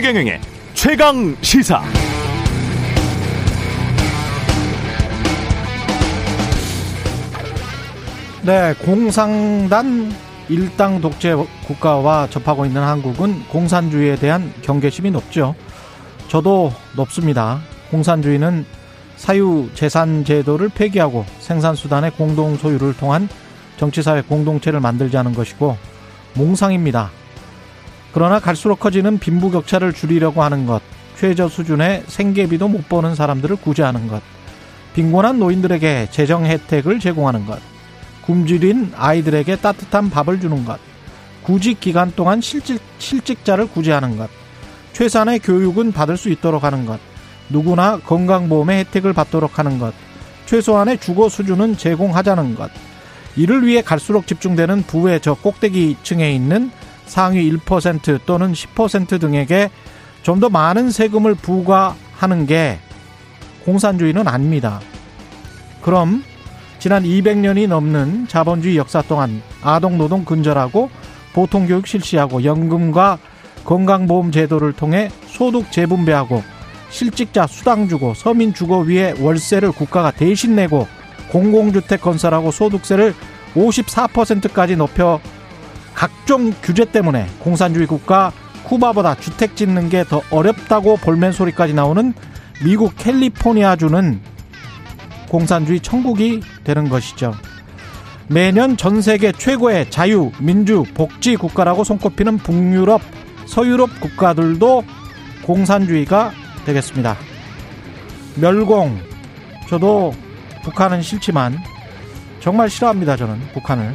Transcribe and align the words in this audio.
최경영의 0.00 0.40
최강 0.72 1.36
시사. 1.42 1.82
네, 8.42 8.72
공상단 8.82 10.10
일당 10.48 11.02
독재 11.02 11.34
국가와 11.66 12.28
접하고 12.30 12.64
있는 12.64 12.80
한국은 12.80 13.46
공산주의에 13.48 14.16
대한 14.16 14.54
경계심이 14.62 15.10
높죠. 15.10 15.54
저도 16.28 16.72
높습니다. 16.96 17.60
공산주의는 17.90 18.64
사유 19.16 19.68
재산 19.74 20.24
제도를 20.24 20.70
폐기하고 20.70 21.26
생산 21.40 21.74
수단의 21.74 22.12
공동 22.12 22.56
소유를 22.56 22.96
통한 22.96 23.28
정치사회 23.76 24.22
공동체를 24.22 24.80
만들자는 24.80 25.34
것이고 25.34 25.76
몽상입니다. 26.36 27.19
그러나 28.12 28.40
갈수록 28.40 28.80
커지는 28.80 29.18
빈부격차를 29.18 29.92
줄이려고 29.92 30.42
하는 30.42 30.66
것, 30.66 30.82
최저 31.16 31.48
수준의 31.48 32.04
생계비도 32.06 32.68
못 32.68 32.88
버는 32.88 33.14
사람들을 33.14 33.56
구제하는 33.56 34.08
것, 34.08 34.22
빈곤한 34.94 35.38
노인들에게 35.38 36.08
재정 36.10 36.44
혜택을 36.44 36.98
제공하는 36.98 37.46
것, 37.46 37.60
굶주린 38.22 38.92
아이들에게 38.96 39.56
따뜻한 39.56 40.10
밥을 40.10 40.40
주는 40.40 40.64
것, 40.64 40.78
구직 41.42 41.80
기간 41.80 42.12
동안 42.16 42.40
실직, 42.40 42.80
실직자를 42.98 43.68
구제하는 43.68 44.16
것, 44.16 44.28
최소한의 44.92 45.38
교육은 45.38 45.92
받을 45.92 46.16
수 46.16 46.30
있도록 46.30 46.64
하는 46.64 46.86
것, 46.86 46.98
누구나 47.48 47.98
건강보험의 47.98 48.78
혜택을 48.80 49.12
받도록 49.12 49.58
하는 49.58 49.78
것, 49.78 49.94
최소한의 50.46 50.98
주거 50.98 51.28
수준은 51.28 51.76
제공하자는 51.76 52.56
것, 52.56 52.70
이를 53.36 53.64
위해 53.64 53.82
갈수록 53.82 54.26
집중되는 54.26 54.82
부의 54.82 55.20
저 55.20 55.34
꼭대기층에 55.34 56.32
있는 56.32 56.72
상위 57.10 57.52
1% 57.52 58.20
또는 58.24 58.52
10% 58.52 59.20
등에게 59.20 59.70
좀 60.22 60.38
더 60.40 60.48
많은 60.48 60.90
세금을 60.90 61.34
부과하는 61.34 62.46
게 62.46 62.78
공산주의는 63.64 64.28
아닙니다. 64.28 64.80
그럼 65.82 66.22
지난 66.78 67.02
200년이 67.02 67.68
넘는 67.68 68.28
자본주의 68.28 68.76
역사 68.76 69.02
동안 69.02 69.42
아동 69.62 69.98
노동 69.98 70.24
근절하고 70.24 70.88
보통 71.32 71.66
교육 71.66 71.86
실시하고 71.86 72.44
연금과 72.44 73.18
건강보험 73.64 74.30
제도를 74.30 74.72
통해 74.72 75.10
소득 75.26 75.70
재분배하고 75.72 76.42
실직자 76.90 77.46
수당 77.46 77.88
주고 77.88 78.14
서민 78.14 78.54
주거 78.54 78.78
위에 78.78 79.14
월세를 79.20 79.72
국가가 79.72 80.10
대신 80.10 80.54
내고 80.54 80.86
공공주택 81.30 82.00
건설하고 82.00 82.50
소득세를 82.50 83.14
54%까지 83.54 84.76
높여 84.76 85.20
각종 85.94 86.52
규제 86.62 86.84
때문에 86.84 87.26
공산주의 87.40 87.86
국가 87.86 88.32
쿠바보다 88.64 89.16
주택 89.16 89.56
짓는 89.56 89.88
게 89.88 90.04
더 90.04 90.22
어렵다고 90.30 90.96
볼멘 90.96 91.32
소리까지 91.32 91.74
나오는 91.74 92.14
미국 92.64 92.94
캘리포니아주는 92.96 94.20
공산주의 95.28 95.80
천국이 95.80 96.42
되는 96.64 96.88
것이죠. 96.88 97.34
매년 98.28 98.76
전 98.76 99.02
세계 99.02 99.32
최고의 99.32 99.90
자유, 99.90 100.30
민주, 100.38 100.84
복지 100.94 101.36
국가라고 101.36 101.82
손꼽히는 101.84 102.38
북유럽, 102.38 103.00
서유럽 103.46 104.00
국가들도 104.00 104.84
공산주의가 105.44 106.32
되겠습니다. 106.64 107.16
멸공. 108.36 109.00
저도 109.68 110.14
북한은 110.62 111.02
싫지만 111.02 111.58
정말 112.40 112.70
싫어합니다. 112.70 113.16
저는 113.16 113.40
북한을. 113.52 113.94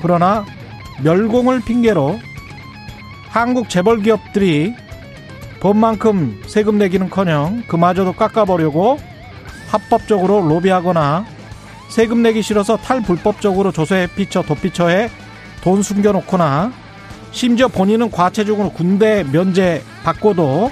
그러나 0.00 0.44
멸공을 1.02 1.60
핑계로 1.60 2.18
한국 3.28 3.68
재벌 3.68 4.02
기업들이 4.02 4.74
법만큼 5.60 6.42
세금 6.46 6.78
내기는커녕 6.78 7.64
그마저도 7.66 8.12
깎아버리고 8.12 8.98
합법적으로 9.68 10.42
로비하거나 10.42 11.24
세금 11.88 12.22
내기 12.22 12.42
싫어서 12.42 12.76
탈불법적으로 12.76 13.72
조세에 13.72 14.08
피쳐 14.14 14.42
도피처에 14.42 15.10
돈 15.62 15.82
숨겨놓거나 15.82 16.72
심지어 17.32 17.68
본인은 17.68 18.10
과체적으로 18.10 18.70
군대 18.70 19.24
면제 19.24 19.82
받고도 20.04 20.70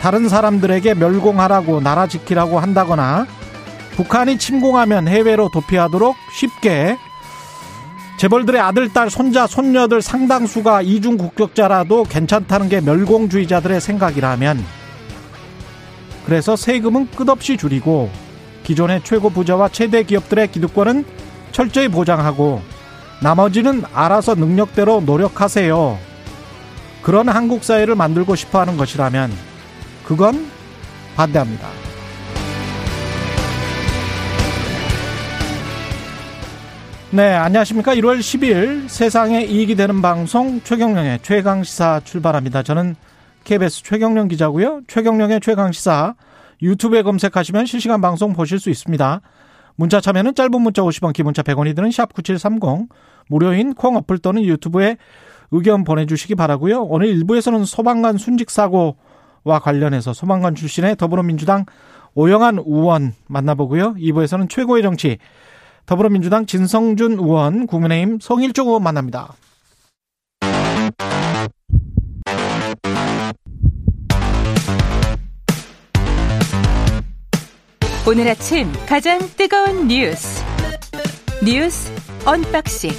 다른 0.00 0.28
사람들에게 0.28 0.94
멸공하라고 0.94 1.80
나라 1.80 2.06
지키라고 2.06 2.58
한다거나 2.58 3.26
북한이 3.92 4.38
침공하면 4.38 5.08
해외로 5.08 5.48
도피하도록 5.48 6.16
쉽게 6.32 6.98
재벌들의 8.16 8.60
아들, 8.60 8.92
딸, 8.92 9.10
손자, 9.10 9.46
손녀들 9.46 10.00
상당수가 10.00 10.82
이중 10.82 11.16
국적자라도 11.16 12.04
괜찮다는 12.04 12.68
게 12.68 12.80
멸공주의자들의 12.80 13.80
생각이라면 13.80 14.64
그래서 16.24 16.56
세금은 16.56 17.08
끝없이 17.10 17.56
줄이고 17.56 18.10
기존의 18.62 19.02
최고 19.04 19.30
부자와 19.30 19.68
최대 19.68 20.02
기업들의 20.04 20.50
기득권은 20.52 21.04
철저히 21.52 21.88
보장하고 21.88 22.62
나머지는 23.20 23.84
알아서 23.92 24.34
능력대로 24.34 25.00
노력하세요. 25.00 25.98
그런 27.02 27.28
한국 27.28 27.62
사회를 27.62 27.94
만들고 27.94 28.34
싶어 28.34 28.60
하는 28.60 28.76
것이라면 28.76 29.30
그건 30.04 30.46
반대합니다. 31.16 31.93
네, 37.14 37.32
안녕하십니까. 37.32 37.94
1월 37.94 38.18
10일 38.18 38.88
세상에 38.88 39.44
이익이 39.44 39.76
되는 39.76 40.02
방송 40.02 40.60
최경령의 40.60 41.20
최강시사 41.22 42.00
출발합니다. 42.02 42.64
저는 42.64 42.96
KBS 43.44 43.84
최경령 43.84 44.26
기자고요. 44.26 44.80
최경령의 44.88 45.40
최강시사 45.40 46.16
유튜브에 46.60 47.02
검색하시면 47.02 47.66
실시간 47.66 48.00
방송 48.00 48.32
보실 48.32 48.58
수 48.58 48.68
있습니다. 48.68 49.20
문자 49.76 50.00
참여는 50.00 50.34
짧은 50.34 50.60
문자 50.60 50.82
50원, 50.82 51.12
기본자 51.12 51.42
100원이 51.42 51.76
드는 51.76 51.92
샵 51.92 52.12
9730 52.14 52.88
무료인 53.28 53.74
콩 53.74 53.94
어플 53.94 54.18
또는 54.18 54.42
유튜브에 54.42 54.96
의견 55.52 55.84
보내주시기 55.84 56.34
바라고요. 56.34 56.82
오늘 56.82 57.06
일부에서는 57.06 57.64
소방관 57.64 58.18
순직 58.18 58.50
사고와 58.50 59.60
관련해서 59.62 60.14
소방관 60.14 60.56
출신의 60.56 60.96
더불어민주당 60.96 61.64
오영환 62.14 62.58
의원 62.66 63.12
만나보고요. 63.28 63.94
2부에서는 63.94 64.50
최고의 64.50 64.82
정치 64.82 65.18
더불어민주당 65.86 66.46
진성준 66.46 67.12
의원, 67.12 67.66
국민의힘 67.66 68.18
성일종 68.20 68.68
의원 68.68 68.82
만납니다. 68.82 69.34
오늘 78.06 78.28
아침 78.28 78.70
가장 78.86 79.18
뜨거운 79.36 79.88
뉴스 79.88 80.44
뉴스 81.42 81.90
언박싱 82.26 82.90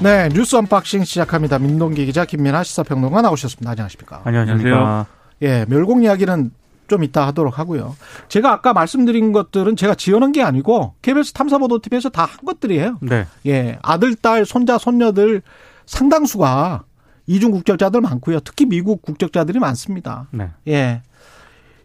네 0.00 0.28
뉴스 0.28 0.54
언박싱 0.56 1.02
시작합니다. 1.04 1.58
민동기 1.58 2.06
기자 2.06 2.24
김민아 2.24 2.62
시사평론가 2.62 3.22
나오셨습니다. 3.22 3.72
안녕하십니까? 3.72 4.22
안녕하세요. 4.24 5.06
예, 5.42 5.64
멸공 5.68 6.04
이야기는 6.04 6.52
좀 6.92 7.02
이따 7.04 7.26
하도록 7.28 7.58
하고요. 7.58 7.96
제가 8.28 8.52
아까 8.52 8.74
말씀드린 8.74 9.32
것들은 9.32 9.76
제가 9.76 9.94
지어놓은 9.94 10.32
게 10.32 10.42
아니고 10.42 10.92
KBS 11.00 11.32
탐사보도팀에서 11.32 12.10
다 12.10 12.22
한 12.26 12.44
것들이에요. 12.44 12.98
네. 13.00 13.26
예, 13.46 13.78
아들, 13.82 14.14
딸, 14.14 14.44
손자, 14.44 14.76
손녀들 14.76 15.40
상당수가 15.86 16.82
이중 17.26 17.50
국적자들 17.50 18.02
많고요. 18.02 18.40
특히 18.40 18.66
미국 18.66 19.00
국적자들이 19.00 19.58
많습니다. 19.58 20.26
네. 20.32 20.50
예. 20.68 21.00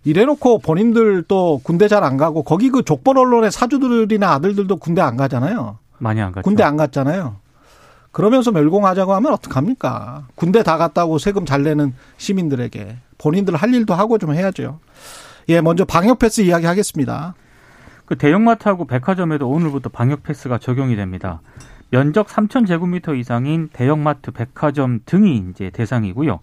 이래놓고 0.04 0.60
본인들 0.60 1.24
또 1.30 1.62
군대 1.64 1.88
잘 1.88 2.04
안 2.04 2.18
가고 2.18 2.44
거기 2.44 2.70
그 2.70 2.84
족벌 2.84 3.18
언론의 3.18 3.52
사주들이나 3.52 4.30
아들들도 4.34 4.76
군대 4.78 5.02
안 5.02 5.16
가잖아요. 5.16 5.78
많이 6.00 6.20
안 6.22 6.32
갔죠. 6.34 6.44
군대 6.44 6.64
안 6.64 6.76
갔잖아요. 6.76 7.38
그러면서 8.12 8.52
멸공하자고 8.52 9.14
하면 9.16 9.34
어떡합니까? 9.34 10.28
군대 10.36 10.64
다 10.64 10.78
갔다고 10.78 11.18
세금 11.18 11.46
잘 11.46 11.64
내는 11.64 11.94
시민들에게 12.18 12.98
본인들 13.18 13.56
할 13.56 13.74
일도 13.74 13.94
하고 13.94 14.18
좀 14.18 14.34
해야죠. 14.34 14.80
예, 15.50 15.62
먼저 15.62 15.86
방역 15.86 16.20
패스 16.20 16.42
이야기 16.42 16.66
하겠습니다. 16.66 17.36
그 18.06 18.18
대형마트하고 18.18 18.86
백화점에도 18.86 19.50
오늘부터 19.50 19.90
방역 19.90 20.24
패스가 20.24 20.58
적용이 20.58 20.96
됩니다. 20.96 21.42
면적 21.90 22.28
3,000제곱미터 22.28 23.18
이상인 23.18 23.70
대형마트, 23.72 24.32
백화점 24.32 25.00
등이 25.06 25.46
이제 25.50 25.70
대상이고요. 25.70 26.40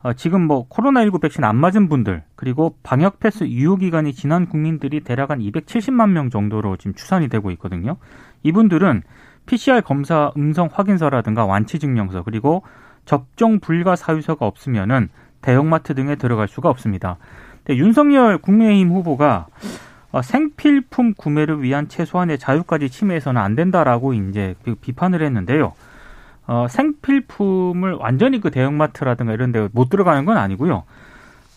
어, 0.00 0.12
지금 0.12 0.42
뭐 0.42 0.68
코로나19 0.68 1.20
백신 1.20 1.42
안 1.42 1.56
맞은 1.56 1.88
분들 1.88 2.22
그리고 2.36 2.76
방역 2.84 3.18
패스 3.18 3.44
유효 3.44 3.76
기간이 3.76 4.12
지난 4.12 4.46
국민들이 4.46 5.00
대략 5.00 5.30
한 5.30 5.40
270만 5.40 6.10
명 6.10 6.30
정도로 6.30 6.76
지금 6.76 6.94
추산이 6.94 7.28
되고 7.28 7.50
있거든요. 7.52 7.96
이분들은 8.44 9.02
PCR 9.46 9.80
검사 9.80 10.30
음성 10.36 10.68
확인서라든가 10.72 11.46
완치 11.46 11.78
증명서 11.80 12.22
그리고 12.22 12.62
접종 13.06 13.58
불가 13.58 13.96
사유서가 13.96 14.46
없으면은 14.46 15.08
대형마트 15.42 15.94
등에 15.94 16.16
들어갈 16.16 16.48
수가 16.48 16.68
없습니다. 16.70 17.16
윤석열 17.70 18.38
국민의힘 18.38 18.90
후보가 18.90 19.46
어, 20.10 20.22
생필품 20.22 21.12
구매를 21.14 21.62
위한 21.62 21.88
최소한의 21.88 22.38
자유까지 22.38 22.88
침해해서는 22.88 23.40
안 23.40 23.54
된다라고 23.54 24.14
이제 24.14 24.54
그 24.64 24.74
비판을 24.74 25.22
했는데요. 25.22 25.74
어, 26.46 26.66
생필품을 26.68 27.92
완전히 27.94 28.40
그 28.40 28.50
대형마트라든가 28.50 29.34
이런 29.34 29.52
데 29.52 29.68
못 29.72 29.90
들어가는 29.90 30.24
건 30.24 30.38
아니고요. 30.38 30.84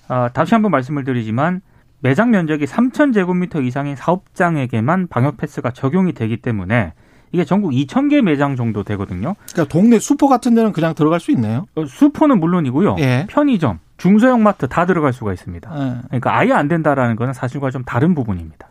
아, 0.10 0.30
다시 0.34 0.54
한번 0.54 0.72
말씀을 0.72 1.06
드리지만 1.06 1.62
매장 2.02 2.32
면적이 2.32 2.66
3,000제곱미터 2.66 3.64
이상인 3.64 3.96
사업장에게만 3.96 5.08
방역 5.08 5.38
패스가 5.38 5.72
적용이 5.72 6.12
되기 6.12 6.36
때문에 6.36 6.92
이게 7.32 7.46
전국 7.46 7.72
2,000개 7.72 8.22
매장 8.22 8.56
정도 8.56 8.84
되거든요. 8.84 9.36
그러니까 9.52 9.72
동네 9.72 10.00
슈퍼 10.00 10.28
같은 10.28 10.54
데는 10.54 10.74
그냥 10.74 10.94
들어갈 10.94 11.20
수 11.20 11.32
있네요. 11.32 11.66
어, 11.76 11.86
슈퍼는 11.86 12.40
물론이고요. 12.40 12.98
예. 13.00 13.26
편의점, 13.30 13.80
중소형 13.98 14.44
마트 14.44 14.68
다 14.68 14.86
들어갈 14.86 15.14
수가 15.14 15.34
있습니다. 15.34 15.72
예. 15.74 16.02
그러니까 16.08 16.38
아예 16.38 16.52
안 16.52 16.68
된다라는 16.68 17.16
거는 17.16 17.34
사실과 17.34 17.72
좀 17.72 17.84
다른 17.84 18.16
부분입니다. 18.16 18.68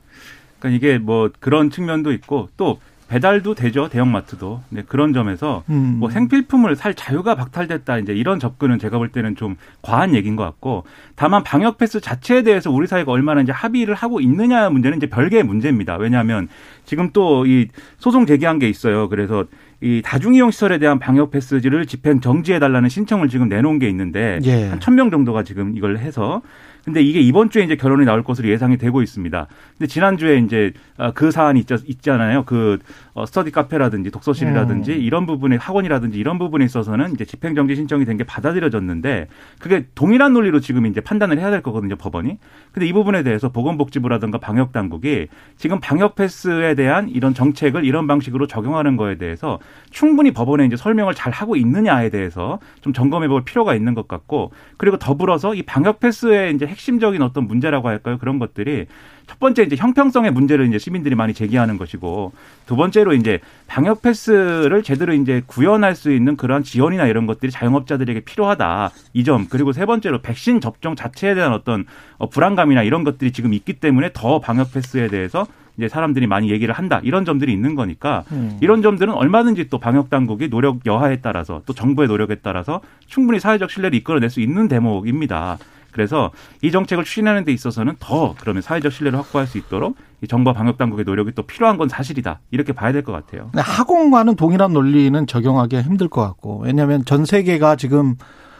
그러니까 0.59 0.77
이게 0.77 0.99
뭐 0.99 1.31
그런 1.41 1.71
측면도 1.71 2.13
있고 2.13 2.49
또 2.57 2.79
배달도 3.11 3.57
되죠 3.57 3.89
대형마트도 3.89 4.63
네, 4.71 4.85
그런 4.87 5.13
점에서 5.13 5.65
음. 5.69 5.97
뭐 5.99 6.11
생필품을 6.11 6.77
살 6.77 6.95
자유가 6.95 7.35
박탈됐다 7.35 7.99
이제 7.99 8.13
이런 8.13 8.39
접근은 8.39 8.79
제가 8.79 8.99
볼 8.99 9.09
때는 9.09 9.35
좀 9.35 9.57
과한 9.83 10.15
얘기인 10.15 10.37
것 10.37 10.45
같고 10.45 10.85
다만 11.17 11.43
방역 11.43 11.77
패스 11.77 12.01
자체에 12.01 12.43
대해서 12.45 12.71
우리 12.71 12.87
사회가 12.87 13.11
얼마나 13.11 13.41
이제 13.41 13.51
합의를 13.51 13.97
하고 13.97 14.21
있느냐 14.21 14.71
문제는 14.71 14.99
이제 14.99 15.09
별개의 15.09 15.43
문제입니다. 15.43 15.97
왜냐하면 15.97 16.49
지금 16.85 17.11
또 17.11 17.45
이 17.47 17.67
소송 17.99 18.27
제기한 18.27 18.59
게 18.61 18.69
있어요. 18.69 19.09
그래서 19.09 19.45
이 19.81 20.03
다중이용 20.05 20.51
시설에 20.53 20.79
대한 20.79 20.99
방역 20.99 21.31
패스를 21.33 21.87
집행 21.87 22.21
정지해 22.21 22.59
달라는 22.61 22.89
신청을 22.89 23.29
지금 23.29 23.49
내놓은 23.49 23.79
게 23.81 23.89
있는데 23.89 24.39
예. 24.45 24.69
한 24.69 24.79
천 24.79 24.95
명 24.95 25.11
정도가 25.11 25.43
지금 25.43 25.75
이걸 25.77 25.99
해서 25.99 26.43
근데 26.85 27.03
이게 27.03 27.21
이번 27.21 27.51
주에 27.51 27.65
이제 27.65 27.75
결론이 27.75 28.05
나올 28.05 28.23
것으로 28.23 28.49
예상이 28.49 28.77
되고 28.77 29.03
있습니다. 29.03 29.47
근데 29.77 29.87
지난주에 29.89 30.39
이제 30.39 30.73
아, 30.97 31.11
그 31.11 31.31
사안이 31.31 31.61
있, 31.61 31.67
있잖아요. 31.89 32.45
그 32.45 32.79
어, 33.15 33.27
스터디 33.27 33.51
카페라든지 33.51 34.11
독서실이라든지 34.11 34.93
음. 34.93 35.01
이런 35.01 35.27
부분에 35.27 35.57
학원이라든지 35.57 36.19
이런 36.19 36.39
부분에 36.39 36.65
있어서는 36.65 37.13
이제 37.15 37.25
집행정지 37.25 37.75
신청이 37.75 38.05
된 38.05 38.21
게 38.21 38.25
받아들여졌는데 38.25 39.29
그게 39.61 39.87
동일한 39.95 40.33
논리로 40.35 40.61
지금 40.61 40.85
이제 40.87 41.01
판단을 41.01 41.39
해야 41.39 41.51
될 41.51 41.63
거거든요, 41.63 41.97
법원이. 41.97 42.39
근데 42.73 42.87
이 42.87 42.93
부분에 42.93 43.23
대해서 43.23 43.49
보건복지부라든가 43.51 44.39
방역 44.39 44.73
당국이 44.73 45.29
지금 45.57 45.81
방역 45.81 46.17
패스에 46.17 46.75
대한 46.75 47.09
이런 47.09 47.33
정책을 47.35 47.85
이런 47.85 48.07
방식으로 48.07 48.47
적용하는 48.47 48.97
거에 48.97 49.17
대해서 49.17 49.59
충분히 49.91 50.33
법원에 50.33 50.67
이제 50.67 50.77
설명을 50.77 51.15
잘 51.15 51.33
하고 51.33 51.57
있느냐에 51.57 52.11
대해서 52.11 52.59
좀 52.81 52.93
점검해 52.93 53.29
볼 53.29 53.45
필요가 53.45 53.75
있는 53.75 53.95
것 53.95 54.07
같고 54.09 54.53
그리고 54.77 54.99
더불어서 54.99 55.55
이 55.55 55.63
방역 55.63 56.01
패스의 56.01 56.55
이제 56.55 56.67
핵심적인 56.71 57.21
어떤 57.23 57.47
문제라고 57.47 57.89
할까요? 57.89 58.19
그런 58.19 58.39
것들이 58.39 58.87
첫 59.27 59.39
번째 59.39 59.63
이제 59.63 59.77
형평성의 59.77 60.33
문제를 60.33 60.67
이제 60.67 60.79
시민들이 60.79 61.15
많이 61.15 61.35
제기하는 61.35 61.77
것이고 61.79 62.33
두 62.67 62.75
번째로 62.75 63.13
이제 63.15 63.39
방역 63.69 64.03
패스를 64.03 64.83
제대로 64.83 65.13
이제 65.13 65.43
구현할 65.47 65.95
수 65.95 66.11
있는 66.13 66.37
그러한 66.37 66.65
지원이나 66.65 67.07
이런 67.07 67.27
것들이 67.27 67.53
자영업자들에게 67.53 68.21
필요하다 68.21 68.91
이 69.15 69.23
점 69.23 69.47
그리고 69.49 69.73
세 69.73 69.87
번째로 69.87 70.21
백신 70.23 70.61
접종 70.61 70.97
자체에 70.97 71.35
대한 71.35 71.53
어떤 71.53 71.85
어, 72.19 72.29
불안감이나 72.29 72.83
이런 72.83 73.05
것들이 73.05 73.31
지금 73.33 73.53
있기 73.53 73.75
때문에 73.75 74.11
더 74.13 74.41
방역 74.41 74.73
패스에 74.73 75.09
대해서 75.09 75.47
이제 75.77 75.89
사람들이 75.89 76.27
많이 76.27 76.51
얘기를 76.51 76.75
한다 76.75 77.01
이런 77.05 77.25
점들이 77.25 77.53
있는 77.53 77.75
거니까 77.75 78.25
음. 78.33 78.59
이런 78.61 78.83
점들은 78.83 79.15
얼마든지 79.15 79.69
또 79.71 79.79
방역 79.79 80.11
당국이 80.11 80.51
노력 80.51 80.85
여하에 80.85 81.21
따라서 81.23 81.63
또 81.67 81.73
정부의 81.73 82.09
노력에 82.09 82.35
따라서 82.43 82.81
충분히 83.07 83.39
사회적 83.39 83.71
신뢰를 83.71 83.97
이끌어낼 83.99 84.29
수 84.31 84.41
있는 84.41 84.67
대목입니다. 84.69 85.59
그래서 85.93 86.31
이 86.63 86.71
정책을 86.71 87.05
추진하는 87.05 87.45
데 87.45 87.53
있어서는 87.53 87.97
더 87.99 88.35
그러면 88.39 88.63
사회적 88.63 88.93
신뢰를 88.93 89.19
확보할 89.19 89.47
수 89.47 89.59
있도록 89.59 89.97
이 90.23 90.27
정부와 90.29 90.55
방역 90.55 90.79
당국의 90.79 91.05
노력이 91.05 91.33
또 91.33 91.43
필요한 91.43 91.77
건 91.79 91.89
사실이다. 91.89 92.41
이렇게 92.51 92.73
봐야 92.73 92.93
될 92.93 93.03
것 93.03 93.13
같아요. 93.13 93.51
학원과는 93.55 94.37
동일한 94.37 94.73
논리는 94.73 95.27
적용하기가 95.27 95.83
힘들 95.83 96.09
것 96.09 96.21
같고 96.23 96.61
왜냐하면 96.65 97.05
전 97.05 97.25
세계가 97.25 97.77
지금 97.77 98.17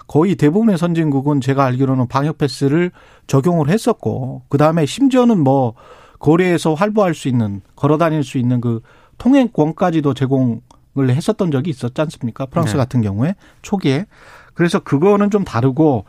거의 0.07 0.35
대부분의 0.35 0.77
선진국은 0.79 1.41
제가 1.41 1.65
알기로는 1.67 2.09
방역 2.09 2.39
패스를 2.39 2.91
적용을 3.27 3.69
했었고 3.69 4.43
그 4.49 4.59
다음에 4.59 4.85
심지어는 4.87 5.39
뭐 5.39 5.75
거리에서 6.19 6.75
활보할 6.75 7.15
수 7.15 7.29
있는 7.29 7.61
걸어 7.77 7.97
다닐 7.97 8.25
수 8.25 8.37
있는 8.39 8.61
그 8.61 8.81
통행권까지도 9.19 10.15
제공을 10.15 10.61
했었던 11.11 11.51
적이 11.51 11.71
있었지 11.71 12.01
않습니까? 12.01 12.47
프랑스 12.47 12.73
네. 12.73 12.79
같은 12.79 13.03
경우에 13.03 13.35
초기에 13.63 14.07
그래서 14.55 14.81
그거는 14.81 15.31
좀 15.31 15.45
다르고 15.45 16.05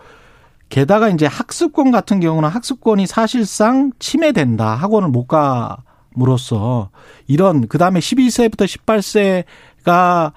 게다가 0.71 1.09
이제 1.09 1.25
학습권 1.25 1.91
같은 1.91 2.21
경우는 2.21 2.47
학습권이 2.47 3.05
사실상 3.05 3.91
침해된다. 3.99 4.73
학원을 4.73 5.09
못 5.09 5.27
가므로써 5.27 6.89
이런 7.27 7.67
그다음에 7.67 7.99
12세부터 7.99 9.45
18세가 9.83 10.31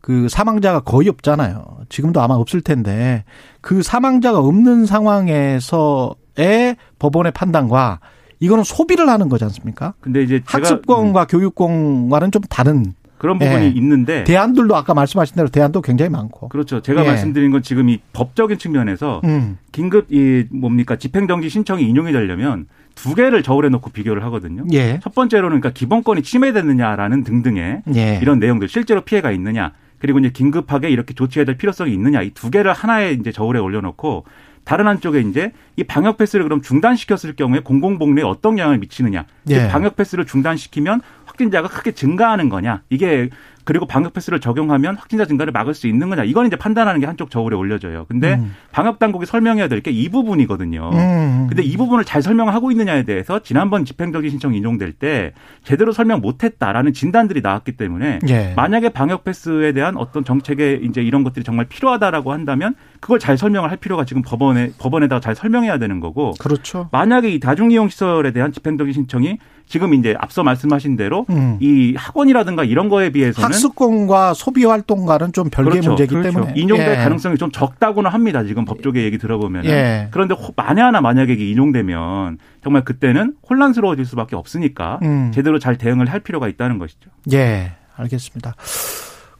그 0.00 0.28
사망자가 0.28 0.80
거의 0.80 1.08
없잖아요. 1.08 1.78
지금도 1.88 2.20
아마 2.20 2.34
없을 2.34 2.60
텐데 2.60 3.24
그 3.60 3.82
사망자가 3.82 4.38
없는 4.38 4.86
상황에서의 4.86 6.76
법원의 7.00 7.32
판단과 7.32 7.98
이거는 8.38 8.62
소비를 8.62 9.08
하는 9.08 9.28
거지 9.28 9.42
않습니까? 9.42 9.94
근데 10.00 10.22
이제 10.22 10.40
제가 10.46 10.58
음, 10.58 10.62
학습권과 10.62 11.26
교육권과는 11.26 12.30
좀 12.30 12.42
다른 12.48 12.94
그런 13.24 13.38
부분이 13.38 13.64
예. 13.64 13.68
있는데 13.68 14.22
대안들도 14.24 14.76
아까 14.76 14.92
말씀하신 14.92 15.36
대로 15.36 15.48
대안도 15.48 15.80
굉장히 15.80 16.10
많고. 16.10 16.50
그렇죠. 16.50 16.82
제가 16.82 17.04
예. 17.04 17.06
말씀드린 17.08 17.50
건 17.52 17.62
지금 17.62 17.88
이 17.88 17.98
법적인 18.12 18.58
측면에서 18.58 19.22
음. 19.24 19.56
긴급 19.72 20.12
이 20.12 20.44
뭡니까 20.50 20.96
집행정지 20.96 21.48
신청이 21.48 21.88
인용이 21.88 22.12
되려면 22.12 22.66
두 22.94 23.14
개를 23.14 23.42
저울에 23.42 23.70
놓고 23.70 23.92
비교를 23.92 24.22
하거든요. 24.24 24.64
예. 24.74 25.00
첫 25.02 25.14
번째로는 25.14 25.60
그러니까 25.62 25.70
기본권이 25.70 26.20
침해됐느냐라는 26.22 27.24
등등의 27.24 27.82
예. 27.96 28.18
이런 28.20 28.38
내용들 28.40 28.68
실제로 28.68 29.00
피해가 29.00 29.30
있느냐 29.32 29.72
그리고 30.00 30.18
이제 30.18 30.28
긴급하게 30.28 30.90
이렇게 30.90 31.14
조치해야 31.14 31.46
될 31.46 31.56
필요성이 31.56 31.94
있느냐 31.94 32.20
이 32.20 32.30
두 32.34 32.50
개를 32.50 32.74
하나에 32.74 33.12
이제 33.12 33.32
저울에 33.32 33.58
올려놓고 33.58 34.26
다른 34.64 34.86
한쪽에 34.86 35.20
이제 35.20 35.52
이 35.76 35.84
방역 35.84 36.18
패스를 36.18 36.42
그럼 36.44 36.60
중단시켰을 36.60 37.36
경우에 37.36 37.60
공공복리에 37.60 38.22
어떤 38.24 38.58
영향을 38.58 38.78
미치느냐 38.78 39.24
즉 39.46 39.54
예. 39.54 39.68
방역 39.68 39.96
패스를 39.96 40.26
중단시키면 40.26 41.00
확진자가 41.34 41.68
크게 41.68 41.92
증가하는 41.92 42.48
거냐 42.48 42.82
이게 42.90 43.28
그리고 43.64 43.86
방역 43.86 44.12
패스를 44.12 44.40
적용하면 44.40 44.96
확진자 44.96 45.24
증가를 45.24 45.50
막을 45.50 45.72
수 45.72 45.86
있는 45.86 46.10
거냐 46.10 46.24
이건 46.24 46.46
이제 46.46 46.54
판단하는 46.54 47.00
게 47.00 47.06
한쪽 47.06 47.30
저울에 47.30 47.56
올려져요. 47.56 48.04
근데 48.08 48.34
음. 48.34 48.54
방역 48.72 48.98
당국이 48.98 49.24
설명해야 49.26 49.68
될 49.68 49.80
게 49.80 49.90
이 49.90 50.08
부분이거든요. 50.10 50.90
음. 50.92 51.46
근데 51.48 51.62
이 51.62 51.76
부분을 51.76 52.04
잘 52.04 52.20
설명하고 52.22 52.70
있느냐에 52.72 53.04
대해서 53.04 53.38
지난번 53.42 53.84
집행정지 53.86 54.28
신청 54.30 54.54
인용될 54.54 54.92
때 54.92 55.32
제대로 55.62 55.92
설명 55.92 56.20
못했다라는 56.20 56.92
진단들이 56.92 57.40
나왔기 57.40 57.72
때문에 57.72 58.18
예. 58.28 58.52
만약에 58.54 58.90
방역 58.90 59.24
패스에 59.24 59.72
대한 59.72 59.96
어떤 59.96 60.24
정책에 60.24 60.80
이제 60.82 61.00
이런 61.02 61.24
것들이 61.24 61.42
정말 61.42 61.64
필요하다라고 61.66 62.32
한다면 62.32 62.74
그걸 63.00 63.18
잘 63.18 63.38
설명을 63.38 63.70
할 63.70 63.78
필요가 63.78 64.04
지금 64.04 64.20
법원에 64.22 64.72
법원에다가 64.78 65.20
잘 65.20 65.34
설명해야 65.34 65.78
되는 65.78 66.00
거고 66.00 66.32
그렇죠. 66.38 66.88
만약에 66.92 67.30
이 67.30 67.40
다중 67.40 67.70
이용 67.70 67.88
시설에 67.88 68.30
대한 68.32 68.52
집행정지 68.52 68.92
신청이 68.92 69.38
지금 69.66 69.94
이제 69.94 70.14
앞서 70.20 70.42
말씀하신 70.42 70.96
대로 70.96 71.24
음. 71.30 71.56
이 71.60 71.94
학원이라든가 71.96 72.64
이런 72.64 72.88
거에 72.88 73.10
비해서는 73.10 73.46
학습권과 73.46 74.34
소비 74.34 74.64
활동과는 74.64 75.32
좀 75.32 75.48
별개의 75.50 75.72
그렇죠. 75.80 75.90
문제이기 75.90 76.14
그렇죠. 76.14 76.30
때문에 76.32 76.52
인용될 76.54 76.90
예. 76.92 76.96
가능성이 76.96 77.36
좀 77.38 77.50
적다고는 77.50 78.10
합니다. 78.10 78.44
지금 78.44 78.64
법조계 78.64 79.02
얘기 79.04 79.18
들어보면. 79.18 79.64
예. 79.64 80.08
그런데 80.10 80.34
호- 80.34 80.52
만에 80.54 80.80
하나 80.82 81.00
만약에 81.00 81.32
이게 81.32 81.48
인용되면 81.50 82.38
정말 82.62 82.84
그때는 82.84 83.34
혼란스러워질 83.48 84.04
수밖에 84.04 84.36
없으니까 84.36 85.00
음. 85.02 85.32
제대로 85.34 85.58
잘 85.58 85.76
대응을 85.78 86.06
할 86.12 86.20
필요가 86.20 86.46
있다는 86.48 86.78
것이죠. 86.78 87.10
예, 87.32 87.72
알겠습니다. 87.96 88.54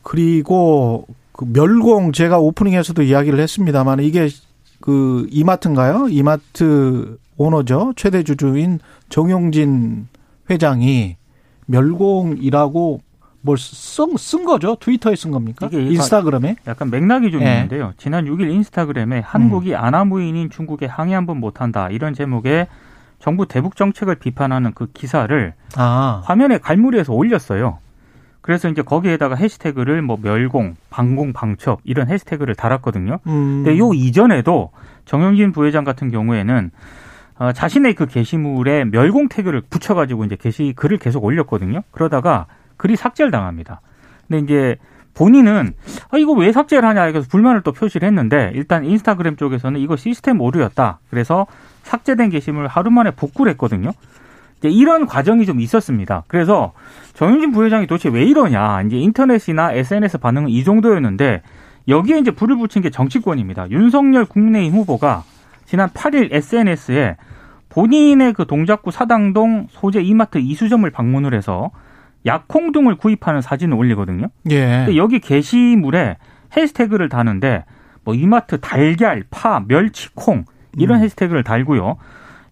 그리고 0.02 1.06
그 1.32 1.44
멸공 1.52 2.12
제가 2.12 2.38
오프닝에서도 2.38 3.02
이야기를 3.02 3.38
했습니다만 3.40 4.00
이게 4.00 4.28
그 4.80 5.26
이마트인가요? 5.30 6.08
이마트 6.10 7.16
오너죠. 7.36 7.92
최대 7.96 8.22
주주인 8.22 8.78
정용진 9.08 10.08
회장이 10.50 11.16
멸공이라고 11.66 13.00
뭘쓴 13.40 14.44
거죠? 14.46 14.76
트위터에 14.76 15.16
쓴 15.16 15.30
겁니까? 15.30 15.66
이게 15.70 15.82
인스타그램에? 15.82 16.56
약간 16.66 16.90
맥락이 16.90 17.30
좀 17.30 17.42
예. 17.42 17.52
있는데요. 17.54 17.92
지난 17.98 18.24
6일 18.24 18.50
인스타그램에 18.50 19.20
한국이 19.20 19.74
음. 19.74 19.78
아나무인인 19.78 20.48
중국에 20.50 20.86
항의 20.86 21.14
한 21.14 21.26
번 21.26 21.40
못한다 21.40 21.88
이런 21.90 22.14
제목의 22.14 22.66
정부 23.18 23.46
대북 23.46 23.76
정책을 23.76 24.16
비판하는 24.16 24.72
그 24.74 24.86
기사를 24.92 25.52
아, 25.76 26.22
화면에 26.24 26.58
갈무리해서 26.58 27.12
올렸어요. 27.12 27.78
그래서 28.42 28.68
이제 28.68 28.82
거기에다가 28.82 29.34
해시태그를 29.36 30.02
뭐 30.02 30.18
멸공, 30.20 30.76
방공, 30.90 31.32
방첩 31.32 31.80
이런 31.84 32.08
해시태그를 32.10 32.54
달았거든요. 32.54 33.18
음. 33.26 33.62
근데 33.64 33.78
요 33.78 33.92
이전에도 33.94 34.70
정영진 35.06 35.52
부회장 35.52 35.84
같은 35.84 36.10
경우에는 36.10 36.70
어, 37.38 37.52
자신의 37.52 37.94
그 37.94 38.06
게시물에 38.06 38.84
멸공 38.84 39.28
태그를 39.28 39.62
붙여가지고 39.68 40.24
이제 40.24 40.36
게시 40.36 40.72
글을 40.76 40.98
계속 40.98 41.24
올렸거든요. 41.24 41.82
그러다가 41.90 42.46
글이 42.76 42.96
삭제를 42.96 43.30
당합니다. 43.30 43.80
근데 44.28 44.42
이제 44.42 44.76
본인은 45.14 45.74
아 46.10 46.18
이거 46.18 46.32
왜 46.32 46.52
삭제를 46.52 46.88
하냐 46.88 47.10
그래서 47.12 47.28
불만을 47.28 47.62
또 47.62 47.72
표시를 47.72 48.06
했는데 48.06 48.50
일단 48.54 48.84
인스타그램 48.84 49.36
쪽에서는 49.36 49.80
이거 49.80 49.96
시스템 49.96 50.40
오류였다. 50.40 51.00
그래서 51.10 51.46
삭제된 51.82 52.30
게시물 52.30 52.66
하루 52.66 52.90
만에 52.90 53.10
복구를 53.12 53.50
했거든요. 53.52 53.92
이제 54.58 54.68
이런 54.68 55.06
과정이 55.06 55.46
좀 55.46 55.60
있었습니다. 55.60 56.24
그래서 56.26 56.72
정윤진 57.14 57.52
부회장이 57.52 57.86
도대체 57.86 58.08
왜 58.08 58.24
이러냐. 58.24 58.82
이제 58.82 58.96
인터넷이나 58.96 59.72
SNS 59.72 60.18
반응은 60.18 60.48
이 60.48 60.64
정도였는데 60.64 61.42
여기에 61.86 62.18
이제 62.18 62.30
불을 62.30 62.56
붙인 62.56 62.82
게 62.82 62.90
정치권입니다. 62.90 63.70
윤석열 63.70 64.24
국민의힘 64.24 64.78
후보가 64.80 65.22
지난 65.64 65.88
8일 65.90 66.33
SNS에 66.33 67.16
본인의 67.68 68.35
그 68.35 68.47
동작구 68.47 68.90
사당동 68.90 69.66
소재 69.71 70.00
이마트 70.00 70.38
이수점을 70.38 70.88
방문을 70.90 71.35
해서 71.35 71.71
약콩 72.26 72.73
등을 72.73 72.97
구입하는 72.97 73.40
사진을 73.40 73.76
올리거든요. 73.76 74.28
예. 74.50 74.85
근데 74.85 74.97
여기 74.97 75.18
게시물에 75.18 76.16
해시태그를 76.56 77.09
다는데 77.09 77.64
뭐 78.04 78.14
이마트 78.14 78.61
달걀, 78.61 79.25
파, 79.30 79.62
멸치, 79.66 80.09
콩 80.14 80.44
이런 80.76 80.99
음. 80.99 81.04
해시태그를 81.04 81.42
달고요. 81.42 81.97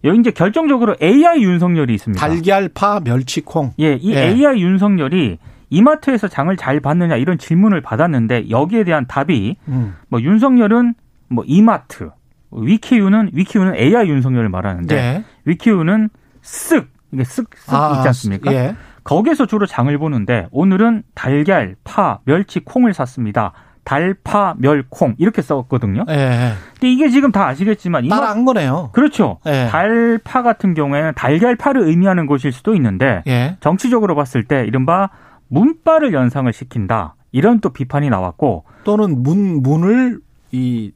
여기 0.03 0.19
이제 0.19 0.31
결정적으로 0.31 0.95
AI 1.01 1.41
윤석열이 1.41 1.93
있습니다. 1.93 2.19
달걀, 2.19 2.69
파, 2.69 2.99
멸치, 2.99 3.41
콩. 3.41 3.71
예, 3.79 3.93
이 3.93 4.13
예. 4.13 4.27
AI 4.27 4.61
윤석열이 4.61 5.37
이마트에서 5.69 6.27
장을 6.27 6.55
잘 6.57 6.79
받느냐 6.81 7.15
이런 7.15 7.37
질문을 7.37 7.81
받았는데 7.81 8.49
여기에 8.49 8.83
대한 8.83 9.07
답이 9.07 9.55
음. 9.69 9.95
뭐 10.09 10.21
윤석열은 10.21 10.93
뭐 11.29 11.43
이마트, 11.47 12.11
위키유는 12.55 13.31
위키유는 13.33 13.75
AI 13.75 14.09
윤석열을 14.09 14.49
말하는데 14.49 14.95
네. 14.95 15.23
위키유는 15.45 16.09
쓱 16.41 16.87
이게 17.11 17.23
쓱쓱 17.23 17.97
있지 17.97 18.07
않습니까? 18.07 18.53
예. 18.53 18.75
거기에서 19.03 19.45
주로 19.45 19.65
장을 19.65 19.95
보는데 19.97 20.47
오늘은 20.51 21.03
달걀, 21.13 21.75
파, 21.83 22.19
멸치, 22.25 22.59
콩을 22.61 22.93
샀습니다. 22.93 23.51
달, 23.83 24.15
파, 24.23 24.55
멸, 24.57 24.85
콩 24.89 25.13
이렇게 25.17 25.41
썼거든요. 25.41 26.05
예. 26.09 26.53
근데 26.73 26.91
이게 26.91 27.09
지금 27.09 27.31
다 27.31 27.47
아시겠지만 27.47 28.07
따라한 28.07 28.45
거네요. 28.45 28.89
그렇죠. 28.93 29.39
예. 29.45 29.67
달, 29.69 30.19
파 30.23 30.41
같은 30.41 30.73
경우에는 30.73 31.13
달걀파를 31.15 31.81
의미하는 31.83 32.25
것일 32.25 32.51
수도 32.51 32.75
있는데 32.75 33.23
예. 33.27 33.57
정치적으로 33.59 34.15
봤을 34.15 34.45
때 34.45 34.65
이른바 34.65 35.09
문바를 35.49 36.13
연상을 36.13 36.51
시킨다. 36.53 37.15
이런 37.31 37.59
또 37.59 37.69
비판이 37.71 38.09
나왔고 38.09 38.63
또는 38.83 39.21
문 39.23 39.61
문을 39.61 40.19
이 40.51 40.91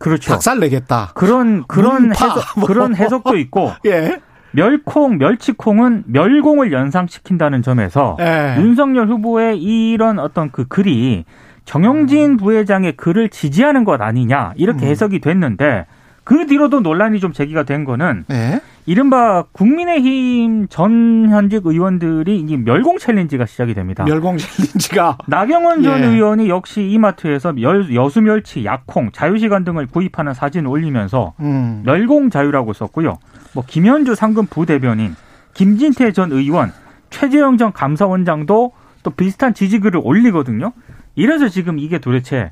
그렇죠. 0.00 0.32
박살 0.32 0.58
내겠다. 0.58 1.10
그런 1.14 1.64
그런 1.68 2.08
문파, 2.08 2.24
해석 2.24 2.44
뭐. 2.56 2.66
그런 2.66 2.96
해석도 2.96 3.36
있고 3.36 3.72
예. 3.86 4.20
멸콩, 4.52 5.18
멸치콩은 5.18 6.04
멸공을 6.06 6.72
연상시킨다는 6.72 7.62
점에서 7.62 8.16
예. 8.18 8.56
윤석열 8.58 9.08
후보의 9.08 9.62
이런 9.62 10.18
어떤 10.18 10.50
그 10.50 10.66
글이 10.66 11.24
정영진 11.66 12.38
부회장의 12.38 12.96
글을 12.96 13.28
지지하는 13.28 13.84
것 13.84 14.00
아니냐 14.00 14.54
이렇게 14.56 14.86
음. 14.86 14.90
해석이 14.90 15.20
됐는데 15.20 15.86
그 16.24 16.46
뒤로도 16.46 16.80
논란이 16.80 17.20
좀 17.20 17.32
제기가 17.32 17.64
된 17.64 17.84
거는 17.84 18.24
예. 18.30 18.60
이른바 18.90 19.44
국민의힘 19.52 20.66
전 20.68 21.28
현직 21.30 21.64
의원들이 21.64 22.40
이 22.40 22.56
멸공 22.56 22.98
챌린지가 22.98 23.46
시작이 23.46 23.72
됩니다. 23.72 24.02
멸공 24.02 24.36
챌린지가 24.36 25.18
나경원 25.28 25.84
전 25.84 26.02
예. 26.02 26.06
의원이 26.06 26.48
역시 26.48 26.82
이마트에서 26.82 27.54
열- 27.62 27.94
여수 27.94 28.20
멸치, 28.20 28.64
약콩, 28.64 29.12
자유시간 29.12 29.62
등을 29.62 29.86
구입하는 29.86 30.34
사진을 30.34 30.68
올리면서 30.68 31.34
음. 31.38 31.82
멸공 31.86 32.30
자유라고 32.30 32.72
썼고요. 32.72 33.18
뭐 33.54 33.62
김현주 33.64 34.16
상금 34.16 34.46
부대변인, 34.46 35.14
김진태 35.54 36.10
전 36.10 36.32
의원, 36.32 36.72
최재형 37.10 37.58
전 37.58 37.72
감사원장도 37.72 38.72
또 39.04 39.10
비슷한 39.12 39.54
지지글을 39.54 40.00
올리거든요. 40.02 40.72
이래서 41.14 41.48
지금 41.48 41.78
이게 41.78 41.98
도대체 41.98 42.50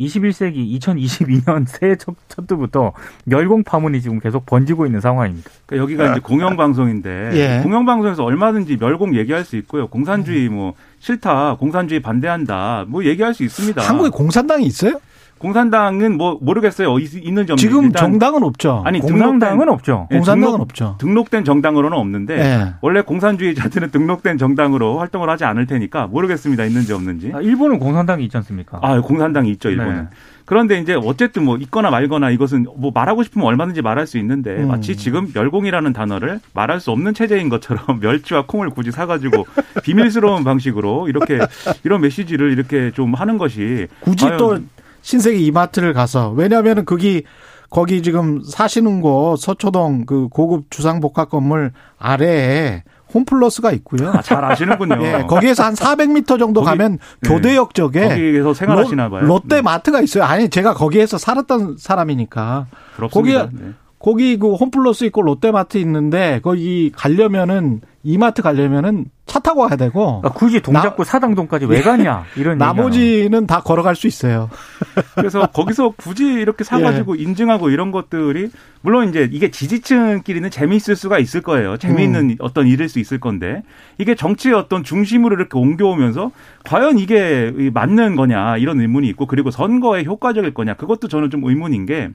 21세기 0.00 0.78
2022년 0.80 1.66
새해 1.68 1.96
첫, 1.96 2.14
첫 2.28 2.48
주부터 2.48 2.92
멸공 3.24 3.64
파문이 3.64 4.00
지금 4.00 4.20
계속 4.20 4.46
번지고 4.46 4.86
있는 4.86 5.00
상황입니다. 5.00 5.50
그러니까 5.66 5.82
여기가 5.82 6.10
이제 6.12 6.20
공영방송인데 6.20 7.30
예. 7.34 7.62
공영방송에서 7.62 8.24
얼마든지 8.24 8.76
멸공 8.76 9.16
얘기할 9.16 9.44
수 9.44 9.56
있고요. 9.56 9.88
공산주의 9.88 10.48
뭐 10.48 10.74
싫다, 11.00 11.56
공산주의 11.56 12.00
반대한다, 12.00 12.84
뭐 12.88 13.04
얘기할 13.04 13.34
수 13.34 13.44
있습니다. 13.44 13.82
한국에 13.82 14.10
공산당이 14.10 14.66
있어요? 14.66 15.00
공산당은 15.38 16.16
뭐 16.16 16.38
모르겠어요. 16.40 16.92
어, 16.92 16.98
있- 16.98 17.14
있는지 17.14 17.52
없는지. 17.52 17.62
지금 17.62 17.92
정당은 17.92 18.42
없죠. 18.42 18.82
아니 18.84 19.00
공산당은 19.00 19.68
없죠. 19.68 20.08
예, 20.10 20.16
공산당은 20.16 20.52
등록- 20.54 20.60
없죠. 20.60 20.96
등록된 20.98 21.44
정당으로는 21.44 21.96
없는데 21.96 22.38
예. 22.38 22.74
원래 22.80 23.00
공산주의자들은 23.02 23.90
등록된 23.90 24.38
정당으로 24.38 24.98
활동을 24.98 25.28
하지 25.30 25.44
않을 25.44 25.66
테니까 25.66 26.06
모르겠습니다. 26.08 26.64
있는지 26.64 26.92
없는지. 26.92 27.32
아, 27.34 27.40
일본은 27.40 27.78
공산당이 27.78 28.24
있지 28.24 28.36
않습니까? 28.36 28.78
아, 28.82 29.00
공산당이 29.00 29.50
있죠, 29.52 29.70
일본은. 29.70 29.94
네. 29.94 30.02
그런데 30.44 30.78
이제 30.78 30.94
어쨌든 30.94 31.44
뭐 31.44 31.58
있거나 31.58 31.90
말거나 31.90 32.30
이것은 32.30 32.64
뭐 32.78 32.90
말하고 32.94 33.22
싶으면 33.22 33.46
얼마든지 33.48 33.82
말할 33.82 34.06
수 34.06 34.16
있는데 34.16 34.52
음. 34.62 34.68
마치 34.68 34.96
지금 34.96 35.30
멸공이라는 35.34 35.92
단어를 35.92 36.40
말할 36.54 36.80
수 36.80 36.90
없는 36.90 37.12
체제인 37.12 37.50
것처럼 37.50 37.82
멸치와 38.00 38.44
콩을 38.46 38.70
굳이 38.70 38.90
사가지고 38.90 39.46
비밀스러운 39.82 40.44
방식으로 40.44 41.08
이렇게 41.08 41.38
이런 41.84 42.00
메시지를 42.00 42.50
이렇게 42.52 42.90
좀 42.92 43.12
하는 43.12 43.36
것이 43.36 43.88
굳이 44.00 44.26
또 44.38 44.58
신세계 45.08 45.38
이마트를 45.38 45.94
가서 45.94 46.32
왜냐하면 46.36 46.84
거기 46.84 47.22
거기 47.70 48.02
지금 48.02 48.42
사시는 48.44 49.00
곳 49.00 49.36
서초동 49.38 50.04
그 50.04 50.28
고급 50.28 50.70
주상복합 50.70 51.30
건물 51.30 51.72
아래에 51.98 52.82
홈플러스가 53.14 53.72
있고요. 53.72 54.10
아, 54.10 54.20
잘 54.20 54.44
아시는군요. 54.44 54.98
예, 55.02 55.24
거기에서 55.26 55.64
한 55.64 55.72
400m 55.72 56.38
정도 56.38 56.60
거기- 56.60 56.76
가면 56.76 56.98
네. 57.22 57.28
교대역 57.30 57.72
쪽에 57.72 58.06
거기에서 58.06 58.52
생활하시나 58.52 59.08
봐요. 59.08 59.22
롯데 59.22 59.56
네. 59.56 59.62
마트가 59.62 60.02
있어요. 60.02 60.24
아니 60.24 60.50
제가 60.50 60.74
거기에서 60.74 61.16
살았던 61.16 61.76
사람이니까 61.78 62.66
부럽습니다. 62.96 63.46
거기에- 63.46 63.50
네. 63.58 63.72
거기 63.98 64.38
그 64.38 64.54
홈플러스 64.54 65.04
있고 65.06 65.22
롯데마트 65.22 65.78
있는데 65.78 66.40
거기 66.42 66.92
가려면은 66.94 67.80
이마트 68.04 68.42
가려면은 68.42 69.06
차 69.26 69.40
타고 69.40 69.66
가야 69.66 69.76
되고 69.76 70.20
그러니까 70.20 70.30
굳이 70.30 70.62
동작구 70.62 71.04
사당동까지 71.04 71.66
왜 71.66 71.82
가냐 71.82 72.24
이런 72.36 72.56
나머지는 72.58 73.46
다 73.46 73.60
걸어갈 73.60 73.96
수 73.96 74.06
있어요. 74.06 74.48
그래서 75.16 75.46
거기서 75.48 75.90
굳이 75.96 76.24
이렇게 76.24 76.64
사가지고 76.64 77.18
예. 77.18 77.22
인증하고 77.22 77.70
이런 77.70 77.90
것들이 77.90 78.50
물론 78.80 79.08
이제 79.08 79.28
이게 79.30 79.50
지지층끼리는 79.50 80.48
재미있을 80.48 80.96
수가 80.96 81.18
있을 81.18 81.42
거예요. 81.42 81.76
재미있는 81.76 82.30
음. 82.30 82.36
어떤 82.38 82.66
일일 82.66 82.88
수 82.88 83.00
있을 83.00 83.18
건데 83.18 83.62
이게 83.98 84.14
정치의 84.14 84.54
어떤 84.54 84.84
중심으로 84.84 85.34
이렇게 85.34 85.58
옮겨오면서 85.58 86.30
과연 86.64 86.98
이게 86.98 87.52
이 87.58 87.70
맞는 87.74 88.14
거냐 88.16 88.56
이런 88.58 88.80
의문이 88.80 89.08
있고 89.08 89.26
그리고 89.26 89.50
선거에 89.50 90.04
효과적일 90.04 90.54
거냐 90.54 90.74
그것도 90.74 91.08
저는 91.08 91.30
좀 91.30 91.44
의문인 91.44 91.84
게. 91.84 92.10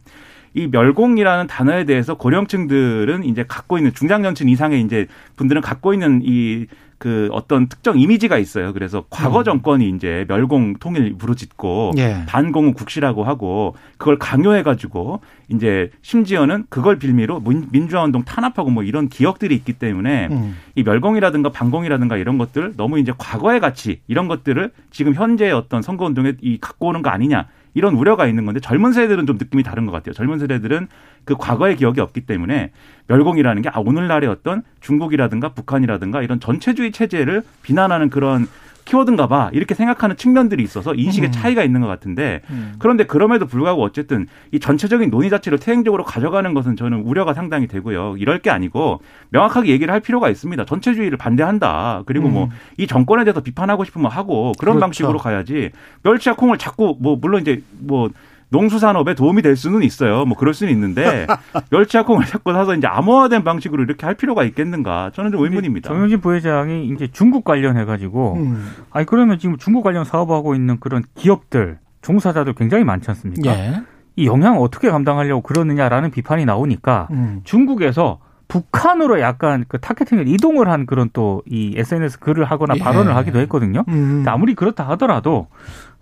이 0.53 0.67
멸공이라는 0.67 1.48
단어에 1.48 1.86
대해서 1.86 2.15
고령층들은 2.15 3.24
이제 3.24 3.43
갖고 3.48 3.77
있는 3.77 3.93
중장년층 3.93 4.50
이상의 4.50 4.81
이제 4.81 5.07
분들은 5.36 5.62
갖고 5.62 5.93
있는 5.93 6.22
이 6.24 6.65
그 7.03 7.27
어떤 7.33 7.67
특정 7.67 8.00
이미지가 8.00 8.38
있어요. 8.38 8.72
그래서 8.72 9.03
과거 9.10 9.39
음. 9.39 9.43
정권이 9.43 9.89
이제 9.89 10.24
멸공 10.29 10.75
통일 10.75 11.13
부르짖고 11.17 11.95
예. 11.98 12.24
반공은 12.27 12.75
국시라고 12.75 13.25
하고 13.25 13.75
그걸 13.98 14.17
강요해 14.17 14.63
가지고 14.63 15.19
이제 15.50 15.89
심지어는 16.01 16.63
그걸 16.69 17.00
빌미로 17.00 17.41
민- 17.41 17.67
민주화 17.74 18.05
운동 18.05 18.24
탄압하고 18.24 18.69
뭐 18.69 18.83
이런 18.83 19.10
기억들이 19.10 19.53
있기 19.53 19.74
때문에 19.74 20.29
음. 20.31 20.55
이 20.75 20.83
멸공이라든가 20.83 21.50
반공이라든가 21.50 22.15
이런 22.15 22.38
것들 22.38 22.75
너무 22.77 22.98
이제 23.00 23.12
과거의 23.17 23.60
가치 23.60 24.00
이런 24.07 24.29
것들을 24.29 24.72
지금 24.89 25.13
현재의 25.13 25.51
어떤 25.51 25.81
선거 25.81 26.05
운동에 26.05 26.36
이 26.41 26.57
갖고 26.62 26.88
오는 26.88 27.01
거 27.01 27.10
아니냐 27.10 27.48
이런 27.74 27.96
우려가 27.96 28.27
있는 28.27 28.46
건데 28.46 28.60
젊은 28.60 28.94
세대들은 28.94 29.25
좀 29.25 29.38
느낌이 29.38 29.63
다른 29.63 29.86
것 29.86 29.92
같아요. 29.92 30.13
젊은 30.13 30.39
세대들은 30.39 30.88
그 31.25 31.36
과거의 31.36 31.75
기억이 31.75 32.01
없기 32.01 32.22
때문에 32.22 32.72
멸공이라는 33.08 33.62
게 33.62 33.70
아, 33.70 33.80
오늘날의 33.80 34.30
어떤 34.30 34.63
중국이라든가 34.82 35.50
북한이라든가 35.50 36.22
이런 36.22 36.39
전체주의 36.39 36.92
체제를 36.92 37.44
비난하는 37.62 38.10
그런 38.10 38.48
키워드인가 38.85 39.27
봐 39.27 39.49
이렇게 39.53 39.75
생각하는 39.75 40.15
측면들이 40.17 40.63
있어서 40.63 40.93
인식의 40.93 41.29
음. 41.29 41.31
차이가 41.31 41.63
있는 41.63 41.81
것 41.81 41.87
같은데 41.87 42.41
음. 42.49 42.75
그런데 42.79 43.05
그럼에도 43.05 43.45
불구하고 43.45 43.81
어쨌든 43.83 44.27
이 44.51 44.59
전체적인 44.59 45.09
논의 45.09 45.29
자체를 45.29 45.59
퇴행적으로 45.59 46.03
가져가는 46.03 46.53
것은 46.53 46.75
저는 46.75 47.01
우려가 47.01 47.33
상당히 47.33 47.67
되고요. 47.67 48.15
이럴 48.17 48.39
게 48.39 48.49
아니고 48.49 49.01
명확하게 49.29 49.69
얘기를 49.69 49.93
할 49.93 49.99
필요가 50.01 50.29
있습니다. 50.29 50.65
전체주의를 50.65 51.17
반대한다. 51.17 52.03
그리고 52.05 52.29
뭐이 52.29 52.87
정권에 52.87 53.23
대해서 53.23 53.41
비판하고 53.41 53.83
싶으면 53.85 54.11
하고 54.11 54.51
그런 54.59 54.75
음. 54.75 54.79
그렇죠. 54.79 54.79
방식으로 54.79 55.19
가야지 55.19 55.71
멸치와 56.03 56.35
콩을 56.35 56.57
자꾸 56.57 56.97
뭐 56.99 57.17
물론 57.19 57.41
이제 57.41 57.63
뭐 57.79 58.09
농수산업에 58.53 59.15
도움이 59.15 59.41
될 59.41 59.55
수는 59.57 59.83
있어요. 59.83 60.24
뭐 60.25 60.38
그럴 60.38 60.53
수는 60.53 60.72
있는데 60.72 61.27
멸치와 61.72 62.05
콩을 62.05 62.25
자꾸 62.25 62.53
사서 62.53 62.75
이제 62.75 62.88
암호화된 62.88 63.43
방식으로 63.43 63.83
이렇게 63.83 64.05
할 64.05 64.15
필요가 64.15 64.43
있겠는가? 64.43 65.12
저는 65.13 65.31
좀 65.31 65.43
의문입니다. 65.43 65.89
정영진 65.89 66.22
부회장이 66.22 66.88
이제 66.88 67.07
중국 67.12 67.43
관련해 67.43 67.83
가지고 67.86 68.36
음. 68.36 68.69
아니 68.91 69.05
그러면 69.05 69.39
지금 69.39 69.57
중국 69.57 69.83
관련 69.83 70.05
사업하고 70.05 70.55
있는 70.55 70.79
그런 70.79 71.03
기업들 71.15 71.79
종사자들 72.01 72.53
굉장히 72.53 72.83
많지 72.83 73.10
않습니까? 73.12 73.51
예. 73.51 73.81
이 74.15 74.27
영향 74.27 74.62
어떻게 74.62 74.89
감당하려고 74.91 75.41
그러느냐라는 75.41 76.12
비판이 76.12 76.45
나오니까 76.45 77.07
음. 77.12 77.41
중국에서 77.43 78.19
북한으로 78.48 79.19
약간 79.19 79.65
그 79.67 79.79
타겟팅을 79.79 80.27
이동을 80.27 80.69
한 80.69 80.86
그런 80.86 81.10
또 81.12 81.41
이 81.48 81.74
SNS 81.75 82.19
글을 82.19 82.45
하거나 82.45 82.75
예. 82.77 82.79
발언을 82.79 83.15
하기도 83.15 83.39
했거든요. 83.39 83.83
음. 83.88 84.24
아무리 84.27 84.53
그렇다 84.53 84.88
하더라도 84.89 85.48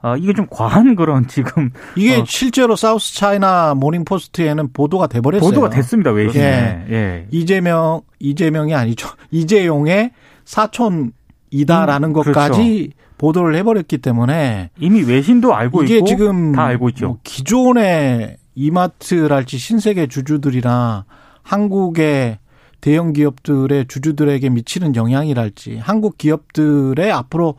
어, 0.03 0.17
이게 0.17 0.34
좀 0.34 0.48
과한 0.50 0.96
그런 0.96 1.27
지금 1.27 1.72
이게 1.96 2.17
어. 2.17 2.24
실제로 2.27 2.75
South 2.75 3.15
China 3.15 3.75
Morning 3.75 4.03
Post에는 4.03 4.74
보도가 4.74 5.08
돼 5.08 5.22
버렸어요. 5.22 5.50
보도가 5.50 5.70
됐습니다 5.70 6.12
외신에. 6.12 6.86
예. 6.89 6.93
예. 6.93 7.27
이재명 7.31 8.01
이재명이 8.20 8.74
아니죠. 8.74 9.10
이재용의 9.29 10.12
사촌이다라는 10.46 12.10
음, 12.10 12.13
것까지 12.13 12.91
보도를 13.17 13.55
해 13.55 13.62
버렸기 13.62 14.00
때문에 14.00 14.72
이미 14.79 15.03
외신도 15.03 15.53
알고 15.53 15.84
이게 15.84 15.98
있고 15.98 16.08
지금 16.08 16.53
다 16.53 16.65
알고 16.65 16.89
있죠. 16.89 17.08
뭐 17.08 17.17
기존의 17.24 18.38
이마트랄지 18.55 19.60
신세계 19.60 20.08
주주들이나 20.08 21.05
한국의 21.43 22.39
대형 22.81 23.13
기업들의 23.13 23.86
주주들에게 23.88 24.50
미치는 24.50 24.96
영향이랄지 24.96 25.77
한국 25.77 26.17
기업들의 26.17 27.12
앞으로 27.12 27.55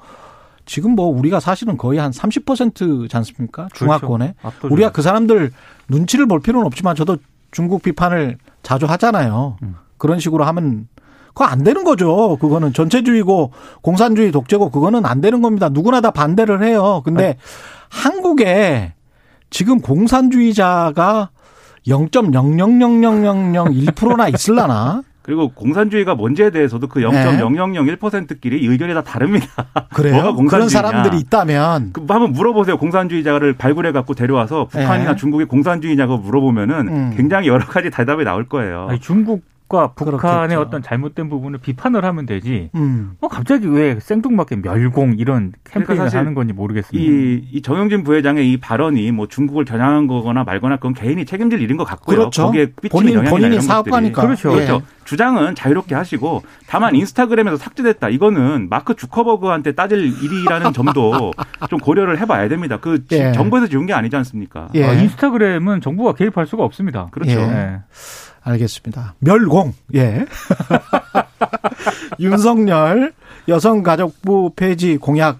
지금 0.64 0.92
뭐 0.92 1.06
우리가 1.06 1.40
사실은 1.40 1.76
거의 1.76 1.98
한 1.98 2.10
30%지 2.10 3.16
않습니까? 3.16 3.68
중화권에. 3.74 4.34
그렇죠. 4.40 4.74
우리가 4.74 4.92
그 4.92 5.02
사람들 5.02 5.52
눈치를 5.88 6.26
볼 6.26 6.40
필요는 6.40 6.66
없지만 6.66 6.94
저도 6.94 7.16
중국 7.50 7.82
비판을 7.82 8.38
자주 8.62 8.86
하잖아요. 8.86 9.56
음. 9.62 9.74
그런 9.98 10.18
식으로 10.18 10.44
하면 10.44 10.88
그거 11.28 11.44
안 11.44 11.62
되는 11.62 11.84
거죠. 11.84 12.36
그거는 12.40 12.72
전체주의고 12.72 13.52
공산주의 13.80 14.32
독재고 14.32 14.70
그거는 14.70 15.06
안 15.06 15.20
되는 15.20 15.42
겁니다. 15.42 15.68
누구나 15.68 16.00
다 16.00 16.10
반대를 16.10 16.62
해요. 16.62 17.02
근데 17.04 17.36
한국에 17.88 18.94
지금 19.50 19.80
공산주의자가 19.80 21.30
0.0000001%나 21.86 24.28
있을라나? 24.28 25.02
그리고 25.22 25.48
공산주의가 25.48 26.14
뭔지에 26.14 26.50
대해서도 26.50 26.88
그 26.88 27.00
0.0001%끼리 27.00 28.66
의견이 28.66 28.92
다 28.94 29.02
다릅니다. 29.02 29.46
그래요? 29.94 30.14
뭐가 30.14 30.32
공산주의냐. 30.32 30.48
그런 30.48 30.68
사람들이 30.68 31.18
있다면 31.20 31.90
그 31.92 32.04
한번 32.08 32.32
물어보세요. 32.32 32.76
공산주의자를 32.76 33.54
발굴해 33.54 33.92
갖고 33.92 34.14
데려와서 34.14 34.66
북한이나 34.66 35.12
예. 35.12 35.16
중국이 35.16 35.44
공산주의냐고 35.44 36.18
물어보면은 36.18 36.88
음. 36.88 37.14
굉장히 37.16 37.48
여러 37.48 37.64
가지 37.64 37.90
대답이 37.90 38.24
나올 38.24 38.48
거예요. 38.48 38.86
아니, 38.90 39.00
중국 39.00 39.42
과 39.72 39.92
북한의 39.94 40.18
그렇겠죠. 40.48 40.60
어떤 40.60 40.82
잘못된 40.82 41.30
부분을 41.30 41.58
비판을 41.58 42.04
하면 42.04 42.26
되지. 42.26 42.68
음. 42.74 43.12
뭐 43.20 43.30
갑자기 43.30 43.66
왜 43.66 43.98
생뚱맞게 44.00 44.56
멸공 44.56 45.14
이런 45.16 45.52
캠페인을 45.64 45.96
그러니까 45.96 46.18
하는 46.18 46.34
건지 46.34 46.52
모르겠습니다. 46.52 47.02
이, 47.10 47.42
이 47.50 47.62
정영진 47.62 48.04
부회장의 48.04 48.52
이 48.52 48.58
발언이 48.58 49.10
뭐 49.12 49.28
중국을 49.28 49.64
겨냥한 49.64 50.08
거거나 50.08 50.44
말거나 50.44 50.76
그건 50.76 50.92
개인이 50.92 51.24
책임질 51.24 51.62
일인 51.62 51.78
것 51.78 51.84
같고요. 51.84 52.18
그렇죠. 52.18 52.42
거기에 52.46 52.66
삐치는 52.82 52.90
본인 52.90 53.14
영향이나 53.14 53.30
본인이 53.30 53.60
사업가니까. 53.62 54.20
것들이. 54.22 54.36
그렇죠. 54.42 54.60
예. 54.60 54.66
그렇죠. 54.66 54.86
주장은 55.04 55.54
자유롭게 55.54 55.94
하시고 55.94 56.42
다만 56.68 56.94
인스타그램에서 56.94 57.56
삭제됐다. 57.56 58.10
이거는 58.10 58.68
마크 58.68 58.94
주커버그한테 58.94 59.72
따질 59.72 59.98
일이라는 60.22 60.72
점도 60.74 61.32
좀 61.70 61.78
고려를 61.80 62.18
해봐야 62.20 62.48
됩니다. 62.48 62.76
그 62.78 63.06
지- 63.06 63.16
예. 63.16 63.32
정부에서 63.32 63.68
지은 63.68 63.86
게 63.86 63.94
아니지 63.94 64.14
않습니까? 64.16 64.68
예. 64.74 64.86
어, 64.86 64.92
인스타그램은 64.92 65.80
정부가 65.80 66.12
개입할 66.12 66.46
수가 66.46 66.62
없습니다. 66.62 67.08
그렇죠. 67.10 67.40
예. 67.40 67.78
예. 68.46 68.50
알겠습니다. 68.50 69.14
멸공. 69.20 69.74
예. 69.94 70.26
윤석열 72.20 73.12
여성가족부 73.48 74.52
폐지 74.56 74.96
공약 74.96 75.38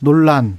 논란입니다. 0.00 0.58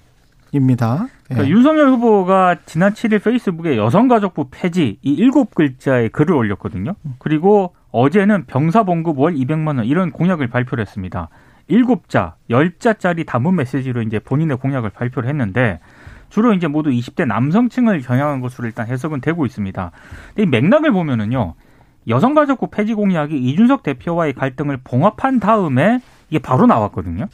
예. 1.32 1.34
그러니까 1.34 1.50
윤석열 1.50 1.90
후보가 1.90 2.58
지난 2.66 2.94
7일 2.94 3.24
페이스북에 3.24 3.78
여성가족부 3.78 4.48
폐지 4.52 4.98
이 5.02 5.14
일곱 5.14 5.54
글자의 5.54 6.10
글을 6.10 6.34
올렸거든요. 6.34 6.96
그리고 7.20 7.74
어제는 7.92 8.46
병사봉급 8.46 9.20
월 9.20 9.34
200만 9.34 9.78
원 9.78 9.86
이런 9.86 10.12
공약을 10.12 10.48
발표를 10.48 10.84
했습니다. 10.84 11.30
일곱 11.68 12.10
자, 12.10 12.36
열 12.50 12.74
자짜리 12.78 13.26
단문 13.26 13.56
메시지로 13.56 14.02
이제 14.02 14.20
본인의 14.20 14.58
공약을 14.58 14.90
발표를 14.90 15.30
했는데 15.30 15.80
주로 16.30 16.54
이제 16.54 16.68
모두 16.68 16.90
20대 16.90 17.26
남성층을 17.26 18.02
겨냥한 18.02 18.42
것으로 18.42 18.68
일단 18.68 18.88
해석은 18.88 19.22
되고 19.22 19.46
있습니다. 19.46 19.92
근데 20.30 20.44
이 20.44 20.46
맥락을 20.46 20.92
보면은요. 20.92 21.56
여성가족부 22.10 22.68
폐지 22.68 22.94
공약이 22.94 23.38
이준석 23.38 23.84
대표와의 23.84 24.34
갈등을 24.34 24.80
봉합한 24.84 25.40
다음에 25.40 26.02
이게 26.30 26.40
바로 26.40 26.66
나왔거든요. 26.66 27.28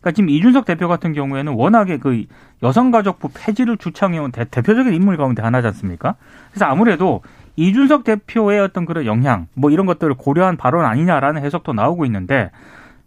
그러니까 0.00 0.12
지금 0.12 0.30
이준석 0.30 0.64
대표 0.64 0.86
같은 0.86 1.12
경우에는 1.12 1.54
워낙에 1.54 1.98
그 1.98 2.24
여성가족부 2.62 3.30
폐지를 3.34 3.78
주창해온 3.78 4.30
대, 4.30 4.44
대표적인 4.44 4.92
인물 4.92 5.16
가운데 5.16 5.42
하나지 5.42 5.66
않습니까? 5.68 6.14
그래서 6.50 6.66
아무래도 6.66 7.22
이준석 7.56 8.04
대표의 8.04 8.60
어떤 8.60 8.84
그런 8.84 9.06
영향, 9.06 9.48
뭐 9.54 9.70
이런 9.70 9.86
것들을 9.86 10.14
고려한 10.14 10.56
발언 10.56 10.84
아니냐라는 10.84 11.42
해석도 11.44 11.72
나오고 11.72 12.04
있는데 12.04 12.50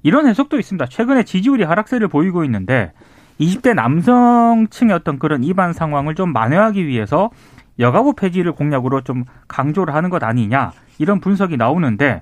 이런 0.03 0.27
해석도 0.27 0.60
있습니다. 0.60 0.88
최근에 0.88 1.23
지지율이 1.23 1.63
하락세를 1.63 2.07
보이고 2.07 2.43
있는데 2.43 2.91
20대 3.39 3.73
남성층의 3.73 4.93
어떤 4.93 5.19
그런 5.19 5.43
입안 5.43 5.73
상황을 5.73 6.15
좀 6.15 6.34
만회하기 6.34 6.86
위해서 6.86 7.29
여가부 7.79 8.13
폐지를 8.13 8.51
공약으로 8.51 9.01
좀 9.01 9.23
강조를 9.47 9.95
하는 9.95 10.10
것 10.10 10.23
아니냐 10.23 10.73
이런 11.01 11.19
분석이 11.19 11.57
나오는데 11.57 12.21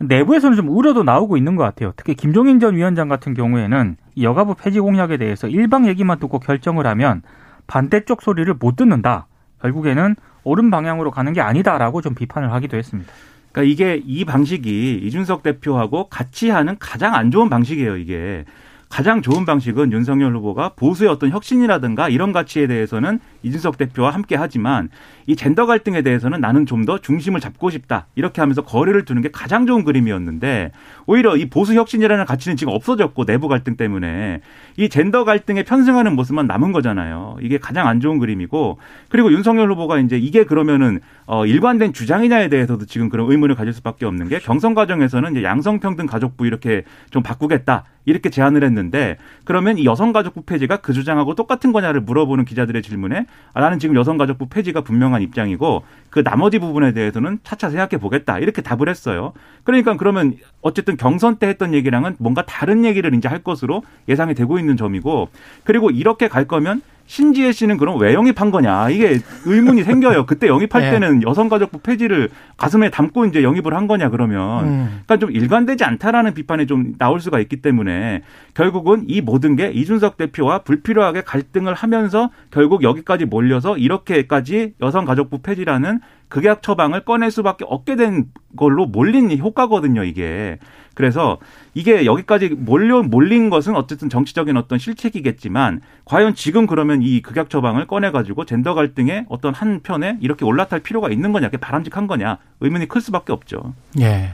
내부에서는 0.00 0.56
좀 0.56 0.68
우려도 0.68 1.02
나오고 1.02 1.36
있는 1.36 1.56
것 1.56 1.64
같아요. 1.64 1.92
특히 1.96 2.14
김종인 2.14 2.60
전 2.60 2.76
위원장 2.76 3.08
같은 3.08 3.34
경우에는 3.34 3.96
이 4.14 4.24
여가부 4.24 4.54
폐지 4.54 4.80
공약에 4.80 5.16
대해서 5.16 5.48
일방 5.48 5.86
얘기만 5.86 6.18
듣고 6.18 6.38
결정을 6.38 6.86
하면 6.86 7.22
반대쪽 7.66 8.22
소리를 8.22 8.52
못 8.58 8.76
듣는다. 8.76 9.26
결국에는 9.60 10.16
옳은 10.44 10.70
방향으로 10.70 11.10
가는 11.10 11.32
게 11.32 11.40
아니다라고 11.40 12.00
좀 12.00 12.14
비판을 12.14 12.52
하기도 12.52 12.76
했습니다. 12.76 13.12
그러니까 13.52 13.72
이게 13.72 14.00
이 14.04 14.24
방식이 14.24 15.00
이준석 15.02 15.42
대표하고 15.42 16.08
같이 16.08 16.48
하는 16.48 16.76
가장 16.78 17.14
안 17.14 17.30
좋은 17.30 17.50
방식이에요, 17.50 17.96
이게. 17.96 18.44
가장 18.88 19.22
좋은 19.22 19.44
방식은 19.44 19.92
윤석열 19.92 20.34
후보가 20.34 20.70
보수의 20.76 21.10
어떤 21.10 21.30
혁신이라든가 21.30 22.08
이런 22.08 22.32
가치에 22.32 22.66
대해서는 22.66 23.20
이준석 23.42 23.76
대표와 23.78 24.10
함께 24.10 24.34
하지만 24.34 24.88
이 25.26 25.36
젠더 25.36 25.66
갈등에 25.66 26.02
대해서는 26.02 26.40
나는 26.40 26.64
좀 26.64 26.78
더 26.88 26.96
중심을 26.98 27.40
잡고 27.40 27.68
싶다. 27.68 28.06
이렇게 28.14 28.40
하면서 28.40 28.62
거리를 28.62 29.04
두는 29.04 29.20
게 29.20 29.28
가장 29.30 29.66
좋은 29.66 29.84
그림이었는데 29.84 30.70
오히려 31.06 31.36
이 31.36 31.50
보수 31.50 31.74
혁신이라는 31.74 32.24
가치는 32.24 32.56
지금 32.56 32.72
없어졌고 32.72 33.26
내부 33.26 33.46
갈등 33.48 33.76
때문에 33.76 34.40
이 34.78 34.88
젠더 34.88 35.24
갈등에 35.24 35.64
편승하는 35.64 36.14
모습만 36.16 36.46
남은 36.46 36.72
거잖아요. 36.72 37.36
이게 37.42 37.58
가장 37.58 37.88
안 37.88 38.00
좋은 38.00 38.18
그림이고 38.18 38.78
그리고 39.10 39.32
윤석열 39.32 39.70
후보가 39.72 39.98
이제 39.98 40.16
이게 40.16 40.44
그러면은 40.44 41.00
어 41.26 41.44
일관된 41.44 41.92
주장이냐에 41.92 42.48
대해서도 42.48 42.86
지금 42.86 43.10
그런 43.10 43.30
의문을 43.30 43.54
가질 43.54 43.74
수밖에 43.74 44.06
없는 44.06 44.28
게 44.28 44.38
경선 44.38 44.74
과정에서는 44.74 45.32
이제 45.32 45.42
양성평등 45.42 46.06
가족부 46.06 46.46
이렇게 46.46 46.84
좀 47.10 47.22
바꾸겠다. 47.22 47.84
이렇게 48.08 48.30
제안을 48.30 48.64
했는데 48.64 49.18
그러면 49.44 49.78
이 49.78 49.84
여성가족부 49.84 50.42
폐지가 50.42 50.78
그 50.78 50.92
주장하고 50.92 51.34
똑같은 51.34 51.72
거냐를 51.72 52.00
물어보는 52.00 52.44
기자들의 52.44 52.82
질문에 52.82 53.26
아, 53.52 53.60
나는 53.60 53.78
지금 53.78 53.96
여성가족부 53.96 54.48
폐지가 54.48 54.80
분명한 54.80 55.22
입장이고 55.22 55.82
그 56.10 56.24
나머지 56.24 56.58
부분에 56.58 56.92
대해서는 56.92 57.38
차차 57.44 57.70
생각해 57.70 58.00
보겠다 58.00 58.38
이렇게 58.38 58.62
답을 58.62 58.88
했어요. 58.88 59.34
그러니까 59.64 59.96
그러면 59.96 60.36
어쨌든 60.60 60.96
경선 60.96 61.36
때 61.36 61.46
했던 61.46 61.74
얘기랑은 61.74 62.16
뭔가 62.18 62.44
다른 62.44 62.84
얘기를 62.84 63.14
이제 63.14 63.28
할 63.28 63.42
것으로 63.42 63.82
예상이 64.08 64.34
되고 64.34 64.58
있는 64.58 64.76
점이고 64.76 65.28
그리고 65.64 65.90
이렇게 65.90 66.28
갈 66.28 66.46
거면 66.46 66.82
신지혜 67.08 67.52
씨는 67.52 67.78
그럼 67.78 67.98
왜 67.98 68.12
영입한 68.12 68.50
거냐 68.50 68.90
이게 68.90 69.18
의문이 69.46 69.82
생겨요. 69.82 70.26
그때 70.26 70.46
영입할 70.46 70.82
네. 70.82 70.90
때는 70.92 71.22
여성가족부 71.22 71.78
폐지를 71.78 72.28
가슴에 72.58 72.90
담고 72.90 73.24
이제 73.24 73.42
영입을 73.42 73.74
한 73.74 73.86
거냐 73.88 74.10
그러면 74.10 74.64
음. 74.64 75.00
그러니까 75.06 75.16
좀 75.16 75.30
일관되지 75.30 75.84
않다라는 75.84 76.34
비판이 76.34 76.66
좀 76.66 76.94
나올 76.98 77.20
수가 77.20 77.40
있기 77.40 77.62
때문에 77.62 78.22
결국은 78.52 79.04
이 79.08 79.22
모든 79.22 79.56
게 79.56 79.70
이준석 79.70 80.18
대표와 80.18 80.58
불필요하게 80.58 81.22
갈등을 81.22 81.72
하면서 81.72 82.30
결국 82.50 82.82
여기까지 82.82 83.24
몰려서 83.24 83.78
이렇게까지 83.78 84.74
여성가족부 84.80 85.38
폐지라는 85.38 86.00
극약 86.28 86.62
처방을 86.62 87.04
꺼낼 87.04 87.30
수밖에 87.30 87.64
없게 87.66 87.96
된 87.96 88.26
걸로 88.56 88.86
몰린 88.86 89.36
효과거든요, 89.38 90.04
이게. 90.04 90.58
그래서 90.94 91.38
이게 91.74 92.04
여기까지 92.04 92.48
몰려 92.48 93.02
몰린 93.02 93.50
것은 93.50 93.76
어쨌든 93.76 94.08
정치적인 94.08 94.56
어떤 94.56 94.78
실책이겠지만 94.78 95.80
과연 96.04 96.34
지금 96.34 96.66
그러면 96.66 97.02
이 97.02 97.22
극약 97.22 97.50
처방을 97.50 97.86
꺼내 97.86 98.10
가지고 98.10 98.44
젠더 98.44 98.74
갈등의 98.74 99.26
어떤 99.28 99.54
한 99.54 99.80
편에 99.80 100.18
이렇게 100.20 100.44
올라탈 100.44 100.80
필요가 100.80 101.08
있는 101.08 101.32
거냐, 101.32 101.48
그게 101.48 101.58
바람직한 101.58 102.08
거냐 102.08 102.38
의문이 102.60 102.88
클 102.88 103.00
수밖에 103.00 103.32
없죠. 103.32 103.74
예. 104.00 104.30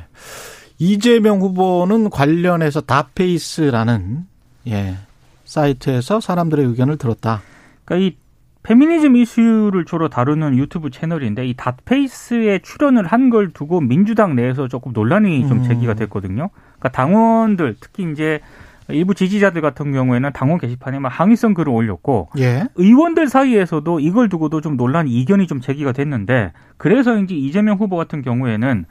이재명 0.79 1.41
후보는 1.41 2.11
관련해서 2.11 2.81
다페이스라는 2.81 4.25
예. 4.69 4.97
사이트에서 5.45 6.21
사람들의 6.21 6.65
의견을 6.65 6.97
들었다. 6.97 7.43
그러니까 7.85 8.09
이 8.09 8.17
페미니즘 8.65 9.15
이슈를 9.17 9.85
주로 9.85 10.09
다루는 10.09 10.57
유튜브 10.57 10.91
채널인데 10.91 11.47
이 11.47 11.55
닷페이스에 11.55 12.61
출연을 12.61 13.07
한 13.07 13.31
걸 13.31 13.51
두고 13.51 13.81
민주당 13.81 14.37
내에서 14.37 14.69
조금 14.69 14.93
논란이 14.93 15.49
좀 15.49 15.59
음. 15.59 15.63
제기가 15.65 15.95
됐거든요. 15.95 16.51
그러니까 16.79 16.89
당원들 16.91 17.77
특히 17.81 18.11
이제 18.11 18.41
일부 18.89 19.15
지지자들 19.15 19.63
같은 19.63 19.93
경우에는 19.93 20.31
당원 20.35 20.59
게시판에 20.59 20.99
막 20.99 21.09
항의성 21.09 21.55
글을 21.55 21.73
올렸고 21.73 22.29
예. 22.39 22.65
의원들 22.75 23.29
사이에서도 23.29 24.01
이걸 24.01 24.29
두고도 24.29 24.61
좀 24.61 24.77
논란 24.77 25.09
이견이 25.09 25.47
좀 25.47 25.61
제기가 25.61 25.93
됐는데 25.93 26.53
그래서 26.77 27.17
이제 27.19 27.35
이재명 27.35 27.79
후보 27.79 27.97
같은 27.97 28.21
경우에는 28.21 28.85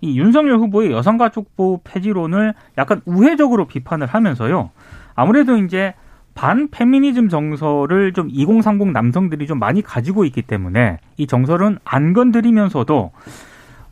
이 0.00 0.18
윤석열 0.18 0.58
후보의 0.58 0.90
여성가족부 0.92 1.80
폐지론을 1.84 2.54
약간 2.78 3.00
우회적으로 3.04 3.66
비판을 3.66 4.06
하면서요. 4.06 4.70
아무래도 5.14 5.56
이제 5.58 5.94
반 6.34 6.68
페미니즘 6.68 7.28
정서를 7.28 8.12
좀 8.12 8.28
2030 8.30 8.90
남성들이 8.90 9.46
좀 9.46 9.58
많이 9.58 9.82
가지고 9.82 10.24
있기 10.24 10.42
때문에 10.42 10.98
이 11.16 11.26
정서는 11.26 11.78
안 11.84 12.12
건드리면서도 12.12 13.12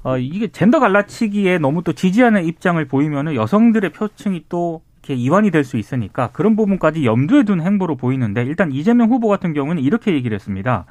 어 0.05 0.19
이게 0.19 0.49
젠더 0.49 0.81
갈라치기에 0.81 1.59
너무 1.59 1.83
또 1.85 1.93
지지하는 1.93 2.45
입장을 2.45 2.85
보이면은 2.87 3.35
여성들의 3.37 3.91
표층이 3.93 4.47
또 4.49 4.83
이렇게 5.03 5.15
이완이 5.15 5.51
될 5.51 5.65
수 5.65 5.77
있으니까 5.79 6.29
그런 6.33 6.55
부분까지 6.57 7.05
염두에 7.05 7.43
둔 7.45 7.61
행보로 7.61 7.97
보이는데 7.97 8.45
일단 8.45 8.71
이재명 8.73 9.11
후보 9.11 9.29
같은 9.29 9.53
경우는 9.53 9.83
이렇게 9.83 10.13
얘기를 10.13 10.35
했습니다. 10.35 10.85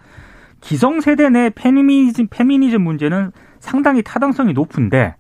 기성세대 0.62 1.30
내 1.30 1.50
페미니즘 1.50 2.28
페미니즘 2.30 2.82
문제는 2.82 3.32
상당히 3.60 4.02
타당성이 4.04 4.54
높은데 4.54 5.16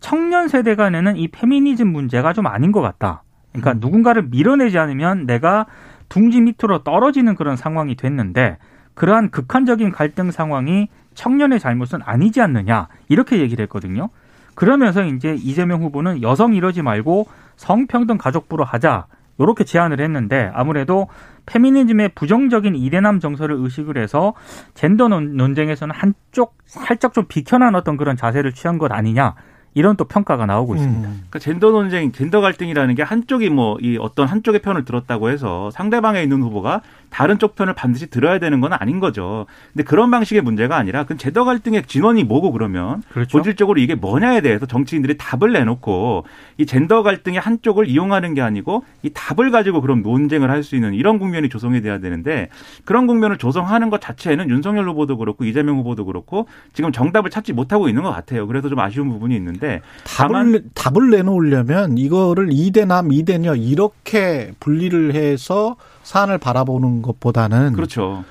청년 0.00 0.48
세대 0.48 0.74
간에는 0.76 1.16
이 1.16 1.28
페미니즘 1.28 1.88
문제가 1.88 2.32
좀 2.32 2.46
아닌 2.46 2.72
것 2.72 2.80
같다. 2.80 3.22
그러니까 3.52 3.72
음. 3.72 3.78
누군가를 3.80 4.22
밀어내지 4.24 4.78
않으면 4.78 5.26
내가 5.26 5.66
둥지 6.08 6.40
밑으로 6.40 6.82
떨어지는 6.84 7.34
그런 7.34 7.56
상황이 7.56 7.94
됐는데 7.94 8.58
그러한 8.94 9.30
극한적인 9.30 9.92
갈등 9.92 10.30
상황이 10.30 10.88
청년의 11.14 11.60
잘못은 11.60 12.00
아니지 12.04 12.40
않느냐 12.40 12.88
이렇게 13.08 13.38
얘기를 13.38 13.62
했거든요. 13.64 14.08
그러면서 14.54 15.04
이제 15.04 15.34
이재명 15.34 15.82
후보는 15.82 16.22
여성 16.22 16.54
이러지 16.54 16.82
말고 16.82 17.28
성평등 17.56 18.18
가족부로 18.18 18.64
하자 18.64 19.06
이렇게 19.38 19.64
제안을 19.64 20.00
했는데 20.00 20.50
아무래도 20.52 21.08
페미니즘의 21.46 22.10
부정적인 22.14 22.74
이대남 22.74 23.20
정서를 23.20 23.56
의식을 23.56 23.96
해서 23.96 24.34
젠더 24.74 25.08
논쟁에서는 25.08 25.94
한쪽 25.94 26.56
살짝 26.66 27.14
좀 27.14 27.26
비켜난 27.28 27.74
어떤 27.74 27.96
그런 27.96 28.16
자세를 28.16 28.52
취한 28.52 28.78
것 28.78 28.92
아니냐 28.92 29.34
이런 29.78 29.96
또 29.96 30.04
평가가 30.04 30.44
나오고 30.44 30.74
있습니다. 30.74 31.08
음. 31.08 31.14
그러니까 31.30 31.38
젠더 31.38 31.70
논쟁, 31.70 32.10
젠더 32.12 32.40
갈등이라는 32.40 32.94
게 32.96 33.02
한쪽이 33.02 33.48
뭐 33.50 33.78
이 33.80 33.96
어떤 34.00 34.26
한쪽의 34.26 34.60
편을 34.60 34.84
들었다고 34.84 35.30
해서 35.30 35.70
상대방에 35.70 36.20
있는 36.22 36.42
후보가 36.42 36.80
다른 37.10 37.38
쪽 37.38 37.54
편을 37.54 37.74
반드시 37.74 38.08
들어야 38.10 38.38
되는 38.38 38.60
건 38.60 38.72
아닌 38.72 38.98
거죠. 39.00 39.46
근데 39.72 39.84
그런 39.84 40.10
방식의 40.10 40.42
문제가 40.42 40.76
아니라 40.76 41.04
그 41.04 41.16
제도 41.16 41.44
갈등의 41.44 41.84
진원이 41.86 42.24
뭐고 42.24 42.50
그러면 42.52 43.02
그렇죠? 43.12 43.38
본질적으로 43.38 43.78
이게 43.80 43.94
뭐냐에 43.94 44.40
대해서 44.40 44.66
정치인들이 44.66 45.16
답을 45.16 45.52
내놓고 45.52 46.24
이 46.58 46.66
젠더 46.66 47.02
갈등의 47.02 47.40
한쪽을 47.40 47.86
이용하는 47.88 48.34
게 48.34 48.42
아니고 48.42 48.84
이 49.02 49.10
답을 49.14 49.50
가지고 49.50 49.80
그런 49.80 50.02
논쟁을 50.02 50.50
할 50.50 50.58
수 50.64 50.74
있는 50.74 50.92
이런 50.92 51.18
국면이 51.20 51.48
조성이 51.48 51.80
돼야 51.80 51.98
되는데 51.98 52.48
그런 52.84 53.06
국면을 53.06 53.38
조성하는 53.38 53.90
것 53.90 54.00
자체에는 54.00 54.50
윤석열 54.50 54.88
후보도 54.88 55.16
그렇고 55.18 55.44
이재명 55.44 55.78
후보도 55.78 56.04
그렇고 56.04 56.48
지금 56.72 56.90
정답을 56.90 57.30
찾지 57.30 57.52
못하고 57.52 57.88
있는 57.88 58.02
것 58.02 58.10
같아요. 58.10 58.46
그래서 58.48 58.68
좀 58.68 58.80
아쉬운 58.80 59.08
부분이 59.08 59.36
있는데 59.36 59.67
답을 60.04 60.64
답을 60.74 61.10
내놓으려면 61.10 61.98
이거를 61.98 62.48
이대남 62.52 63.12
이대녀 63.12 63.54
이렇게 63.54 64.52
분리를 64.60 65.14
해서 65.14 65.76
사안을 66.02 66.38
바라보는 66.38 67.02
것보다는 67.02 67.72
그렇죠. 67.74 68.24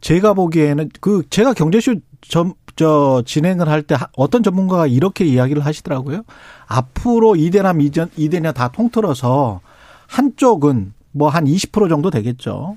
제가 0.00 0.34
보기에는 0.34 0.90
그 1.00 1.22
제가 1.30 1.52
경제쇼 1.54 1.96
점, 2.20 2.52
저 2.76 3.22
진행을 3.24 3.68
할 3.68 3.82
때 3.82 3.96
어떤 4.16 4.42
전문가가 4.42 4.86
이렇게 4.86 5.24
이야기를 5.24 5.64
하시더라고요. 5.64 6.22
앞으로 6.66 7.36
이대남 7.36 7.80
이전 7.80 8.10
이대녀 8.16 8.52
다 8.52 8.68
통틀어서 8.68 9.60
한쪽은 10.08 10.92
뭐 11.12 11.28
한 11.30 11.44
20% 11.46 11.88
정도 11.88 12.10
되겠죠. 12.10 12.76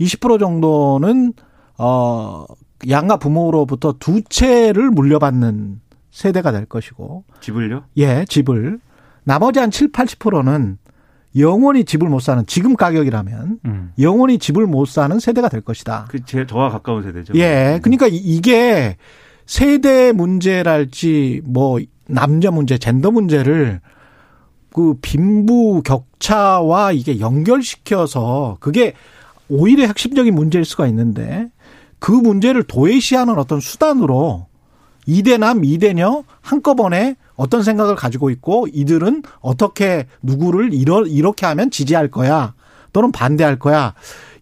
20% 0.00 0.40
정도는 0.40 1.34
어 1.78 2.46
양가 2.88 3.18
부모로부터 3.18 3.94
두 3.98 4.22
채를 4.22 4.90
물려받는 4.90 5.80
세대가 6.14 6.52
될 6.52 6.64
것이고 6.64 7.24
집을요? 7.40 7.84
예, 7.96 8.24
집을 8.28 8.78
나머지 9.24 9.58
한 9.58 9.72
7, 9.72 9.90
80%는 9.90 10.78
영원히 11.36 11.84
집을 11.84 12.08
못 12.08 12.20
사는 12.20 12.46
지금 12.46 12.76
가격이라면 12.76 13.58
음. 13.64 13.92
영원히 13.98 14.38
집을 14.38 14.68
못 14.68 14.86
사는 14.86 15.18
세대가 15.18 15.48
될 15.48 15.60
것이다. 15.60 16.06
그제 16.08 16.46
저와 16.46 16.70
가까운 16.70 17.02
세대죠. 17.02 17.34
예. 17.34 17.80
그러니까 17.82 18.06
이게 18.08 18.96
세대 19.44 20.12
문제랄지 20.12 21.42
뭐 21.44 21.80
남자 22.06 22.52
문제, 22.52 22.78
젠더 22.78 23.10
문제를 23.10 23.80
그 24.72 24.94
빈부 25.02 25.82
격차와 25.82 26.92
이게 26.92 27.18
연결시켜서 27.18 28.56
그게 28.60 28.94
오히려 29.48 29.86
핵심적인 29.88 30.32
문제일 30.32 30.64
수가 30.64 30.86
있는데 30.86 31.48
그 31.98 32.12
문제를 32.12 32.62
도외시하는 32.62 33.36
어떤 33.36 33.58
수단으로 33.58 34.46
이대남 35.06 35.64
이대녀 35.64 36.24
한꺼번에 36.40 37.16
어떤 37.36 37.62
생각을 37.62 37.96
가지고 37.96 38.30
있고 38.30 38.66
이들은 38.72 39.22
어떻게 39.40 40.06
누구를 40.22 40.72
이러, 40.72 41.04
이렇게 41.04 41.46
하면 41.46 41.70
지지할 41.70 42.10
거야? 42.10 42.54
또는 42.92 43.12
반대할 43.12 43.58
거야 43.58 43.94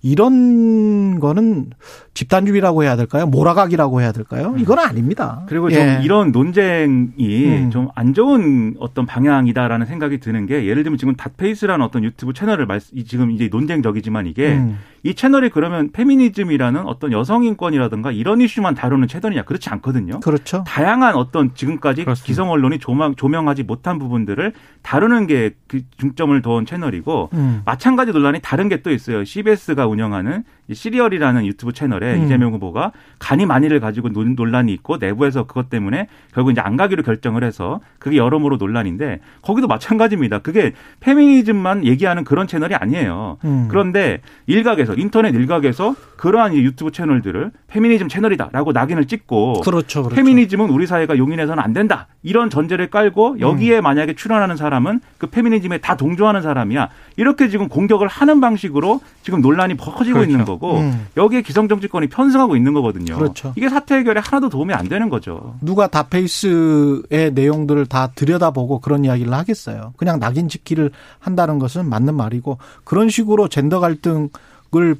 이런 0.02 1.20
거는 1.20 1.70
집단주의라고 2.14 2.82
해야 2.82 2.96
될까요? 2.96 3.26
몰아가기라고 3.26 4.00
해야 4.00 4.12
될까요? 4.12 4.52
음. 4.54 4.58
이건 4.58 4.78
아닙니다. 4.78 5.42
그리고 5.48 5.70
좀 5.70 5.80
예. 5.80 6.00
이런 6.02 6.32
논쟁이 6.32 7.46
음. 7.46 7.70
좀안 7.70 8.12
좋은 8.12 8.74
어떤 8.78 9.06
방향이다라는 9.06 9.86
생각이 9.86 10.18
드는 10.18 10.46
게 10.46 10.66
예를 10.66 10.82
들면 10.82 10.98
지금 10.98 11.14
닷페이스라는 11.14 11.84
어떤 11.84 12.04
유튜브 12.04 12.32
채널을 12.32 12.66
말, 12.66 12.80
지금 12.80 13.30
이제 13.30 13.48
논쟁적이지만 13.50 14.26
이게 14.26 14.54
음. 14.54 14.78
이 15.04 15.14
채널이 15.14 15.50
그러면 15.50 15.90
페미니즘이라는 15.92 16.86
어떤 16.86 17.12
여성 17.12 17.44
인권이라든가 17.44 18.12
이런 18.12 18.40
이슈만 18.40 18.74
다루는 18.74 19.08
채널이냐 19.08 19.42
그렇지 19.42 19.68
않거든요. 19.70 20.20
그렇죠. 20.20 20.64
다양한 20.66 21.14
어떤 21.14 21.54
지금까지 21.54 22.04
그렇습니다. 22.04 22.26
기성 22.26 22.50
언론이 22.50 22.78
조명, 22.78 23.14
조명하지 23.16 23.62
못한 23.64 23.98
부분들을 23.98 24.52
다루는 24.82 25.26
게 25.26 25.52
그 25.72 25.80
중점을 25.96 26.42
둔 26.42 26.66
채널이고 26.66 27.30
음. 27.32 27.62
마찬가지 27.64 28.12
논란이 28.12 28.40
다른 28.42 28.68
게 28.68 28.82
또 28.82 28.90
있어요. 28.90 29.24
CBS가 29.24 29.86
운영하는 29.92 30.44
시리얼이라는 30.72 31.46
유튜브 31.46 31.72
채널에 31.72 32.14
음. 32.14 32.24
이재명 32.24 32.52
후보가 32.54 32.92
간이 33.18 33.46
많이를 33.46 33.80
가지고 33.80 34.08
논란이 34.08 34.72
있고 34.72 34.96
내부에서 34.96 35.44
그것 35.44 35.70
때문에 35.70 36.08
결국 36.32 36.50
이제 36.50 36.60
안 36.60 36.76
가기로 36.76 37.02
결정을 37.02 37.44
해서 37.44 37.80
그게 37.98 38.16
여러모로 38.16 38.56
논란인데 38.56 39.20
거기도 39.42 39.66
마찬가지입니다. 39.66 40.38
그게 40.38 40.72
페미니즘만 41.00 41.84
얘기하는 41.84 42.24
그런 42.24 42.46
채널이 42.46 42.74
아니에요. 42.74 43.38
음. 43.44 43.68
그런데 43.70 44.20
일각에서 44.46 44.94
인터넷 44.94 45.34
일각에서 45.34 45.94
그러한 46.16 46.54
유튜브 46.54 46.92
채널들을 46.92 47.50
페미니즘 47.66 48.08
채널이다라고 48.08 48.72
낙인을 48.72 49.06
찍고 49.06 49.60
그렇죠, 49.64 50.04
그렇죠. 50.04 50.14
페미니즘은 50.14 50.70
우리 50.70 50.86
사회가 50.86 51.18
용인해서는 51.18 51.62
안 51.62 51.72
된다 51.72 52.06
이런 52.22 52.48
전제를 52.48 52.90
깔고 52.90 53.40
여기에 53.40 53.78
음. 53.78 53.82
만약에 53.82 54.14
출연하는 54.14 54.56
사람은 54.56 55.00
그 55.18 55.26
페미니즘에 55.26 55.78
다 55.78 55.96
동조하는 55.96 56.42
사람이야 56.42 56.88
이렇게 57.16 57.48
지금 57.48 57.68
공격을 57.68 58.06
하는 58.06 58.40
방식으로 58.40 59.00
지금 59.22 59.40
논란이 59.40 59.76
커지고 59.90 60.18
그렇죠. 60.18 60.30
있는 60.30 60.44
거고 60.44 60.78
음. 60.78 61.08
여기에 61.16 61.42
기성 61.42 61.68
정치권이 61.68 62.08
편승하고 62.08 62.56
있는 62.56 62.72
거거든요. 62.72 63.16
그렇죠. 63.16 63.52
이게 63.56 63.68
사태 63.68 63.96
해결에 63.96 64.20
하나도 64.22 64.48
도움이 64.48 64.72
안 64.72 64.88
되는 64.88 65.08
거죠. 65.08 65.56
누가 65.60 65.88
다 65.88 66.04
페이스의 66.04 67.32
내용들을 67.34 67.86
다 67.86 68.12
들여다보고 68.14 68.80
그런 68.80 69.04
이야기를 69.04 69.32
하겠어요. 69.32 69.94
그냥 69.96 70.20
낙인 70.20 70.48
찍기를 70.48 70.92
한다는 71.18 71.58
것은 71.58 71.88
맞는 71.88 72.14
말이고 72.14 72.58
그런 72.84 73.08
식으로 73.08 73.48
젠더 73.48 73.80
갈등을 73.80 74.28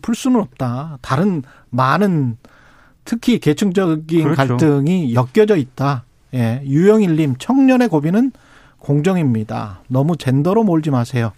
풀 0.02 0.14
수는 0.14 0.40
없다. 0.40 0.98
다른 1.00 1.42
많은 1.70 2.36
특히 3.04 3.38
계층적인 3.38 4.22
그렇죠. 4.24 4.56
갈등이 4.56 5.14
엮여져 5.14 5.56
있다. 5.56 6.04
예. 6.34 6.62
유영일님 6.64 7.36
청년의 7.38 7.88
고비는 7.88 8.32
공정입니다. 8.78 9.80
너무 9.88 10.16
젠더로 10.16 10.64
몰지 10.64 10.90
마세요. 10.90 11.32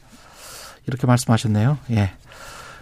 이렇게 0.87 1.07
말씀하셨네요. 1.07 1.79
예. 1.91 2.13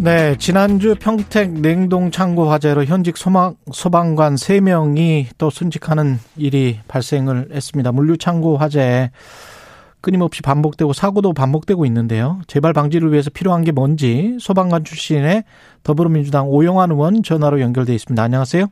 네, 0.00 0.36
지난주 0.36 0.94
평택 0.94 1.50
냉동 1.50 2.12
창고 2.12 2.48
화재로 2.48 2.84
현직 2.84 3.16
소방, 3.16 3.56
소방관 3.72 4.36
3명이 4.36 5.26
또 5.38 5.50
순직하는 5.50 6.18
일이 6.36 6.78
발생을 6.86 7.48
했습니다. 7.52 7.90
물류 7.90 8.16
창고 8.16 8.56
화재 8.56 9.10
끊임없이 10.00 10.40
반복되고 10.40 10.92
사고도 10.92 11.32
반복되고 11.32 11.84
있는데요. 11.86 12.40
재발 12.46 12.72
방지를 12.72 13.10
위해서 13.10 13.28
필요한 13.30 13.64
게 13.64 13.72
뭔지 13.72 14.36
소방관 14.40 14.84
출신의 14.84 15.42
더불어민주당 15.82 16.48
오영환 16.48 16.92
의원 16.92 17.24
전화로 17.24 17.60
연결돼 17.60 17.92
있습니다. 17.92 18.22
안녕하세요. 18.22 18.66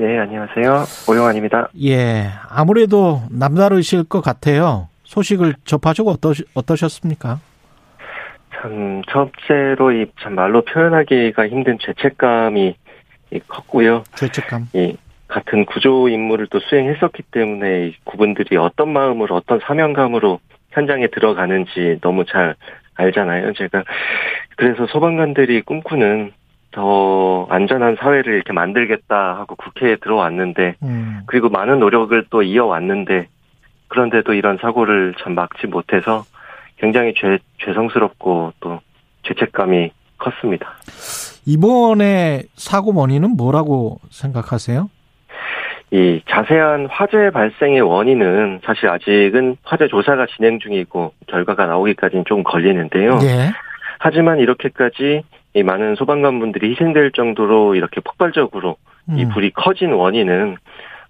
예, 0.00 0.18
안녕하세요. 0.18 0.84
오영환입니다. 1.10 1.68
예, 1.84 2.30
아무래도 2.48 3.20
남다르실 3.28 4.04
것 4.04 4.22
같아요. 4.22 4.88
소식을 5.04 5.56
접하시고 5.66 6.10
어떠, 6.10 6.32
어떠셨습니까? 6.54 7.40
참 8.64 9.02
첫째로 9.08 9.92
이 9.92 10.06
참 10.20 10.34
말로 10.34 10.62
표현하기가 10.62 11.48
힘든 11.48 11.78
죄책감이 11.78 12.74
이 13.32 13.40
컸고요. 13.46 14.04
죄책감. 14.14 14.68
이 14.74 14.96
같은 15.28 15.66
구조 15.66 16.08
임무를 16.08 16.46
또 16.50 16.60
수행했었기 16.60 17.24
때문에 17.30 17.88
이 17.88 17.94
그분들이 18.04 18.56
어떤 18.56 18.90
마음으로 18.92 19.34
어떤 19.36 19.60
사명감으로 19.60 20.40
현장에 20.70 21.08
들어가는지 21.08 21.98
너무 22.00 22.24
잘 22.24 22.54
알잖아요. 22.94 23.52
제가 23.52 23.84
그래서 24.56 24.86
소방관들이 24.86 25.62
꿈꾸는 25.62 26.32
더 26.70 27.46
안전한 27.50 27.96
사회를 28.00 28.34
이렇게 28.34 28.52
만들겠다 28.52 29.36
하고 29.36 29.56
국회에 29.56 29.96
들어왔는데 29.96 30.76
음. 30.82 31.20
그리고 31.26 31.48
많은 31.48 31.80
노력을 31.80 32.24
또 32.30 32.42
이어왔는데 32.42 33.28
그런데도 33.88 34.32
이런 34.34 34.58
사고를 34.60 35.14
참 35.20 35.34
막지 35.34 35.66
못해서 35.66 36.24
굉장히 36.76 37.14
죄, 37.16 37.38
죄송스럽고 37.64 38.52
또 38.60 38.80
죄책감이 39.22 39.90
컸습니다. 40.18 40.74
이번에 41.46 42.42
사고 42.54 42.94
원인은 42.94 43.36
뭐라고 43.36 44.00
생각하세요? 44.10 44.88
이 45.90 46.20
자세한 46.28 46.88
화재 46.90 47.30
발생의 47.30 47.80
원인은 47.82 48.60
사실 48.64 48.88
아직은 48.88 49.56
화재 49.62 49.86
조사가 49.86 50.26
진행 50.34 50.58
중이고 50.58 51.12
결과가 51.28 51.66
나오기까지는 51.66 52.24
좀 52.26 52.42
걸리는데요. 52.42 53.18
예. 53.22 53.52
하지만 54.00 54.40
이렇게까지 54.40 55.22
이 55.54 55.62
많은 55.62 55.94
소방관분들이 55.94 56.70
희생될 56.70 57.12
정도로 57.12 57.76
이렇게 57.76 58.00
폭발적으로 58.00 58.76
이 59.10 59.24
음. 59.24 59.28
불이 59.28 59.52
커진 59.52 59.92
원인은 59.92 60.56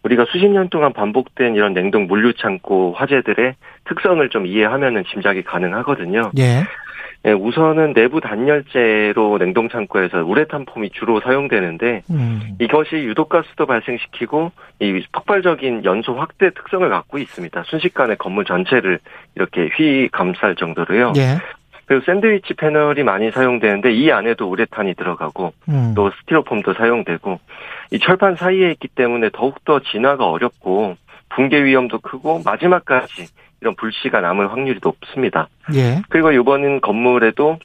우리가 0.05 0.27
수십 0.31 0.47
년 0.49 0.69
동안 0.69 0.93
반복된 0.93 1.55
이런 1.55 1.73
냉동 1.75 2.07
물류 2.07 2.35
창고 2.35 2.93
화재들의 2.93 3.55
특성을 3.87 4.29
좀 4.29 4.47
이해하면은 4.47 5.05
짐작이 5.11 5.43
가능하거든요. 5.43 6.31
예. 6.39 6.63
예, 7.27 7.33
우선은 7.33 7.95
내부 7.95 8.21
단열재로 8.21 9.39
냉동 9.39 9.71
창고에서 9.71 10.25
우레탄 10.25 10.67
폼이 10.67 10.91
주로 10.91 11.21
사용되는데 11.21 12.03
음. 12.11 12.41
이것이 12.59 12.97
유독가스도 12.97 13.65
발생시키고 13.65 14.53
이 14.81 15.03
폭발적인 15.11 15.87
연소 15.87 16.13
확대 16.15 16.51
특성을 16.51 16.87
갖고 16.87 17.17
있습니다. 17.17 17.63
순식간에 17.65 18.17
건물 18.17 18.45
전체를 18.45 18.99
이렇게 19.37 19.71
휘 19.75 20.09
감쌀 20.13 20.55
정도로요. 20.55 21.15
예. 21.17 21.39
그리고 21.87 22.05
샌드위치 22.05 22.55
패널이 22.55 23.03
많이 23.03 23.31
사용되는데 23.31 23.93
이 23.93 24.11
안에도 24.11 24.49
우레탄이 24.49 24.95
들어가고 24.95 25.53
음. 25.69 25.93
또 25.95 26.11
스티로폼도 26.11 26.75
사용되고 26.75 27.39
이 27.93 27.99
철판 27.99 28.37
사이에 28.37 28.71
있기 28.73 28.89
때문에 28.89 29.31
더욱더 29.33 29.81
진화가 29.81 30.27
어렵고 30.29 30.97
붕괴 31.31 31.65
위험도 31.65 31.99
크고 31.99 32.43
마지막까지 32.45 33.27
이런 33.61 33.75
불씨가 33.77 34.21
남을 34.21 34.53
확률이 34.53 34.79
높습니다. 34.83 35.49
예. 35.75 36.03
그리고 36.09 36.33
이번은 36.33 36.81
건물에도 36.81 37.59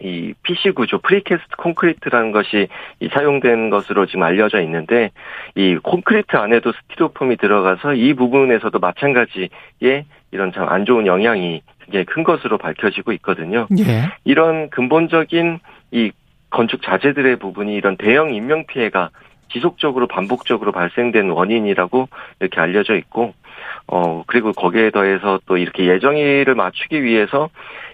이 0.00 0.32
PC 0.42 0.70
구조, 0.70 0.98
프리캐스트 0.98 1.56
콘크리트라는 1.58 2.32
것이 2.32 2.68
이 3.00 3.08
사용된 3.08 3.70
것으로 3.70 4.06
지금 4.06 4.22
알려져 4.22 4.60
있는데 4.62 5.10
이 5.54 5.76
콘크리트 5.76 6.36
안에도 6.36 6.72
스티로폼이 6.72 7.36
들어가서 7.36 7.94
이 7.94 8.14
부분에서도 8.14 8.78
마찬가지의 8.78 10.04
이런 10.32 10.52
참 10.52 10.68
안 10.68 10.86
좋은 10.86 11.06
영향이 11.06 11.62
굉장히 11.84 12.04
큰 12.06 12.24
것으로 12.24 12.58
밝혀지고 12.58 13.12
있거든요. 13.14 13.66
예. 13.78 14.10
이런 14.24 14.70
근본적인 14.70 15.60
이 15.92 16.10
건축 16.50 16.82
자재들의 16.82 17.36
부분이 17.36 17.74
이런 17.74 17.96
대형 17.96 18.34
인명 18.34 18.66
피해가 18.66 19.10
지속적으로 19.52 20.06
반복적으로 20.06 20.72
발생된 20.72 21.30
원인이라고 21.30 22.08
이렇게 22.40 22.60
알려져 22.60 22.96
있고 22.96 23.34
어 23.86 24.22
그리고 24.26 24.52
거기에 24.52 24.90
더해서 24.90 25.40
또 25.46 25.56
이렇게 25.56 25.86
예정일을 25.86 26.54
맞추기 26.54 27.02
위해서 27.02 27.50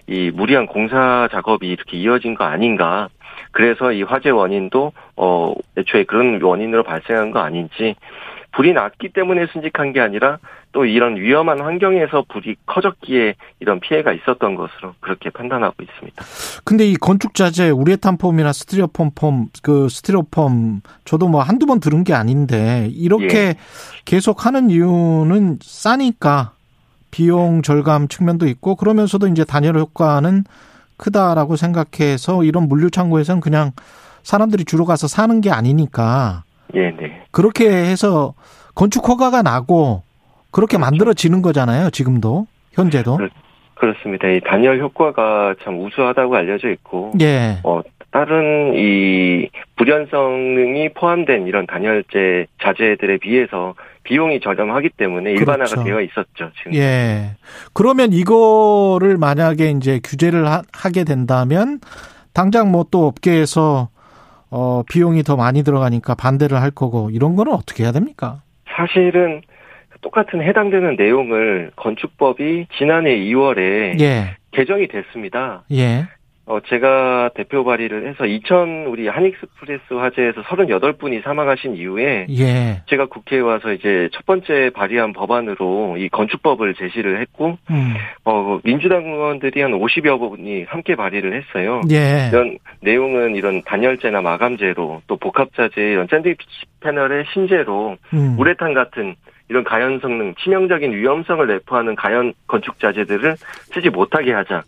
이 0.07 0.31
무리한 0.33 0.65
공사 0.65 1.27
작업이 1.31 1.67
이렇게 1.67 1.97
이어진 1.97 2.35
거 2.35 2.45
아닌가 2.45 3.09
그래서 3.51 3.91
이 3.91 4.03
화재 4.03 4.29
원인도 4.29 4.93
어 5.17 5.53
애초에 5.77 6.03
그런 6.05 6.41
원인으로 6.41 6.83
발생한 6.83 7.31
거 7.31 7.39
아닌지 7.39 7.95
불이 8.51 8.73
났기 8.73 9.09
때문에 9.09 9.47
순직한 9.47 9.93
게 9.93 9.99
아니라 9.99 10.39
또 10.71 10.85
이런 10.85 11.15
위험한 11.17 11.61
환경에서 11.61 12.25
불이 12.29 12.55
커졌기에 12.65 13.35
이런 13.59 13.79
피해가 13.79 14.11
있었던 14.13 14.55
것으로 14.55 14.93
그렇게 14.99 15.29
판단하고 15.29 15.75
있습니다. 15.81 16.23
근데 16.63 16.85
이 16.85 16.95
건축 16.95 17.33
자재 17.33 17.69
우레탄 17.69 18.17
폼이나 18.17 18.53
스티로폼 18.53 19.11
폼, 19.15 19.47
그 19.63 19.89
스티로폼 19.89 20.81
저도 21.05 21.27
뭐 21.27 21.41
한두 21.41 21.65
번 21.65 21.79
들은 21.79 22.03
게 22.03 22.13
아닌데 22.13 22.89
이렇게 22.91 23.37
예. 23.37 23.55
계속 24.05 24.45
하는 24.45 24.69
이유는 24.69 25.59
싸니까 25.61 26.51
비용 27.11 27.61
절감 27.63 28.07
측면도 28.07 28.47
있고 28.47 28.75
그러면서도 28.75 29.27
이제 29.27 29.43
단열 29.43 29.77
효과는 29.77 30.43
크다라고 30.97 31.55
생각해서 31.55 32.43
이런 32.43 32.67
물류 32.67 32.91
창고에서는 32.91 33.41
그냥 33.41 33.71
사람들이 34.21 34.65
주로 34.65 34.85
가서 34.85 35.07
사는 35.07 35.41
게 35.41 35.49
아니니까 35.49 36.43
예, 36.75 36.91
네. 36.91 37.18
그렇게 37.31 37.67
해서 37.69 38.33
건축 38.75 39.07
허가가 39.07 39.41
나고 39.41 40.03
그렇게 40.51 40.77
만들어지는 40.77 41.41
거잖아요. 41.41 41.89
지금도 41.91 42.47
현재도. 42.73 43.17
그렇- 43.17 43.29
그렇습니다. 43.75 44.27
이 44.27 44.41
단열 44.41 44.79
효과가 44.81 45.55
참 45.63 45.79
우수하다고 45.85 46.35
알려져 46.35 46.69
있고 46.71 47.13
예. 47.21 47.59
어, 47.63 47.81
다른 48.11 48.73
이 48.75 49.47
불연성능이 49.77 50.89
포함된 50.93 51.47
이런 51.47 51.65
단열재 51.67 52.47
자재들에 52.61 53.17
비해서 53.19 53.75
비용이 54.03 54.39
저렴하기 54.41 54.89
때문에 54.97 55.31
일반화가 55.31 55.65
그렇죠. 55.69 55.83
되어 55.83 56.01
있었죠. 56.01 56.51
지금. 56.57 56.73
예. 56.73 57.35
그러면 57.73 58.11
이거를 58.11 59.17
만약에 59.17 59.69
이제 59.71 59.99
규제를 60.03 60.47
하, 60.47 60.61
게 60.93 61.03
된다면 61.03 61.79
당장 62.33 62.71
뭐 62.71 62.85
또 62.91 63.05
업계에서 63.07 63.89
어 64.51 64.83
비용이 64.89 65.23
더 65.23 65.35
많이 65.35 65.63
들어가니까 65.63 66.15
반대를 66.15 66.61
할 66.61 66.71
거고 66.71 67.09
이런 67.11 67.35
거는 67.35 67.53
어떻게 67.53 67.83
해야 67.83 67.91
됩니까? 67.91 68.41
사실은 68.75 69.41
똑같은 70.01 70.41
해당되는 70.41 70.95
내용을 70.95 71.71
건축법이 71.75 72.67
지난해 72.77 73.17
2월에 73.17 73.99
예. 73.99 74.37
개정이 74.51 74.87
됐습니다. 74.87 75.63
예. 75.71 76.05
어, 76.49 76.59
제가 76.61 77.29
대표 77.35 77.63
발의를 77.63 78.09
해서 78.09 78.25
2000 78.25 78.87
우리 78.87 79.07
한익스프레스 79.07 79.93
화재에서 79.93 80.41
38분이 80.41 81.23
사망하신 81.23 81.75
이후에 81.75 82.25
예. 82.31 82.81
제가 82.87 83.05
국회에 83.05 83.39
와서 83.39 83.71
이제 83.71 84.09
첫 84.13 84.25
번째 84.25 84.71
발의한 84.73 85.13
법안으로 85.13 85.97
이 85.99 86.09
건축법을 86.09 86.73
제시를 86.73 87.21
했고, 87.21 87.59
음. 87.69 87.93
어, 88.25 88.59
민주당 88.63 89.05
의원들이 89.05 89.61
한 89.61 89.73
50여 89.73 90.17
분이 90.17 90.63
함께 90.63 90.95
발의를 90.95 91.39
했어요. 91.39 91.81
예. 91.91 92.29
이런 92.31 92.57
내용은 92.81 93.35
이런 93.35 93.61
단열재나 93.61 94.21
마감재로 94.21 95.03
또 95.05 95.17
복합자재 95.17 95.79
이런 95.79 96.07
샌드위치 96.09 96.43
패널의 96.79 97.25
신재로 97.31 97.97
음. 98.15 98.35
우레탄 98.39 98.73
같은 98.73 99.13
이런 99.49 99.63
가연 99.63 99.99
성능, 99.99 100.33
치명적인 100.33 100.93
위험성을 100.93 101.45
내포하는 101.45 101.95
가연 101.95 102.33
건축 102.47 102.79
자재들을 102.79 103.35
쓰지 103.71 103.91
못하게 103.91 104.33
하자. 104.33 104.63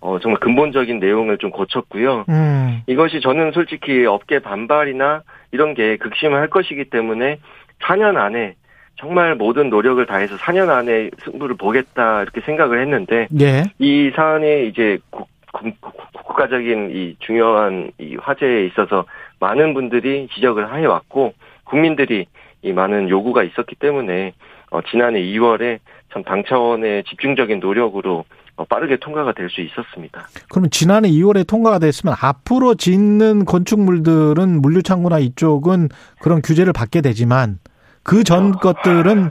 어, 0.00 0.18
정말 0.20 0.38
근본적인 0.40 1.00
내용을 1.00 1.38
좀 1.38 1.50
고쳤고요. 1.50 2.24
음. 2.28 2.82
이것이 2.86 3.20
저는 3.20 3.52
솔직히 3.52 4.06
업계 4.06 4.38
반발이나 4.38 5.22
이런 5.52 5.74
게 5.74 5.96
극심할 5.96 6.48
것이기 6.48 6.84
때문에 6.90 7.38
4년 7.82 8.16
안에 8.16 8.54
정말 8.96 9.34
모든 9.34 9.70
노력을 9.70 10.04
다해서 10.06 10.36
4년 10.36 10.68
안에 10.70 11.10
승부를 11.24 11.56
보겠다 11.56 12.22
이렇게 12.22 12.40
생각을 12.42 12.80
했는데 12.82 13.26
예. 13.40 13.62
이 13.78 14.10
사안이 14.14 14.68
이제 14.68 14.98
국, 15.10 15.28
국, 15.52 15.80
국- 15.80 16.12
국가적인 16.24 16.90
이 16.92 17.16
중요한 17.20 17.90
이 17.98 18.16
화제에 18.16 18.66
있어서 18.66 19.04
많은 19.40 19.74
분들이 19.74 20.28
지적을 20.34 20.76
해왔고 20.78 21.34
국민들이 21.64 22.26
이 22.62 22.72
많은 22.72 23.08
요구가 23.08 23.42
있었기 23.44 23.76
때문에 23.76 24.32
어, 24.70 24.80
지난해 24.82 25.20
2월에 25.20 25.78
참 26.12 26.22
당 26.24 26.42
차원의 26.44 27.04
집중적인 27.04 27.60
노력으로 27.60 28.18
어, 28.20 28.24
빠르게 28.64 28.96
통과가 28.96 29.32
될 29.32 29.48
수 29.50 29.60
있었습니다. 29.60 30.26
그러면 30.50 30.70
지난해 30.70 31.08
2월에 31.08 31.46
통과가 31.46 31.78
됐으면 31.78 32.14
앞으로 32.20 32.74
짓는 32.74 33.44
건축물들은 33.44 34.60
물류창고나 34.60 35.18
이쪽은 35.20 35.88
그런 36.20 36.42
규제를 36.42 36.72
받게 36.72 37.00
되지만 37.00 37.58
그 38.02 38.24
전 38.24 38.52
것들은 38.52 39.30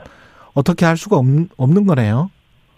어떻게 0.54 0.86
할 0.86 0.96
수가 0.96 1.16
없, 1.16 1.24
없는 1.56 1.86
거네요. 1.86 2.30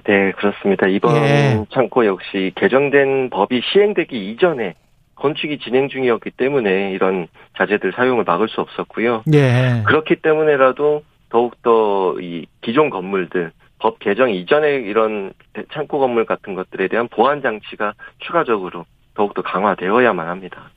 네, 0.04 0.32
그렇습니다. 0.32 0.86
이번 0.86 1.14
예. 1.16 1.64
창고 1.72 2.04
역시 2.06 2.52
개정된 2.56 3.30
법이 3.30 3.60
시행되기 3.72 4.30
이전에 4.32 4.74
건축이 5.14 5.58
진행 5.58 5.88
중이었기 5.88 6.30
때문에 6.30 6.92
이런 6.92 7.28
자재들 7.58 7.92
사용을 7.94 8.24
막을 8.24 8.48
수 8.48 8.60
없었고요. 8.62 9.22
예. 9.34 9.82
그렇기 9.86 10.16
때문에라도 10.16 11.02
더욱더 11.28 12.16
이 12.20 12.46
기존 12.62 12.90
건물들 12.90 13.52
법 13.80 13.98
개정 13.98 14.30
이전에 14.30 14.74
이런 14.74 15.32
창고 15.72 15.98
건물 15.98 16.24
같은 16.26 16.54
것들에 16.54 16.88
대한 16.88 17.08
보안 17.08 17.42
장치가 17.42 17.94
추가적으로 18.18 18.84
더욱더 19.14 19.42
강화되어야만 19.42 20.28
합니다. 20.28 20.70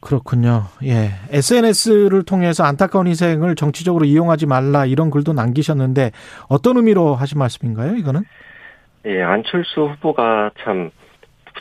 그렇군요. 0.00 0.64
예. 0.84 1.10
SNS를 1.30 2.24
통해서 2.24 2.64
안타까운 2.64 3.06
희생을 3.06 3.54
정치적으로 3.54 4.04
이용하지 4.04 4.46
말라 4.46 4.84
이런 4.84 5.10
글도 5.10 5.32
남기셨는데 5.32 6.12
어떤 6.48 6.76
의미로 6.76 7.14
하신 7.14 7.38
말씀인가요, 7.38 7.96
이거는? 7.96 8.22
예, 9.06 9.22
안철수 9.22 9.82
후보가 9.82 10.50
참 10.62 10.90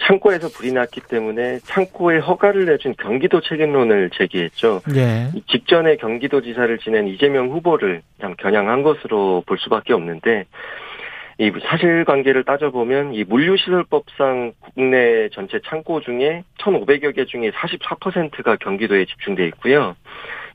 창고에서 0.01 0.49
불이 0.49 0.73
났기 0.73 1.01
때문에 1.01 1.59
창고에 1.59 2.19
허가를 2.19 2.65
내준 2.65 2.95
경기도 2.97 3.41
책임론을 3.41 4.11
제기했죠. 4.11 4.81
예. 4.95 5.29
이 5.33 5.41
직전에 5.47 5.97
경기도지사를 5.97 6.77
지낸 6.79 7.07
이재명 7.07 7.49
후보를 7.49 8.01
참 8.21 8.35
겨냥한 8.35 8.83
것으로 8.83 9.43
볼 9.45 9.57
수밖에 9.57 9.93
없는데 9.93 10.45
이 11.37 11.51
사실관계를 11.63 12.45
따져보면 12.45 13.13
이 13.13 13.25
물류시설법상 13.25 14.53
국내 14.59 15.27
전체 15.29 15.59
창고 15.65 15.99
중에 15.99 16.43
1,500여 16.59 17.13
개 17.13 17.25
중에 17.25 17.51
44%가 17.51 18.55
경기도에 18.55 19.05
집중돼 19.05 19.45
있고요. 19.47 19.95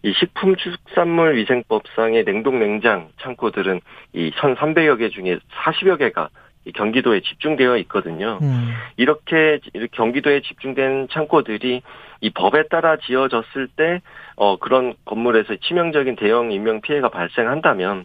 이 0.02 0.14
식품축산물 0.14 1.36
위생법상의 1.36 2.24
냉동 2.24 2.58
냉장 2.58 3.08
창고들은 3.20 3.80
이 4.14 4.30
1,300여 4.30 4.98
개 4.98 5.10
중에 5.10 5.38
40여 5.52 5.98
개가 5.98 6.30
이 6.30 6.49
경기도에 6.74 7.20
집중되어 7.20 7.78
있거든요. 7.78 8.38
음. 8.42 8.74
이렇게 8.96 9.60
경기도에 9.92 10.42
집중된 10.42 11.08
창고들이 11.10 11.82
이 12.20 12.30
법에 12.30 12.64
따라 12.68 12.96
지어졌을 12.96 13.68
때, 13.76 14.00
어, 14.36 14.56
그런 14.58 14.94
건물에서 15.06 15.56
치명적인 15.56 16.16
대형 16.16 16.52
인명 16.52 16.80
피해가 16.80 17.08
발생한다면, 17.08 18.04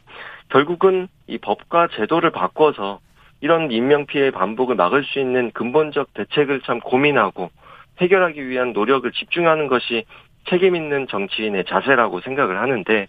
결국은 0.50 1.08
이 1.28 1.38
법과 1.38 1.90
제도를 1.96 2.32
바꿔서 2.32 3.00
이런 3.42 3.72
인명 3.72 4.06
피해 4.06 4.32
반복을 4.32 4.76
막을 4.76 5.04
수 5.04 5.20
있는 5.20 5.52
근본적 5.52 6.14
대책을 6.14 6.62
참 6.62 6.80
고민하고 6.80 7.52
해결하기 8.00 8.48
위한 8.48 8.72
노력을 8.74 9.10
집중하는 9.12 9.68
것이 9.68 10.06
책임 10.48 10.76
있는 10.76 11.08
정치인의 11.08 11.66
자세라고 11.66 12.22
생각을 12.22 12.60
하는데, 12.60 13.08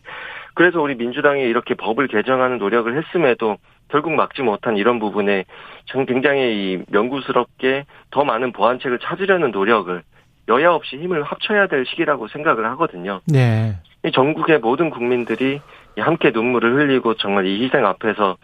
그래서 0.54 0.80
우리 0.80 0.94
민주당이 0.94 1.42
이렇게 1.42 1.74
법을 1.74 2.08
개정하는 2.08 2.58
노력을 2.58 2.96
했음에도 2.96 3.58
결국 3.88 4.12
막지 4.14 4.42
못한 4.42 4.76
이런 4.76 4.98
부분에 4.98 5.44
전 5.86 6.06
굉장히 6.06 6.40
이 6.40 6.82
명구스럽게 6.88 7.84
더 8.10 8.24
많은 8.24 8.52
보완책을 8.52 8.98
찾으려는 8.98 9.50
노력을 9.50 10.02
여야 10.48 10.72
없이 10.72 10.96
힘을 10.96 11.22
합쳐야 11.22 11.66
될 11.66 11.84
시기라고 11.86 12.28
생각을 12.28 12.66
하거든요. 12.72 13.20
네. 13.26 13.76
이 14.04 14.12
전국의 14.12 14.58
모든 14.60 14.90
국민들이 14.90 15.60
이 15.96 16.00
함께 16.00 16.30
눈물을 16.30 16.74
흘리고 16.74 17.14
정말 17.14 17.46
이 17.46 17.64
희생 17.64 17.84
앞에서 17.86 18.36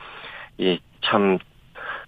이 0.59 0.79
참 1.03 1.39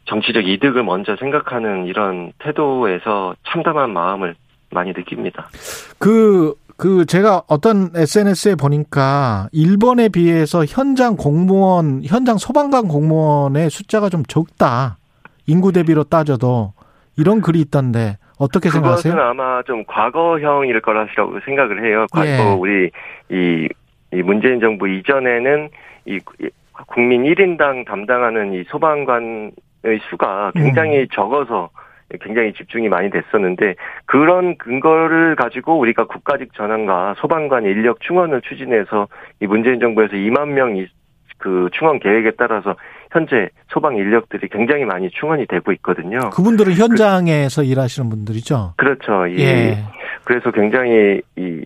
정치적 0.07 0.47
이득을 0.47 0.83
먼저 0.83 1.17
생각하는 1.17 1.87
이런 1.87 2.33
태도에서 2.39 3.35
참담한 3.47 3.93
마음을 3.93 4.35
많이 4.71 4.93
느낍니다. 4.93 5.49
그, 5.99 6.55
그, 6.77 7.07
제가 7.07 7.43
어떤 7.49 7.91
SNS에 7.95 8.57
보니까 8.57 9.49
일본에 9.53 10.09
비해서 10.09 10.65
현장 10.65 11.17
공무원, 11.17 12.03
현장 12.05 12.37
소방관 12.37 12.89
공무원의 12.89 13.71
숫자가 13.71 14.09
좀 14.09 14.25
적다. 14.25 14.99
인구 15.47 15.73
대비로 15.73 16.05
따져도 16.05 16.73
이런 17.17 17.41
글이 17.41 17.61
있던데 17.61 18.17
어떻게 18.39 18.69
그것은 18.69 18.81
생각하세요? 18.81 19.15
아마 19.15 19.63
좀 19.63 19.85
과거형일 19.87 20.81
거라고 20.81 21.41
생각을 21.45 21.85
해요. 21.85 22.07
과거 22.11 22.27
예. 22.27 22.57
우리 22.59 22.91
이, 23.31 23.69
이 24.13 24.23
문재인 24.23 24.61
정부 24.61 24.89
이전에는 24.89 25.69
이 26.07 26.19
국민 26.89 27.23
1인당 27.23 27.87
담당하는 27.87 28.53
이 28.53 28.65
소방관의 28.65 29.53
수가 30.11 30.53
음. 30.57 30.63
굉장히 30.63 31.07
적어서 31.13 31.71
굉장히 32.21 32.53
집중이 32.53 32.89
많이 32.89 33.11
됐었는데 33.11 33.75
그런 34.07 34.57
근거를 34.59 35.37
가지고 35.37 35.79
우리가 35.79 36.07
국가직 36.07 36.55
전환과 36.55 37.15
소방관 37.19 37.65
인력 37.65 38.01
충원을 38.01 38.43
추진해서 38.43 39.09
이 39.41 39.47
문재인 39.47 39.81
정부에서 39.81 40.15
2만 40.15 40.49
명 40.49 40.75
그 41.45 41.69
충원 41.73 41.99
계획에 41.99 42.33
따라서 42.39 42.75
현재 43.13 43.51
소방 43.69 43.97
인력들이 43.97 44.49
굉장히 44.49 44.87
많이 44.87 45.11
충원이 45.11 45.47
되고 45.47 45.73
있거든요. 45.73 46.31
그분들은 46.31 46.73
현장에서 46.73 47.63
일하시는 47.63 48.09
분들이죠. 48.09 48.75
그렇죠. 48.79 49.27
이 49.27 49.39
예. 49.41 49.77
그래서 50.25 50.51
굉장히 50.51 51.21
이 51.37 51.65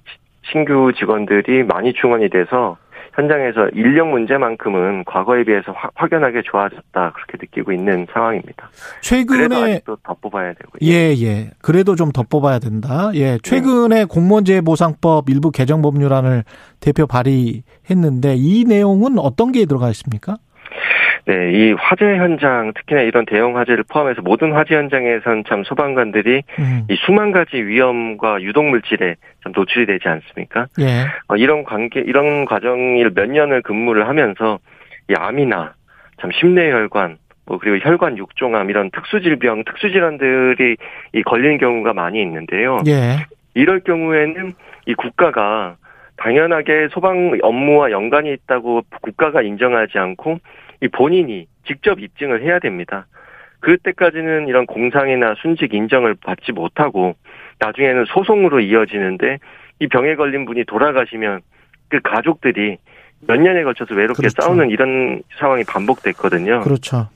신규 0.50 0.92
직원들이 0.98 1.62
많이 1.62 1.92
충원이 1.92 2.28
돼서 2.30 2.76
현장에서 3.18 3.68
인력 3.74 4.08
문제만큼은 4.10 5.02
과거에 5.04 5.42
비해서 5.42 5.72
확- 5.72 5.90
확연하게 5.96 6.42
좋아졌다 6.44 7.12
그렇게 7.12 7.36
느끼고 7.40 7.72
있는 7.72 8.06
상황입니다. 8.12 8.70
그래도 8.70 9.02
최근에 9.02 9.56
아직도 9.72 9.96
더 10.04 10.14
뽑아야 10.20 10.52
되고요. 10.54 10.78
예, 10.82 11.14
예. 11.20 11.50
그래도 11.60 11.96
좀 11.96 12.12
더 12.12 12.22
뽑아야 12.22 12.58
된다. 12.60 13.10
예. 13.14 13.38
최근에 13.42 14.04
공무원재 14.04 14.60
보상법 14.60 15.28
일부 15.30 15.50
개정 15.50 15.82
법률안을 15.82 16.44
대표 16.80 17.06
발의했는데 17.06 18.36
이 18.36 18.64
내용은 18.64 19.18
어떤 19.18 19.50
게 19.52 19.66
들어가 19.66 19.88
있습니까? 19.90 20.36
네, 21.26 21.52
이 21.52 21.72
화재 21.72 22.04
현장 22.04 22.72
특히나 22.74 23.02
이런 23.02 23.26
대형 23.26 23.56
화재를 23.56 23.84
포함해서 23.88 24.22
모든 24.22 24.52
화재 24.52 24.74
현장에선 24.74 25.44
참 25.48 25.62
소방관들이 25.64 26.42
음. 26.58 26.86
이 26.88 26.96
수만 27.04 27.32
가지 27.32 27.56
위험과 27.56 28.42
유독 28.42 28.64
물질에 28.64 29.16
참 29.42 29.52
노출이 29.54 29.86
되지 29.86 30.08
않습니까? 30.08 30.66
예. 30.80 31.06
어, 31.28 31.36
이런 31.36 31.64
관계, 31.64 32.00
이런 32.00 32.44
과정을 32.44 33.10
몇 33.14 33.30
년을 33.30 33.62
근무를 33.62 34.08
하면서 34.08 34.58
이 35.10 35.14
암이나 35.14 35.74
참 36.20 36.30
심뇌혈관, 36.32 37.18
뭐 37.46 37.58
그리고 37.58 37.78
혈관 37.86 38.18
육종암 38.18 38.70
이런 38.70 38.90
특수질병, 38.90 39.64
특수질환들이 39.64 40.76
이 41.12 41.22
걸리는 41.22 41.58
경우가 41.58 41.92
많이 41.92 42.20
있는데요. 42.22 42.78
예. 42.86 43.16
이럴 43.54 43.80
경우에는 43.80 44.52
이 44.86 44.94
국가가 44.94 45.76
당연하게 46.16 46.88
소방 46.90 47.38
업무와 47.42 47.90
연관이 47.90 48.32
있다고 48.32 48.82
국가가 49.00 49.40
인정하지 49.42 49.98
않고 49.98 50.32
이 50.32 50.67
본인이 50.86 51.46
직접 51.66 51.98
입증을 51.98 52.42
해야 52.42 52.60
됩니다. 52.60 53.06
그때까지는 53.60 54.46
이런 54.46 54.66
공상이나 54.66 55.34
순직 55.42 55.74
인정을 55.74 56.14
받지 56.14 56.52
못하고 56.52 57.16
나중에는 57.58 58.04
소송으로 58.06 58.60
이어지는데 58.60 59.38
이 59.80 59.88
병에 59.88 60.14
걸린 60.14 60.44
분이 60.44 60.64
돌아가시면 60.64 61.40
그 61.88 62.00
가족들이 62.00 62.78
몇 63.26 63.36
년에 63.36 63.64
걸쳐서 63.64 63.94
외롭게 63.94 64.28
그렇죠. 64.28 64.42
싸우는 64.42 64.70
이런 64.70 65.22
상황이 65.38 65.64
반복됐거든요. 65.64 66.60
그렇죠. 66.60 67.08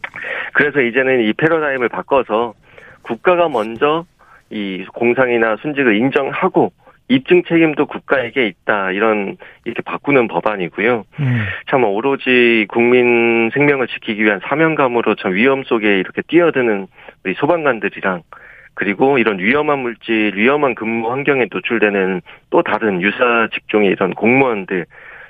그래서 0.54 0.80
이제는 0.80 1.20
이 1.20 1.32
패러다임을 1.32 1.88
바꿔서 1.88 2.54
국가가 3.02 3.48
먼저 3.48 4.04
이 4.50 4.84
공상이나 4.92 5.56
순직을 5.62 5.96
인정하고 5.96 6.72
입증 7.08 7.42
책임도 7.44 7.86
국가에게 7.86 8.46
있다 8.46 8.92
이런 8.92 9.36
이렇게 9.64 9.82
바꾸는 9.82 10.28
법안이고요. 10.28 11.04
음. 11.20 11.44
참 11.68 11.84
오로지 11.84 12.66
국민 12.68 13.50
생명을 13.52 13.88
지키기 13.88 14.22
위한 14.22 14.40
사명감으로 14.44 15.16
참 15.16 15.34
위험 15.34 15.62
속에 15.64 15.98
이렇게 15.98 16.22
뛰어드는 16.22 16.86
우리 17.24 17.34
소방관들이랑 17.34 18.22
그리고 18.74 19.18
이런 19.18 19.38
위험한 19.38 19.80
물질, 19.80 20.32
위험한 20.34 20.74
근무 20.74 21.10
환경에 21.10 21.46
노출되는 21.50 22.22
또 22.50 22.62
다른 22.62 23.02
유사 23.02 23.48
직종의 23.52 23.90
이런 23.90 24.14
공무원들 24.14 24.86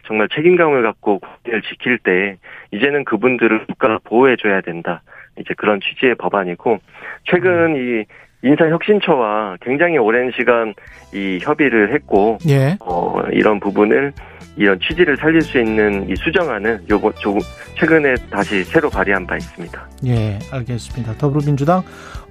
정말 0.06 0.28
책임감을 0.28 0.82
갖고 0.82 1.18
국민을 1.18 1.62
지킬 1.62 1.98
때 1.98 2.36
이제는 2.70 3.04
그분들을 3.04 3.66
국가가 3.66 3.98
보호해줘야 4.04 4.60
된다. 4.60 5.02
이제 5.38 5.54
그런 5.56 5.80
취지의 5.80 6.14
법안이고 6.16 6.78
최근 7.24 7.76
이 7.76 8.04
인사혁신처와 8.42 9.56
굉장히 9.60 9.98
오랜 9.98 10.30
시간 10.36 10.74
이 11.14 11.38
협의를 11.40 11.94
했고 11.94 12.38
예. 12.48 12.76
어, 12.80 13.20
이런 13.32 13.60
부분을 13.60 14.12
이런 14.56 14.78
취지를 14.80 15.16
살릴 15.16 15.40
수 15.40 15.58
있는 15.58 16.08
이 16.08 16.14
수정안은 16.16 16.84
요거 16.90 17.12
조금 17.14 17.40
최근에 17.78 18.14
다시 18.30 18.64
새로 18.64 18.90
발의한 18.90 19.26
바 19.26 19.36
있습니다. 19.36 19.88
예, 20.06 20.38
알겠습니다. 20.50 21.14
더불어민주당 21.14 21.82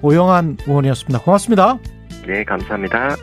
오영환 0.02 0.58
의원이었습니다. 0.66 1.20
고맙습니다. 1.20 1.78
네, 2.26 2.44
감사합니다. 2.44 3.16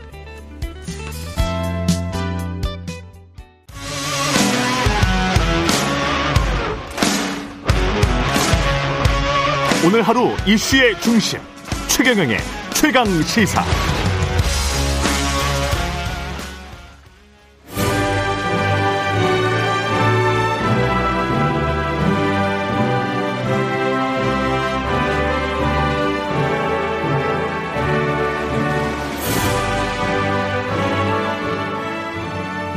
오늘 9.85 10.01
하루 10.01 10.27
이슈의 10.45 10.93
중심 10.95 11.39
최경영의 11.87 12.58
최강 12.81 13.05
시사. 13.23 13.61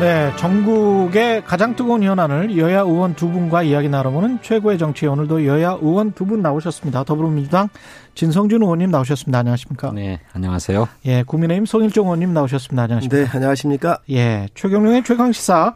네, 0.03 0.33
전국의 0.35 1.45
가장 1.45 1.77
뜨거운 1.77 2.03
현안을 2.03 2.59
여야 2.59 2.81
의원 2.81 3.15
두 3.15 3.29
분과 3.31 3.63
이야기 3.63 3.89
나눠보는 3.89 4.41
최고의 4.43 4.77
정치 4.77 5.07
오늘도 5.07 5.47
여야 5.47 5.79
의원 5.81 6.11
두 6.11 6.25
분 6.25 6.43
나오셨습니다. 6.43 7.05
더불어민주당 7.05 7.69
진성준 8.17 8.63
의원님 8.63 8.91
나오셨습니다. 8.91 9.39
안녕하십니까? 9.39 9.93
네, 9.93 10.19
안녕하세요. 10.33 10.89
예, 11.07 11.23
국민의힘 11.23 11.67
송일종 11.67 12.07
의원님 12.07 12.35
나오셨습니다. 12.35 12.83
안녕하십니까? 12.83 13.17
네, 13.25 13.31
안녕하십니까? 13.33 13.99
예, 14.11 14.49
최경룡의 14.57 15.05
최강 15.05 15.31
시사 15.31 15.75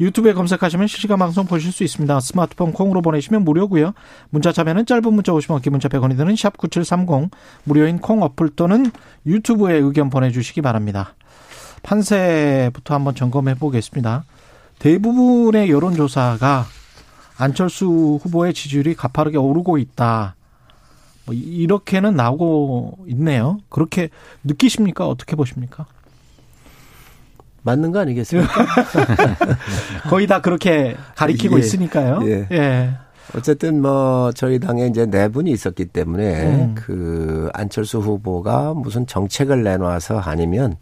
유튜브에 0.00 0.32
검색하시면 0.32 0.88
실시간 0.88 1.20
방송 1.20 1.46
보실 1.46 1.70
수 1.70 1.84
있습니다. 1.84 2.18
스마트폰 2.18 2.72
콩으로 2.72 3.00
보내시면 3.00 3.44
무료고요. 3.44 3.92
문자 4.30 4.50
참여는 4.50 4.86
짧은 4.86 5.02
문자 5.14 5.32
오시면 5.32 5.60
기문자 5.60 5.88
100원이 5.88 6.16
드는 6.16 6.34
샵 6.34 6.56
9730 6.56 7.30
무료인 7.62 7.98
콩 7.98 8.22
어플 8.22 8.50
또는 8.56 8.90
유튜브에 9.24 9.74
의견 9.74 10.10
보내주시기 10.10 10.62
바랍니다. 10.62 11.14
판세부터 11.82 12.94
한번 12.94 13.14
점검해 13.14 13.54
보겠습니다. 13.54 14.24
대부분의 14.78 15.70
여론조사가 15.70 16.66
안철수 17.36 18.18
후보의 18.22 18.54
지지율이 18.54 18.94
가파르게 18.94 19.38
오르고 19.38 19.78
있다. 19.78 20.34
뭐 21.24 21.34
이렇게는 21.34 22.14
나오고 22.14 22.98
있네요. 23.08 23.58
그렇게 23.68 24.08
느끼십니까? 24.44 25.06
어떻게 25.06 25.36
보십니까? 25.36 25.86
맞는 27.62 27.92
거 27.92 28.00
아니겠습니까? 28.00 28.66
거의 30.08 30.26
다 30.26 30.40
그렇게 30.40 30.96
가리키고 31.16 31.56
예. 31.56 31.60
있으니까요. 31.60 32.20
예. 32.24 32.48
예. 32.50 32.94
어쨌든 33.36 33.82
뭐 33.82 34.32
저희 34.32 34.58
당에 34.58 34.86
이제 34.86 35.04
네 35.04 35.28
분이 35.28 35.50
있었기 35.50 35.86
때문에 35.86 36.46
음. 36.46 36.74
그 36.74 37.50
안철수 37.52 37.98
후보가 37.98 38.72
무슨 38.74 39.06
정책을 39.06 39.62
내놔서 39.62 40.18
아니면 40.20 40.76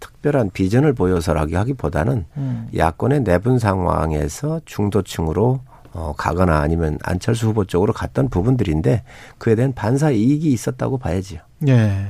특별한 0.00 0.50
비전을 0.50 0.92
보여서라기 0.92 1.54
하기보다는 1.54 2.24
음. 2.36 2.68
야권의 2.76 3.22
내분 3.22 3.58
상황에서 3.58 4.60
중도층으로 4.64 5.60
어, 5.92 6.14
가거나 6.16 6.60
아니면 6.60 6.98
안철수 7.02 7.48
후보 7.48 7.64
쪽으로 7.64 7.92
갔던 7.92 8.28
부분들인데 8.28 9.02
그에 9.38 9.54
대한 9.54 9.72
반사 9.74 10.10
이익이 10.10 10.52
있었다고 10.52 10.98
봐야지요. 10.98 11.40
예. 11.68 12.06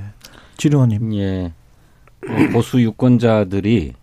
지루원님. 0.56 1.14
예. 1.14 1.52
뭐 2.26 2.48
보수 2.52 2.82
유권자들이 2.82 3.94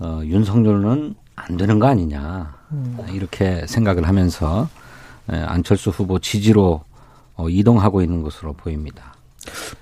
어, 0.00 0.22
윤석열은 0.24 1.14
안 1.36 1.56
되는 1.56 1.78
거 1.78 1.86
아니냐 1.86 2.54
이렇게 3.12 3.66
생각을 3.66 4.08
하면서 4.08 4.68
예, 5.32 5.36
안철수 5.36 5.90
후보 5.90 6.18
지지로 6.18 6.82
어, 7.36 7.48
이동하고 7.48 8.02
있는 8.02 8.22
것으로 8.22 8.54
보입니다. 8.54 9.14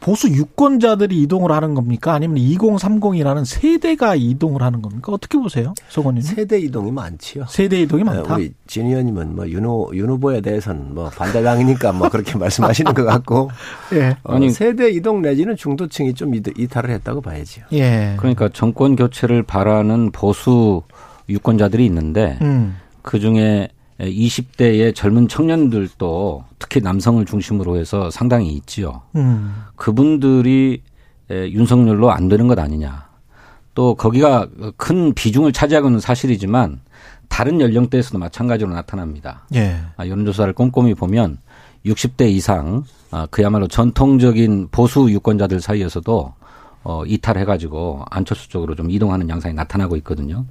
보수 0.00 0.28
유권자들이 0.28 1.22
이동을 1.22 1.52
하는 1.52 1.74
겁니까? 1.74 2.12
아니면 2.12 2.36
2030이라는 2.36 3.44
세대가 3.44 4.14
이동을 4.14 4.62
하는 4.62 4.82
겁니까? 4.82 5.12
어떻게 5.12 5.38
보세요? 5.38 5.74
서건님. 5.88 6.22
세대 6.22 6.58
이동이 6.58 6.90
많지요. 6.90 7.46
세대 7.48 7.80
이동이 7.80 8.04
많다. 8.04 8.34
어, 8.34 8.36
우리 8.36 8.52
진 8.66 8.86
의원님은 8.86 9.36
뭐 9.36 9.48
윤호 9.48 9.90
윤 9.94 10.10
후보에 10.10 10.40
대해서는 10.40 10.94
뭐 10.94 11.10
반대당이니까 11.10 11.92
뭐 11.92 12.08
그렇게 12.08 12.36
말씀하시는 12.38 12.94
것 12.94 13.04
같고 13.04 13.50
예. 13.94 14.16
어, 14.24 14.34
아니, 14.34 14.50
세대 14.50 14.90
이동 14.90 15.22
내지는 15.22 15.56
중도층이 15.56 16.14
좀 16.14 16.34
이탈을 16.34 16.90
했다고 16.90 17.20
봐야지요. 17.20 17.64
예. 17.72 18.14
그러니까 18.18 18.48
정권 18.48 18.96
교체를 18.96 19.42
바라는 19.42 20.12
보수 20.12 20.82
유권자들이 21.28 21.84
있는데 21.86 22.38
음. 22.42 22.76
그 23.02 23.18
중에 23.18 23.68
20대의 23.98 24.94
젊은 24.94 25.28
청년들도 25.28 26.44
특히 26.58 26.80
남성을 26.80 27.24
중심으로 27.24 27.76
해서 27.76 28.10
상당히 28.10 28.52
있지요. 28.52 29.02
음. 29.16 29.54
그분들이 29.76 30.82
에, 31.30 31.50
윤석열로 31.50 32.10
안 32.10 32.28
되는 32.28 32.46
것 32.46 32.58
아니냐. 32.58 33.06
또 33.74 33.94
거기가 33.94 34.48
큰 34.76 35.12
비중을 35.14 35.52
차지하고 35.52 35.88
있는 35.88 36.00
사실이지만 36.00 36.80
다른 37.28 37.60
연령대에서도 37.60 38.18
마찬가지로 38.18 38.70
나타납니다. 38.70 39.46
예. 39.54 39.76
아, 39.96 40.06
여론조사를 40.06 40.52
꼼꼼히 40.54 40.94
보면 40.94 41.38
60대 41.84 42.28
이상 42.30 42.84
아, 43.10 43.26
그야말로 43.30 43.68
전통적인 43.68 44.68
보수 44.70 45.10
유권자들 45.10 45.60
사이에서도 45.60 46.34
어, 46.84 47.04
이탈해가지고 47.04 48.04
안철수 48.10 48.48
쪽으로 48.48 48.74
좀 48.74 48.90
이동하는 48.90 49.28
양상이 49.28 49.54
나타나고 49.54 49.96
있거든요. 49.96 50.44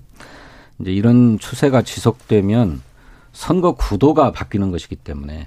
이제 0.80 0.92
이런 0.92 1.40
추세가 1.40 1.82
지속되면 1.82 2.82
선거 3.36 3.76
구도가 3.76 4.32
바뀌는 4.32 4.72
것이기 4.72 4.96
때문에 4.96 5.46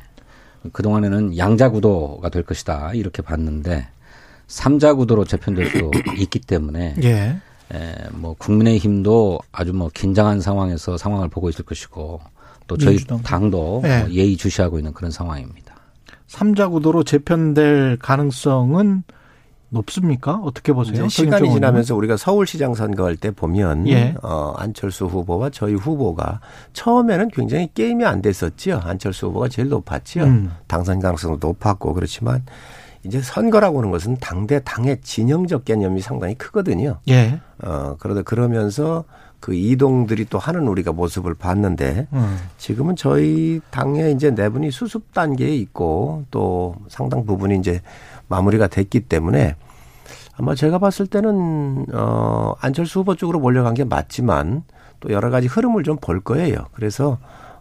그동안에는 0.73 1.39
양자 1.39 1.71
구도가 1.71 2.29
될 2.29 2.43
것이다 2.43 2.93
이렇게 2.93 3.23
봤는데 3.23 3.89
삼자 4.47 4.95
구도로 4.95 5.25
재편될 5.25 5.71
수 5.71 5.91
있기 6.19 6.41
때문에 6.41 6.97
예. 7.03 7.39
에, 7.73 7.95
뭐 8.13 8.35
국민의힘도 8.35 9.41
아주 9.53 9.73
뭐 9.73 9.91
긴장한 9.93 10.41
상황에서 10.41 10.99
상황을 10.99 11.29
보고 11.29 11.49
있을 11.49 11.65
것이고 11.65 12.21
또 12.67 12.77
저희 12.77 12.97
민주당. 12.97 13.23
당도 13.23 13.81
네. 13.83 14.01
뭐 14.01 14.11
예의 14.11 14.37
주시하고 14.37 14.79
있는 14.79 14.93
그런 14.93 15.11
상황입니다. 15.11 15.75
삼자 16.27 16.69
구도로 16.69 17.05
재편될 17.05 17.99
가능성은 18.01 19.03
높습니까? 19.71 20.41
어떻게 20.43 20.73
보세요? 20.73 21.09
시간이 21.09 21.51
지나면서 21.53 21.95
우리가 21.95 22.17
서울시장 22.17 22.75
선거할 22.75 23.17
때 23.17 23.31
보면 23.31 23.87
예. 23.89 24.15
어, 24.23 24.55
안철수 24.57 25.07
후보와 25.07 25.51
저희 25.51 25.75
후보가 25.75 26.41
처음에는 26.73 27.29
굉장히 27.29 27.69
게임이 27.75 28.05
안 28.05 28.23
됐었지요. 28.23 28.81
안철수 28.83 29.27
후보가 29.27 29.49
제일 29.49 29.69
높았지요. 29.69 30.25
음. 30.25 30.53
당선 30.67 31.01
가능성도 31.01 31.47
높았고 31.47 31.95
그렇지만 31.95 32.45
이제 33.05 33.21
선거라고 33.21 33.79
하는 33.79 33.91
것은 33.91 34.17
당대 34.21 34.61
당의 34.65 35.01
진영적 35.03 35.65
개념이 35.65 36.01
상당히 36.01 36.35
크거든요. 36.35 36.99
예. 37.09 37.41
어, 37.63 37.97
그러다 37.99 38.23
그러면서 38.23 39.05
그 39.41 39.55
이동들이 39.55 40.27
또 40.29 40.39
하는 40.39 40.67
우리가 40.67 40.93
모습을 40.93 41.35
봤는데 41.35 42.09
음. 42.13 42.39
지금은 42.57 42.97
저희 42.97 43.61
당에 43.71 44.11
이제 44.11 44.31
내분이 44.31 44.71
수습 44.71 45.13
단계에 45.13 45.55
있고 45.57 46.25
또 46.31 46.75
상당 46.89 47.25
부분이 47.25 47.57
이제 47.59 47.81
마무리가 48.29 48.67
됐기 48.69 49.01
때문에 49.01 49.57
아마 50.37 50.55
제가 50.55 50.79
봤을 50.79 51.07
때는 51.07 51.87
어 51.93 52.55
안철수 52.61 53.01
후보 53.01 53.15
쪽으로 53.17 53.41
몰려간 53.41 53.75
게 53.75 53.85
맞지만 53.85 54.63
또 55.01 55.11
여러 55.11 55.31
가지 55.31 55.47
흐름을 55.47 55.83
좀 55.85 55.97
볼 56.01 56.21
거예요. 56.21 56.67
그래서 56.73 57.19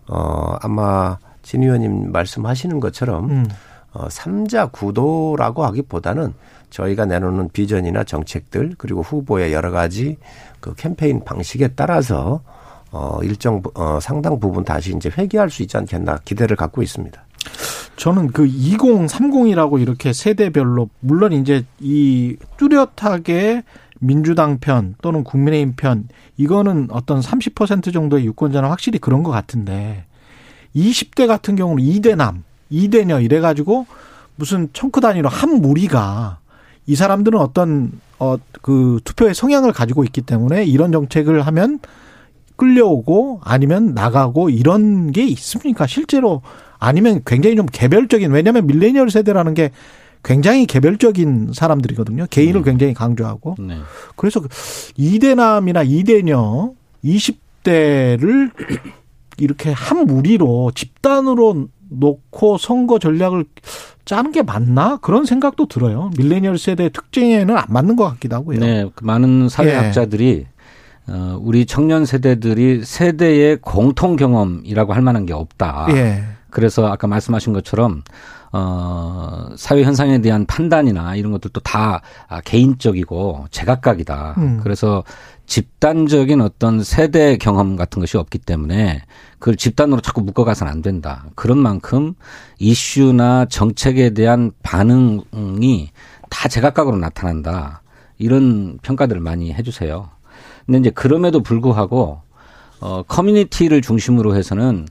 어 0.07 0.55
아마 0.61 1.17
진 1.41 1.63
의원님 1.63 2.11
말씀하시는 2.11 2.79
것처럼 2.79 3.29
음. 3.29 3.47
어, 3.93 4.07
삼자 4.09 4.67
구도라고 4.67 5.65
하기보다는 5.65 6.33
저희가 6.69 7.05
내놓는 7.05 7.49
비전이나 7.49 8.03
정책들 8.03 8.75
그리고 8.77 9.01
후보의 9.01 9.53
여러 9.53 9.71
가지 9.71 10.17
그 10.59 10.75
캠페인 10.75 11.23
방식에 11.23 11.69
따라서 11.69 12.41
어, 12.91 13.19
일정 13.23 13.61
부- 13.61 13.71
어, 13.75 13.99
상당 14.01 14.39
부분 14.39 14.63
다시 14.63 14.93
이제 14.95 15.09
회귀할 15.17 15.49
수 15.49 15.63
있지 15.63 15.77
않겠나 15.77 16.19
기대를 16.25 16.55
갖고 16.57 16.81
있습니다. 16.83 17.19
저는 17.95 18.27
그 18.27 18.45
2030이라고 18.47 19.81
이렇게 19.81 20.13
세대별로 20.13 20.89
물론 20.99 21.33
이제 21.33 21.65
이 21.79 22.35
뚜렷하게 22.57 23.63
민주당 23.99 24.59
편 24.59 24.95
또는 25.01 25.23
국민의힘 25.23 25.73
편 25.75 26.07
이거는 26.37 26.89
어떤 26.91 27.19
30% 27.19 27.91
정도의 27.91 28.25
유권자는 28.25 28.69
확실히 28.69 28.99
그런 28.99 29.23
것 29.23 29.31
같은데 29.31 30.05
20대 30.75 31.25
같은 31.25 31.55
경우는 31.55 31.83
2대남, 31.83 32.43
2대녀 32.71 33.23
이래 33.23 33.39
가지고 33.39 33.87
무슨 34.35 34.69
청크 34.73 35.01
단위로 35.01 35.29
한 35.29 35.61
무리가 35.61 36.39
이 36.85 36.95
사람들은 36.95 37.39
어떤 37.39 37.99
어 38.19 38.37
그 38.67 38.99
투표의 39.05 39.33
성향을 39.33 39.71
가지고 39.71 40.03
있기 40.03 40.19
때문에 40.23 40.65
이런 40.65 40.91
정책을 40.91 41.41
하면 41.47 41.79
끌려오고 42.57 43.39
아니면 43.45 43.93
나가고 43.93 44.49
이런 44.49 45.13
게 45.13 45.25
있습니까? 45.25 45.87
실제로 45.87 46.41
아니면 46.79 47.21
굉장히 47.25 47.55
좀 47.55 47.65
개별적인 47.65 48.31
왜냐하면 48.31 48.67
밀레니얼 48.67 49.09
세대라는 49.09 49.53
게 49.53 49.71
굉장히 50.23 50.65
개별적인 50.65 51.51
사람들이거든요. 51.53 52.27
개인을 52.29 52.63
굉장히 52.63 52.93
강조하고 52.93 53.55
네. 53.59 53.77
그래서 54.15 54.41
그 54.41 54.47
이대남이나 54.97 55.83
이대녀 55.83 56.71
20대를 57.03 58.51
이렇게 59.37 59.71
한 59.71 60.05
무리로 60.05 60.71
집단으로 60.75 61.67
놓고 61.89 62.57
선거 62.57 62.99
전략을 62.99 63.45
짜는 64.05 64.31
게 64.31 64.41
맞나 64.41 64.97
그런 64.97 65.25
생각도 65.25 65.67
들어요. 65.67 66.11
밀레니얼 66.17 66.57
세대의 66.57 66.91
특징에는 66.91 67.55
안 67.55 67.65
맞는 67.69 67.95
것 67.95 68.05
같기도 68.09 68.35
하고요. 68.37 68.59
네, 68.59 68.89
그 68.95 69.03
많은 69.03 69.49
사회학자들이 69.49 70.47
어, 71.07 71.39
우리 71.41 71.65
청년 71.65 72.05
세대들이 72.05 72.83
세대의 72.83 73.59
공통 73.61 74.15
경험이라고 74.15 74.93
할 74.93 75.01
만한 75.01 75.25
게 75.25 75.33
없다. 75.33 75.87
예. 75.91 76.23
그래서 76.57 76.87
아까 76.87 77.05
말씀하신 77.05 77.53
것처럼 77.53 78.01
어, 78.51 79.49
사회 79.57 79.83
현상에 79.83 80.21
대한 80.21 80.47
판단이나 80.47 81.15
이런 81.15 81.31
것들도 81.31 81.59
다 81.59 82.01
아, 82.27 82.41
개인적이고 82.41 83.45
제각각이다. 83.51 84.33
음. 84.39 84.59
그래서 84.63 85.03
집단적인 85.45 86.41
어떤 86.41 86.83
세대 86.83 87.37
경험 87.37 87.75
같은 87.75 87.99
것이 87.99 88.17
없기 88.17 88.39
때문에 88.39 89.03
그걸 89.37 89.55
집단으로 89.55 90.01
자꾸 90.01 90.21
묶어가서는 90.21 90.71
안 90.71 90.81
된다. 90.81 91.27
그런 91.35 91.59
만큼 91.59 92.15
이슈나 92.57 93.45
정책에 93.45 94.15
대한 94.15 94.49
반응이 94.63 95.91
다 96.31 96.47
제각각으로 96.49 96.97
나타난다. 96.97 97.83
이런 98.17 98.79
평가들을 98.81 99.21
많이 99.21 99.53
해주세요. 99.53 100.09
근데 100.65 100.79
이제 100.79 100.89
그럼에도 100.89 101.43
불구하고 101.43 102.19
어 102.79 103.03
커뮤니티를 103.07 103.83
중심으로 103.83 104.35
해서는 104.35 104.87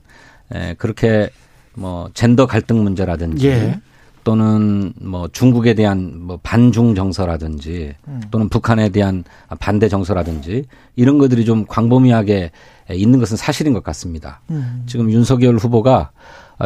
에 0.53 0.75
그렇게 0.75 1.29
뭐 1.77 2.09
젠더 2.13 2.47
갈등 2.47 2.83
문제라든지 2.83 3.47
예. 3.47 3.79
또는 4.23 4.91
뭐 4.99 5.29
중국에 5.31 5.73
대한 5.73 6.19
뭐 6.19 6.37
반중 6.43 6.95
정서라든지 6.95 7.93
음. 8.09 8.21
또는 8.29 8.49
북한에 8.49 8.89
대한 8.89 9.23
반대 9.59 9.87
정서라든지 9.87 10.65
이런 10.97 11.17
것들이 11.17 11.45
좀 11.45 11.65
광범위하게 11.65 12.51
있는 12.91 13.19
것은 13.19 13.37
사실인 13.37 13.73
것 13.73 13.83
같습니다. 13.83 14.41
음. 14.49 14.83
지금 14.85 15.09
윤석열 15.11 15.55
후보가 15.55 16.09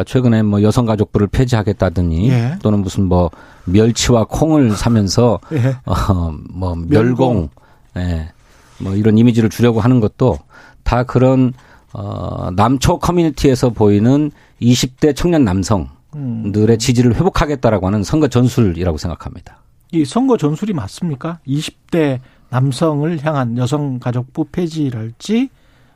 최근에 0.06 0.42
뭐 0.42 0.62
여성가족부를 0.62 1.28
폐지하겠다더니 1.28 2.30
예. 2.30 2.58
또는 2.62 2.80
무슨 2.80 3.04
뭐 3.04 3.30
멸치와 3.66 4.24
콩을 4.24 4.72
사면서 4.72 5.38
예. 5.52 5.76
어뭐 5.84 6.76
멸공. 6.88 7.48
예. 7.96 8.32
뭐 8.80 8.96
이런 8.96 9.18
이미지를 9.18 9.50
주려고 9.50 9.80
하는 9.80 10.00
것도 10.00 10.38
다 10.82 11.04
그런 11.04 11.52
어 11.92 12.48
남초 12.56 12.98
커뮤니티에서 12.98 13.70
보이는 13.70 14.32
20대 14.62 15.14
청년 15.14 15.44
남성 15.44 15.88
음. 16.14 16.52
들의 16.52 16.78
지지를 16.78 17.14
회복하겠다라고 17.14 17.86
하는 17.86 18.02
선거 18.02 18.28
전술이라고 18.28 18.98
생각합니다. 18.98 19.58
이 19.92 20.04
선거 20.04 20.36
전술이 20.36 20.72
맞습니까? 20.72 21.40
20대 21.46 22.20
남성을 22.48 23.24
향한 23.24 23.56
여성가족부 23.56 24.46
폐지랄지 24.52 25.50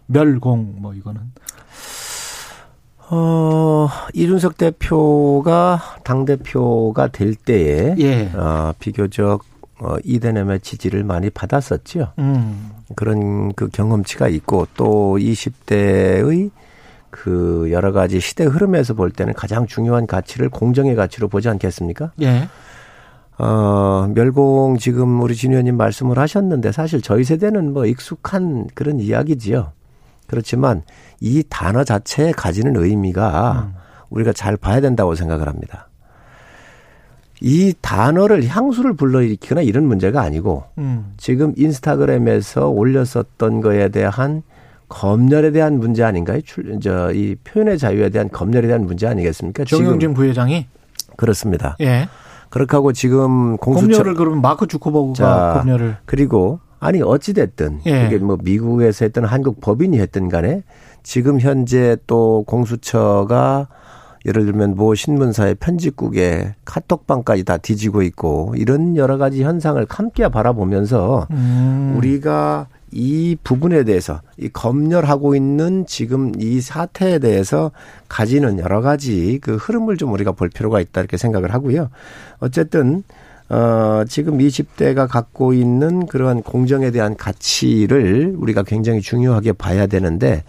멸공 0.06 0.76
뭐 0.78 0.94
이거는 0.94 1.20
어, 3.08 3.88
이준석 4.14 4.56
대표가 4.56 5.80
당대표가 6.02 7.08
될 7.08 7.34
때에 7.34 7.94
예. 7.98 8.30
어, 8.34 8.72
비교적 8.78 9.44
어, 9.78 9.96
이대남의 10.04 10.60
지지를 10.60 11.04
많이 11.04 11.30
받았었죠. 11.30 12.12
음. 12.18 12.70
그런 12.96 13.52
그 13.52 13.68
경험치가 13.68 14.28
있고 14.28 14.66
또 14.74 15.18
20대의 15.18 16.50
그 17.10 17.68
여러 17.70 17.92
가지 17.92 18.20
시대 18.20 18.44
흐름에서 18.44 18.94
볼 18.94 19.10
때는 19.10 19.32
가장 19.34 19.66
중요한 19.66 20.06
가치를 20.06 20.48
공정의 20.48 20.94
가치로 20.94 21.28
보지 21.28 21.48
않겠습니까? 21.48 22.12
예. 22.22 22.48
어, 23.38 24.10
멸공 24.14 24.78
지금 24.78 25.20
우리 25.20 25.34
진 25.34 25.52
의원님 25.52 25.76
말씀을 25.76 26.18
하셨는데 26.18 26.72
사실 26.72 27.02
저희 27.02 27.24
세대는 27.24 27.72
뭐 27.72 27.86
익숙한 27.86 28.68
그런 28.74 28.98
이야기지요. 28.98 29.72
그렇지만 30.26 30.82
이 31.20 31.44
단어 31.48 31.84
자체에 31.84 32.32
가지는 32.32 32.76
의미가 32.76 33.72
우리가 34.10 34.32
잘 34.32 34.56
봐야 34.56 34.80
된다고 34.80 35.14
생각을 35.14 35.48
합니다. 35.48 35.88
이 37.40 37.74
단어를 37.80 38.46
향수를 38.46 38.94
불러일으키거나 38.94 39.62
이런 39.62 39.84
문제가 39.84 40.22
아니고 40.22 40.64
음. 40.78 41.12
지금 41.18 41.52
인스타그램에서 41.56 42.68
올렸었던 42.68 43.60
거에 43.60 43.90
대한 43.90 44.42
검열에 44.88 45.50
대한 45.50 45.78
문제 45.78 46.04
아닌가요? 46.04 46.40
출, 46.42 46.78
저, 46.80 47.12
이 47.12 47.34
표현의 47.44 47.78
자유에 47.78 48.10
대한 48.10 48.28
검열에 48.30 48.66
대한 48.66 48.86
문제 48.86 49.06
아니겠습니까? 49.06 49.64
정영진 49.64 50.14
부회장이 50.14 50.66
그렇습니다. 51.16 51.76
예. 51.80 52.08
그렇게 52.50 52.76
하고 52.76 52.92
지금 52.92 53.56
공수처 53.56 53.98
검열을 53.98 54.14
그러면 54.14 54.40
마크 54.40 54.66
주커버그가 54.66 55.14
자, 55.14 55.60
검열을 55.60 55.96
그리고 56.04 56.60
아니 56.78 57.02
어찌 57.02 57.32
됐든 57.32 57.80
예. 57.86 58.04
그게 58.04 58.18
뭐 58.18 58.38
미국에서 58.42 59.04
했든 59.06 59.24
한국 59.24 59.60
법인이 59.60 59.98
했든 59.98 60.28
간에 60.28 60.62
지금 61.02 61.40
현재 61.40 61.96
또 62.06 62.44
공수처가 62.46 63.68
예를 64.26 64.44
들면 64.44 64.74
모 64.74 64.94
신문사의 64.94 65.54
편집국에 65.56 66.54
카톡방까지 66.64 67.44
다 67.44 67.56
뒤지고 67.58 68.02
있고 68.02 68.54
이런 68.56 68.96
여러 68.96 69.18
가지 69.18 69.42
현상을 69.44 69.84
함께 69.88 70.28
바라보면서 70.28 71.28
음. 71.30 71.94
우리가 71.96 72.66
이 72.96 73.36
부분에 73.44 73.84
대해서 73.84 74.22
이 74.38 74.48
검열하고 74.48 75.36
있는 75.36 75.84
지금 75.86 76.32
이 76.40 76.62
사태에 76.62 77.18
대해서 77.18 77.70
가지는 78.08 78.58
여러 78.58 78.80
가지 78.80 79.38
그 79.42 79.56
흐름을 79.56 79.98
좀 79.98 80.14
우리가 80.14 80.32
볼 80.32 80.48
필요가 80.48 80.80
있다 80.80 81.02
이렇게 81.02 81.18
생각을 81.18 81.52
하고요. 81.52 81.90
어쨌든 82.40 83.02
어 83.50 84.02
지금 84.08 84.38
20대가 84.38 85.06
갖고 85.06 85.52
있는 85.52 86.06
그러한 86.06 86.42
공정에 86.42 86.90
대한 86.90 87.16
가치를 87.16 88.34
우리가 88.38 88.62
굉장히 88.62 89.02
중요하게 89.02 89.52
봐야 89.52 89.86
되는데 89.86 90.42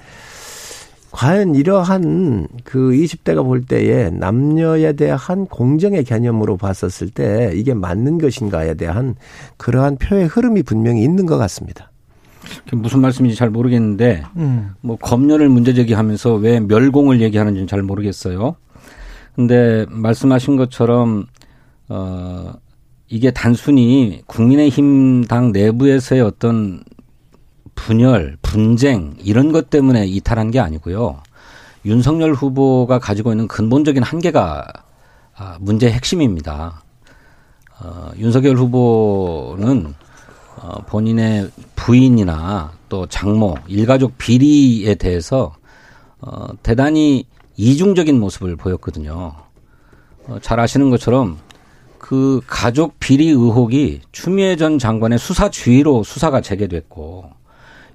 과연 1.11 1.53
이러한 1.53 2.47
그 2.63 2.91
20대가 2.91 3.43
볼 3.43 3.65
때에 3.65 4.09
남녀에 4.09 4.93
대한 4.93 5.47
공정의 5.47 6.05
개념으로 6.05 6.55
봤었을 6.55 7.09
때 7.09 7.51
이게 7.55 7.73
맞는 7.73 8.19
것인가에 8.19 8.75
대한 8.75 9.15
그러한 9.57 9.97
표의 9.97 10.27
흐름이 10.27 10.63
분명히 10.63 11.03
있는 11.03 11.25
것 11.25 11.37
같습니다. 11.37 11.91
무슨 12.71 13.01
말씀인지 13.01 13.35
잘 13.35 13.49
모르겠는데 13.49 14.23
음. 14.35 14.71
뭐 14.81 14.97
검열을 14.97 15.49
문제 15.49 15.73
제기하면서 15.73 16.35
왜 16.35 16.59
멸공을 16.59 17.21
얘기하는지는 17.21 17.67
잘 17.67 17.81
모르겠어요. 17.81 18.55
근데 19.35 19.85
말씀하신 19.89 20.57
것처럼 20.57 21.27
어 21.89 22.53
이게 23.07 23.31
단순히 23.31 24.21
국민의힘 24.25 25.25
당 25.25 25.51
내부에서의 25.51 26.21
어떤 26.21 26.83
분열, 27.75 28.37
분쟁 28.41 29.15
이런 29.23 29.51
것 29.51 29.69
때문에 29.69 30.05
이탈한 30.07 30.51
게 30.51 30.59
아니고요. 30.59 31.21
윤석열 31.85 32.33
후보가 32.33 32.99
가지고 32.99 33.31
있는 33.31 33.47
근본적인 33.47 34.03
한계가 34.03 34.65
아, 35.37 35.57
문제의 35.61 35.93
핵심입니다. 35.93 36.81
어, 37.79 38.09
윤석열 38.17 38.57
후보는 38.57 39.93
어, 40.59 40.81
본인의 40.87 41.49
부인이나 41.75 42.71
또 42.89 43.05
장모, 43.05 43.55
일가족 43.67 44.17
비리에 44.17 44.95
대해서 44.95 45.53
어, 46.19 46.47
대단히 46.63 47.25
이중적인 47.57 48.19
모습을 48.19 48.55
보였거든요. 48.55 49.33
어, 50.27 50.37
잘 50.41 50.59
아시는 50.59 50.89
것처럼 50.89 51.37
그 51.99 52.41
가족 52.47 52.99
비리 52.99 53.27
의혹이 53.27 54.01
추미애 54.11 54.55
전 54.55 54.79
장관의 54.79 55.19
수사 55.19 55.49
주의로 55.49 56.03
수사가 56.03 56.41
재개됐고 56.41 57.25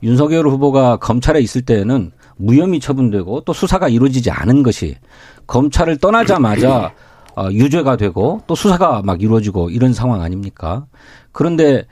윤석열 0.02 0.46
후보가 0.48 0.96
검찰에 0.96 1.40
있을 1.40 1.62
때에는 1.62 2.12
무혐의 2.36 2.80
처분되고 2.80 3.42
또 3.42 3.52
수사가 3.52 3.88
이루어지지 3.88 4.30
않은 4.30 4.62
것이 4.62 4.96
검찰을 5.46 5.98
떠나자마자 5.98 6.92
어, 7.36 7.48
유죄가 7.50 7.96
되고 7.96 8.42
또 8.46 8.54
수사가 8.54 9.02
막 9.02 9.22
이루어지고 9.22 9.70
이런 9.70 9.92
상황 9.92 10.22
아닙니까? 10.22 10.86
그런데 11.32 11.78
에, 11.78 11.84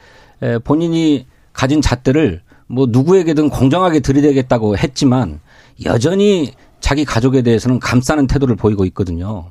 본인이 0.64 1.26
가진 1.52 1.82
잣대를 1.82 2.42
뭐 2.66 2.86
누구에게든 2.88 3.50
공정하게 3.50 4.00
들이대겠다고 4.00 4.76
했지만 4.78 5.40
여전히 5.84 6.52
자기 6.80 7.04
가족에 7.04 7.42
대해서는 7.42 7.80
감싸는 7.80 8.26
태도를 8.26 8.56
보이고 8.56 8.84
있거든요. 8.86 9.46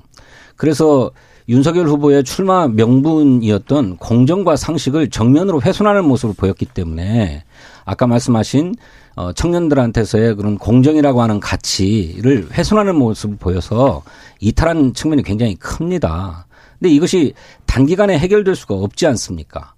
그래서 0.56 1.12
윤석열 1.48 1.88
후보의 1.88 2.24
출마 2.24 2.68
명분이었던 2.68 3.98
공정과 3.98 4.56
상식을 4.56 5.10
정면으로 5.10 5.62
훼손하는 5.62 6.06
모습을 6.06 6.36
보였기 6.36 6.66
때문에 6.66 7.44
아까 7.86 8.06
말씀하신 8.06 8.76
어, 9.16 9.34
청년들한테서의 9.34 10.36
그런 10.36 10.58
공정이라고 10.58 11.22
하는 11.22 11.40
가치를 11.40 12.50
훼손하는 12.52 12.96
모습을 12.96 13.38
보여서 13.38 14.04
이탈한 14.40 14.94
측면이 14.94 15.24
굉장히 15.24 15.56
큽니다. 15.56 16.46
근데 16.78 16.94
이것이 16.94 17.34
단기간에 17.66 18.18
해결될 18.18 18.56
수가 18.56 18.76
없지 18.76 19.08
않습니까? 19.08 19.74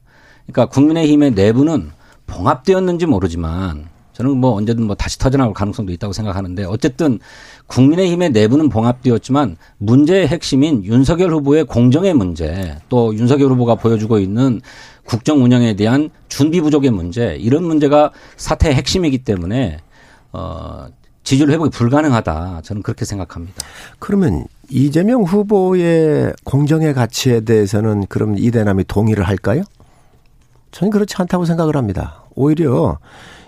그러니까 0.46 0.66
국민의힘의 0.68 1.32
내부는 1.32 1.92
봉합되었는지 2.28 3.06
모르지만 3.06 3.89
저는 4.14 4.38
뭐 4.38 4.54
언제든 4.56 4.86
뭐 4.86 4.96
다시 4.96 5.18
터져나올 5.18 5.54
가능성도 5.54 5.92
있다고 5.94 6.14
생각하는데 6.14 6.66
어쨌든 6.66 7.20
국민의힘의 7.68 8.32
내부는 8.32 8.70
봉합되었지만 8.70 9.58
문제의 9.78 10.28
핵심인 10.28 10.84
윤석열 10.84 11.32
후보의 11.32 11.64
공정의 11.66 12.14
문제 12.14 12.78
또 12.89 13.16
윤석열 13.16 13.52
후보가 13.52 13.76
보여주고 13.76 14.20
있는 14.20 14.62
국정 15.06 15.44
운영에 15.44 15.76
대한 15.76 16.10
준비 16.28 16.62
부족의 16.62 16.92
문제 16.92 17.36
이런 17.39 17.64
문제가 17.64 18.12
사태의 18.38 18.76
핵심이기 18.76 19.20
때문에 19.20 19.80
어 20.34 20.88
지지율 21.24 21.52
회복이 21.52 21.70
불가능하다 21.70 22.62
저는 22.64 22.82
그렇게 22.82 23.06
생각합니다. 23.06 23.64
그러면 24.00 24.46
이재명 24.70 25.24
후보의 25.24 26.34
공정의 26.44 26.94
가치에 26.94 27.42
대해서는 27.42 28.06
그럼 28.08 28.38
이대남이 28.38 28.86
동의를 28.86 29.28
할까요? 29.28 29.64
저는 30.72 30.91
그렇지 30.91 31.15
않다고 31.17 31.45
생각을 31.45 31.76
합니다. 31.76 32.24
오히려 32.36 32.97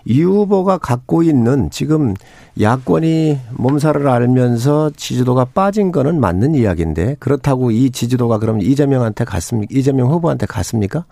이 0.05 0.21
후보가 0.21 0.79
갖고 0.79 1.23
있는 1.23 1.69
지금 1.71 2.13
야권이 2.59 3.39
몸살을 3.51 4.07
알면서 4.07 4.91
지지도가 4.95 5.45
빠진 5.45 5.91
거는 5.91 6.19
맞는 6.19 6.55
이야기인데 6.55 7.15
그렇다고 7.19 7.71
이 7.71 7.89
지지도가 7.89 8.39
그럼 8.39 8.61
이재명한테 8.61 9.23
갔습니까? 9.23 9.73
이재명 9.73 10.11
후보한테 10.11 10.45
갔습니까? 10.45 11.05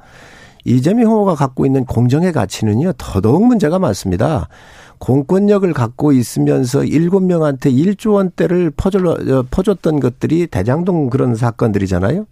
이재명 0.65 1.11
후보가 1.11 1.35
갖고 1.35 1.65
있는 1.65 1.85
공정의 1.85 2.33
가치는요 2.33 2.93
더더욱 2.97 3.45
문제가 3.45 3.79
많습니다. 3.79 4.49
공권력을 4.99 5.71
갖고 5.73 6.11
있으면서 6.11 6.83
일곱 6.83 7.23
명한테 7.23 7.71
1조 7.71 8.13
원대를 8.13 8.71
퍼줄, 8.77 9.15
퍼줬던 9.49 9.99
것들이 9.99 10.45
대장동 10.45 11.09
그런 11.09 11.33
사건들이잖아요. 11.33 12.27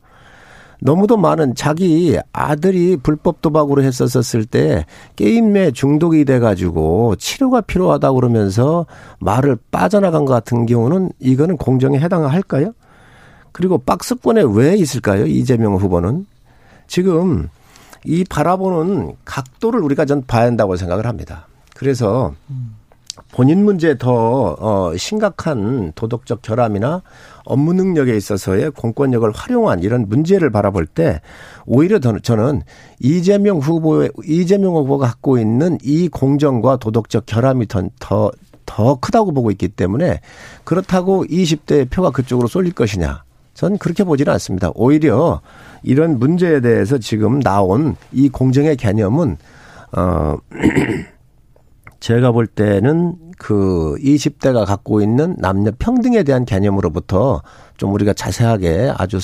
너무도 0.82 1.18
많은 1.18 1.56
자기 1.56 2.18
아들이 2.32 2.98
불법 2.98 3.42
도박으로 3.42 3.84
했었었을 3.84 4.46
때 4.46 4.86
게임에 5.16 5.72
중독이 5.72 6.26
돼가지고 6.26 7.16
치료가 7.18 7.62
필요하다 7.62 8.14
그러면서 8.14 8.86
말을 9.20 9.58
빠져나간 9.72 10.26
것 10.26 10.34
같은 10.34 10.66
경우는 10.66 11.12
이거는 11.20 11.58
공정에 11.58 12.00
해당할까요? 12.00 12.74
그리고 13.52 13.78
박스권에 13.78 14.44
왜 14.54 14.76
있을까요? 14.76 15.26
이재명 15.26 15.76
후보는 15.76 16.26
지금 16.88 17.50
이 18.06 18.24
바라보는 18.24 19.16
각도를 19.26 19.82
우리가 19.82 20.06
전 20.06 20.24
봐야 20.26 20.46
한다고 20.46 20.78
생각을 20.78 21.06
합니다. 21.06 21.48
그래서 21.76 22.34
본인 23.32 23.64
문제 23.64 23.98
더 23.98 24.56
어, 24.60 24.96
심각한 24.98 25.92
도덕적 25.96 26.42
결함이나 26.42 27.02
업무 27.46 27.74
능력에 27.74 28.16
있어서의 28.16 28.72
공권력을 28.72 29.30
활용한 29.32 29.82
이런 29.82 30.08
문제를 30.08 30.52
바라볼 30.52 30.86
때 30.86 31.22
오히려 31.66 32.00
더 32.00 32.18
저는 32.20 32.62
이재명 33.00 33.58
후보의 33.58 34.12
이재명 34.24 34.76
후보가 34.76 35.08
갖고 35.08 35.38
있는 35.38 35.78
이 35.84 36.08
공정과 36.10 36.78
도덕적 36.78 37.26
결함이 37.26 37.68
더, 37.68 37.90
더, 38.00 38.32
더 38.66 38.96
크다고 38.96 39.32
보고 39.32 39.52
있기 39.52 39.70
때문에 39.70 40.22
그렇다고 40.64 41.26
20대 41.26 41.90
표가 41.90 42.12
그쪽으로 42.12 42.48
쏠릴 42.48 42.74
것이냐. 42.74 43.24
전 43.54 43.78
그렇게 43.78 44.04
보지는 44.04 44.32
않습니다. 44.34 44.72
오히려 44.74 45.42
이런 45.84 46.18
문제에 46.18 46.62
대해서 46.62 46.98
지금 46.98 47.42
나온 47.42 47.96
이 48.12 48.30
공정의 48.30 48.78
개념은 48.78 49.38
어 49.92 50.38
제가 52.00 52.32
볼 52.32 52.48
때는 52.48 53.16
그 53.38 53.96
20대가 54.00 54.66
갖고 54.66 55.02
있는 55.02 55.36
남녀 55.38 55.72
평등에 55.78 56.24
대한 56.24 56.46
개념으로부터 56.46 57.42
좀 57.78 57.94
우리가 57.94 58.14
자세하게 58.14 58.94
아주 58.98 59.20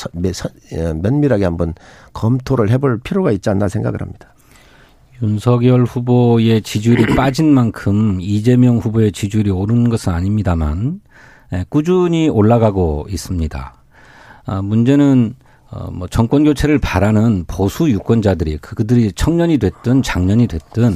예, 0.74 0.94
면밀하게 0.94 1.44
한번 1.44 1.74
검토를 2.14 2.70
해볼 2.70 3.00
필요가 3.00 3.32
있지 3.32 3.50
않나 3.50 3.68
생각을 3.68 4.02
합니다. 4.02 4.34
윤석열 5.22 5.84
후보의 5.86 6.62
지지율이 6.62 7.16
빠진 7.16 7.54
만큼 7.54 8.20
이재명 8.20 8.78
후보의 8.78 9.12
지지율이 9.12 9.52
오르는 9.52 9.90
것은 9.90 10.14
아닙니다만 10.14 11.02
예, 11.54 11.66
꾸준히 11.70 12.30
올라가고 12.30 13.08
있습니다. 13.10 13.74
아, 14.46 14.62
문제는 14.62 15.36
어, 15.72 15.92
뭐 15.92 16.08
정권 16.08 16.44
교체를 16.44 16.80
바라는 16.80 17.46
보수 17.48 17.90
유권자들이 17.90 18.58
그들이 18.58 19.12
청년이 19.12 19.58
됐든 19.58 20.04
장년이 20.04 20.48
됐든 20.48 20.94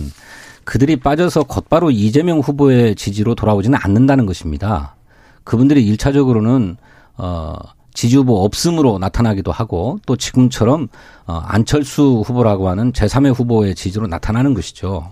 그들이 0.70 0.98
빠져서 0.98 1.46
곧바로 1.46 1.90
이재명 1.90 2.42
후보의 2.42 2.94
지지로 2.94 3.34
돌아오지는 3.34 3.80
않는다는 3.82 4.28
것입니다. 4.28 4.96
그분들이 5.44 5.84
일차적으로는 5.88 6.78
어 7.18 7.56
지지 7.96 8.18
후보 8.18 8.46
없음으로 8.46 9.00
나타나기도 9.00 9.52
하고 9.52 9.98
또 10.06 10.16
지금처럼 10.16 10.88
어 11.26 11.42
안철수 11.44 12.22
후보라고 12.24 12.70
하는 12.70 12.92
제3의 12.92 13.34
후보의 13.34 13.74
지지로 13.74 14.06
나타나는 14.06 14.54
것이죠. 14.54 15.12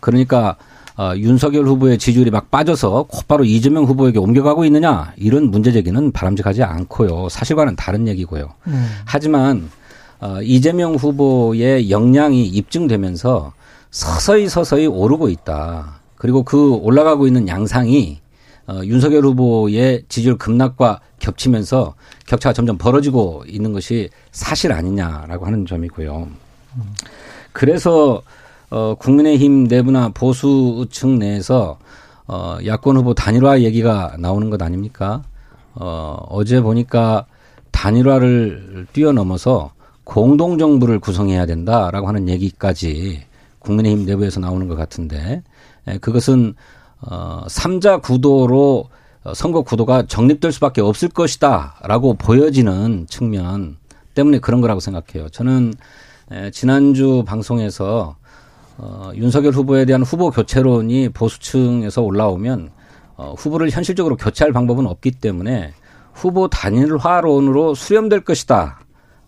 그러니까 0.00 0.56
어, 0.96 1.12
윤석열 1.16 1.66
후보의 1.66 1.98
지지율이 1.98 2.30
막 2.30 2.50
빠져서 2.50 3.02
곧바로 3.02 3.44
이재명 3.44 3.84
후보에게 3.84 4.18
옮겨가고 4.18 4.64
있느냐 4.64 5.12
이런 5.18 5.50
문제 5.50 5.70
제기는 5.70 6.12
바람직하지 6.12 6.62
않고요. 6.62 7.28
사실과는 7.28 7.76
다른 7.76 8.08
얘기고요. 8.08 8.54
음. 8.68 8.88
하지만 9.04 9.68
어, 10.20 10.38
이재명 10.40 10.94
후보의 10.94 11.90
역량이 11.90 12.46
입증되면서 12.46 13.52
서서히 13.94 14.48
서서히 14.48 14.88
오르고 14.88 15.28
있다. 15.28 16.00
그리고 16.16 16.42
그 16.42 16.72
올라가고 16.74 17.28
있는 17.28 17.46
양상이 17.46 18.18
어, 18.66 18.80
윤석열 18.82 19.24
후보의 19.24 20.02
지지율 20.08 20.36
급락과 20.36 20.98
겹치면서 21.20 21.94
격차가 22.26 22.52
점점 22.52 22.76
벌어지고 22.76 23.44
있는 23.46 23.72
것이 23.72 24.10
사실 24.32 24.72
아니냐라고 24.72 25.46
하는 25.46 25.64
점이고요. 25.64 26.26
그래서 27.52 28.22
어, 28.68 28.96
국민의힘 28.98 29.68
내부나 29.68 30.08
보수층 30.08 31.20
내에서 31.20 31.78
어, 32.26 32.58
야권 32.66 32.96
후보 32.96 33.14
단일화 33.14 33.60
얘기가 33.60 34.16
나오는 34.18 34.50
것 34.50 34.60
아닙니까? 34.60 35.22
어, 35.74 36.18
어제 36.30 36.60
보니까 36.60 37.26
단일화를 37.70 38.88
뛰어넘어서 38.92 39.72
공동정부를 40.02 40.98
구성해야 40.98 41.46
된다라고 41.46 42.08
하는 42.08 42.28
얘기까지 42.28 43.22
국민의힘 43.64 44.06
내부에서 44.06 44.40
나오는 44.40 44.68
것 44.68 44.76
같은데 44.76 45.42
에, 45.86 45.98
그것은 45.98 46.54
어, 47.00 47.44
3자 47.48 48.00
구도로 48.02 48.88
선거 49.34 49.62
구도가 49.62 50.06
정립될 50.06 50.52
수밖에 50.52 50.82
없을 50.82 51.08
것이다라고 51.08 52.14
보여지는 52.14 53.06
측면 53.08 53.78
때문에 54.14 54.38
그런 54.38 54.60
거라고 54.60 54.80
생각해요. 54.80 55.28
저는 55.30 55.74
에, 56.30 56.50
지난주 56.50 57.24
방송에서 57.26 58.16
어, 58.76 59.12
윤석열 59.14 59.52
후보에 59.52 59.84
대한 59.84 60.02
후보 60.02 60.30
교체론이 60.30 61.10
보수층에서 61.10 62.02
올라오면 62.02 62.70
어, 63.16 63.34
후보를 63.36 63.70
현실적으로 63.70 64.16
교체할 64.16 64.52
방법은 64.52 64.86
없기 64.86 65.12
때문에 65.12 65.72
후보 66.12 66.48
단일화론으로 66.48 67.74
수렴될 67.74 68.22
것이다. 68.22 68.80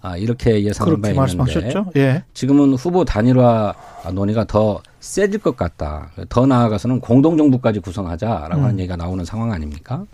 아, 0.07 0.17
이렇게 0.17 0.63
예상한 0.63 1.01
바 1.01 1.09
있는데 1.09 1.75
예. 1.97 2.23
지금은 2.33 2.75
후보 2.75 3.05
단일화 3.05 3.75
논의가 4.15 4.45
더 4.45 4.81
세질 5.01 5.41
것 5.41 5.57
같다. 5.57 6.11
더 6.29 6.47
나아가서는 6.47 7.01
공동정부까지 7.01 7.81
구성하자라고 7.81 8.57
음. 8.57 8.65
하는 8.65 8.79
얘기가 8.79 8.95
나오는 8.95 9.25
상황 9.25 9.51
아닙니까? 9.51 10.05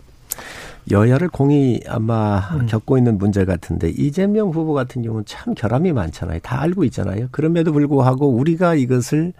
여야를 0.89 1.29
공이 1.29 1.81
아마 1.87 2.39
음. 2.55 2.65
겪고 2.65 2.97
있는 2.97 3.19
문제 3.19 3.45
같은데 3.45 3.89
이재명 3.89 4.49
후보 4.49 4.73
같은 4.73 5.03
경우는 5.03 5.25
참 5.27 5.53
결함이 5.53 5.93
많잖아요. 5.93 6.39
다 6.41 6.59
알고 6.61 6.83
있잖아요. 6.85 7.27
그럼에도 7.29 7.71
불구하고 7.71 8.29
우리가 8.29 8.73
이것을 8.73 9.33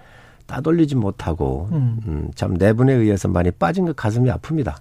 따돌리지 0.46 0.96
못하고 0.96 1.70
음. 1.72 2.00
음, 2.06 2.32
참 2.36 2.54
내분에 2.54 2.94
의해서 2.94 3.28
많이 3.28 3.50
빠진 3.50 3.86
것 3.86 3.96
가슴이 3.96 4.30
아픕니다. 4.30 4.76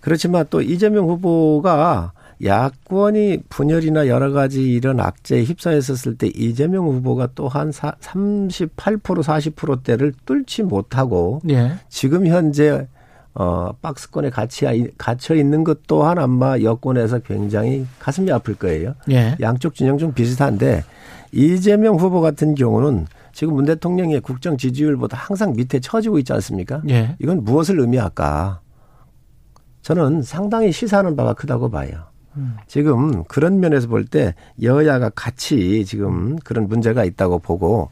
그렇지만 0.00 0.46
또 0.48 0.62
이재명 0.62 1.08
후보가 1.08 2.12
야권이 2.42 3.44
분열이나 3.48 4.08
여러 4.08 4.32
가지 4.32 4.72
이런 4.72 5.00
악재에 5.00 5.42
휩싸였었을 5.44 6.16
때 6.16 6.28
이재명 6.28 6.86
후보가 6.86 7.30
또한 7.34 7.70
38% 7.70 8.68
40%대를 9.02 10.14
뚫지 10.24 10.62
못하고 10.62 11.40
예. 11.50 11.72
지금 11.88 12.26
현재 12.26 12.86
어, 13.34 13.72
박스권에 13.80 14.30
갇혀, 14.30 14.72
갇혀 14.98 15.34
있는 15.34 15.64
것 15.64 15.86
또한 15.86 16.18
아마 16.18 16.58
여권에서 16.58 17.20
굉장히 17.20 17.86
가슴이 17.98 18.30
아플 18.32 18.54
거예요. 18.54 18.94
예. 19.10 19.36
양쪽 19.40 19.74
진영 19.74 19.98
좀 19.98 20.12
비슷한데 20.12 20.84
이재명 21.32 21.96
후보 21.96 22.20
같은 22.20 22.54
경우는 22.54 23.06
지금 23.32 23.54
문 23.54 23.66
대통령의 23.66 24.20
국정 24.20 24.56
지지율보다 24.56 25.16
항상 25.16 25.54
밑에 25.54 25.78
처지고 25.78 26.18
있지 26.18 26.32
않습니까? 26.32 26.82
예. 26.88 27.16
이건 27.20 27.44
무엇을 27.44 27.78
의미할까? 27.78 28.60
저는 29.82 30.22
상당히 30.22 30.72
시사하는 30.72 31.16
바가 31.16 31.34
크다고 31.34 31.70
봐요. 31.70 32.09
음. 32.36 32.56
지금 32.66 33.24
그런 33.24 33.60
면에서 33.60 33.88
볼 33.88 34.04
때 34.06 34.34
여야가 34.62 35.10
같이 35.10 35.84
지금 35.84 36.36
그런 36.44 36.68
문제가 36.68 37.04
있다고 37.04 37.38
보고 37.38 37.90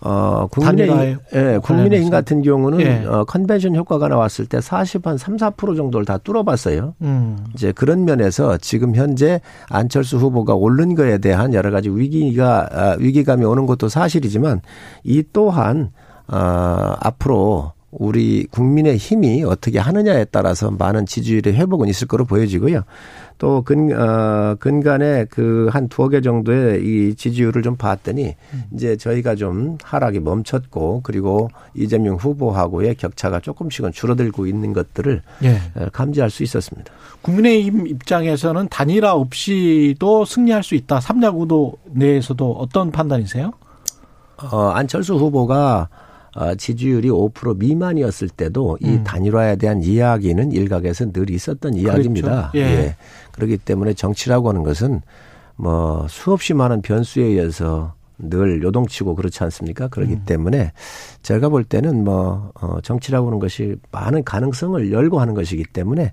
어, 0.00 0.46
국민의힘, 0.52 1.18
예, 1.34 1.58
국민의힘 1.60 2.10
같은 2.10 2.42
경우는 2.42 2.80
예. 2.80 3.04
어, 3.04 3.24
컨벤션 3.24 3.74
효과가 3.74 4.06
나왔을 4.06 4.46
때 4.46 4.60
40, 4.60 5.04
한 5.04 5.18
3, 5.18 5.36
4% 5.36 5.76
정도를 5.76 6.06
다 6.06 6.18
뚫어봤어요. 6.18 6.94
음. 7.02 7.36
이제 7.54 7.72
그런 7.72 8.04
면에서 8.04 8.56
지금 8.58 8.94
현재 8.94 9.40
안철수 9.68 10.18
후보가 10.18 10.54
오른 10.54 10.94
거에 10.94 11.18
대한 11.18 11.52
여러 11.52 11.72
가지 11.72 11.90
위기가, 11.90 12.68
아, 12.70 12.96
위기감이 13.00 13.44
오는 13.44 13.66
것도 13.66 13.88
사실이지만 13.88 14.60
이 15.02 15.24
또한, 15.32 15.90
어, 16.28 16.94
앞으로 17.00 17.72
우리 17.90 18.46
국민의 18.50 18.98
힘이 18.98 19.44
어떻게 19.44 19.78
하느냐에 19.78 20.26
따라서 20.26 20.70
많은 20.70 21.06
지지율의 21.06 21.54
회복은 21.54 21.88
있을 21.88 22.06
거로 22.06 22.24
보여지고요. 22.26 22.82
또 23.38 23.62
근, 23.62 23.92
어, 23.92 24.56
근간에 24.58 25.24
그 25.26 25.68
한 25.70 25.88
두어 25.88 26.08
개 26.08 26.20
정도의 26.20 26.82
이 26.82 27.14
지지율을 27.14 27.62
좀 27.62 27.76
봤더니 27.76 28.34
이제 28.72 28.96
저희가 28.96 29.34
좀 29.36 29.78
하락이 29.82 30.20
멈췄고 30.20 31.00
그리고 31.02 31.48
이재명 31.74 32.16
후보하고의 32.16 32.94
격차가 32.96 33.40
조금씩은 33.40 33.92
줄어들고 33.92 34.46
있는 34.46 34.72
것들을 34.72 35.22
예. 35.44 35.60
어, 35.76 35.86
감지할 35.92 36.30
수 36.30 36.42
있었습니다. 36.42 36.92
국민의힘 37.22 37.86
입장에서는 37.86 38.68
단일화 38.68 39.14
없이도 39.14 40.24
승리할 40.24 40.62
수 40.62 40.74
있다. 40.74 41.00
삼야구도 41.00 41.74
내에서도 41.86 42.52
어떤 42.52 42.90
판단이세요? 42.90 43.52
어, 44.50 44.68
안철수 44.70 45.14
후보가 45.14 45.88
어, 45.90 46.07
지지율이 46.56 47.08
5% 47.08 47.58
미만이었을 47.58 48.28
때도 48.28 48.78
이 48.80 48.88
음. 48.88 49.04
단일화에 49.04 49.56
대한 49.56 49.82
이야기는 49.82 50.52
일각에서 50.52 51.12
늘 51.12 51.30
있었던 51.30 51.74
이야기입니다. 51.74 52.50
그렇죠. 52.52 52.58
예. 52.58 52.60
예. 52.60 52.96
그렇기 53.32 53.58
때문에 53.58 53.94
정치라고 53.94 54.48
하는 54.48 54.62
것은 54.62 55.00
뭐 55.56 56.06
수없이 56.08 56.54
많은 56.54 56.82
변수에 56.82 57.24
의해서 57.24 57.94
늘 58.18 58.62
요동치고 58.62 59.14
그렇지 59.14 59.42
않습니까? 59.44 59.88
그렇기 59.88 60.12
음. 60.14 60.22
때문에 60.26 60.72
제가 61.22 61.48
볼 61.48 61.64
때는 61.64 62.04
뭐 62.04 62.50
어, 62.60 62.80
정치라고 62.80 63.28
하는 63.28 63.38
것이 63.38 63.76
많은 63.92 64.24
가능성을 64.24 64.90
열고 64.92 65.20
하는 65.20 65.34
것이기 65.34 65.64
때문에 65.72 66.12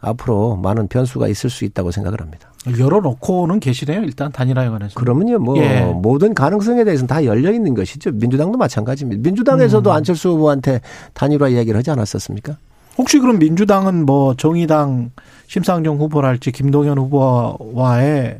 앞으로 0.00 0.56
많은 0.56 0.88
변수가 0.88 1.28
있을 1.28 1.50
수 1.50 1.64
있다고 1.64 1.90
생각을 1.90 2.20
합니다. 2.20 2.51
열어놓고는 2.78 3.60
계시네요. 3.60 4.02
일단 4.02 4.30
단일화에 4.30 4.68
관해서. 4.68 4.94
그러면요, 4.94 5.38
뭐 5.38 5.56
예. 5.58 5.82
모든 5.84 6.32
가능성에 6.34 6.84
대해서는 6.84 7.08
다 7.08 7.24
열려 7.24 7.50
있는 7.52 7.74
것이죠. 7.74 8.12
민주당도 8.12 8.56
마찬가지입니다. 8.58 9.22
민주당에서도 9.22 9.90
음. 9.90 9.96
안철수 9.96 10.30
후보한테 10.30 10.80
단일화 11.14 11.48
이야기를 11.48 11.76
하지 11.76 11.90
않았었습니까? 11.90 12.56
혹시 12.98 13.18
그럼 13.18 13.38
민주당은 13.38 14.06
뭐 14.06 14.34
정의당 14.34 15.10
심상정 15.46 15.98
후보랄지 15.98 16.52
김동연 16.52 16.98
후보와의 16.98 18.38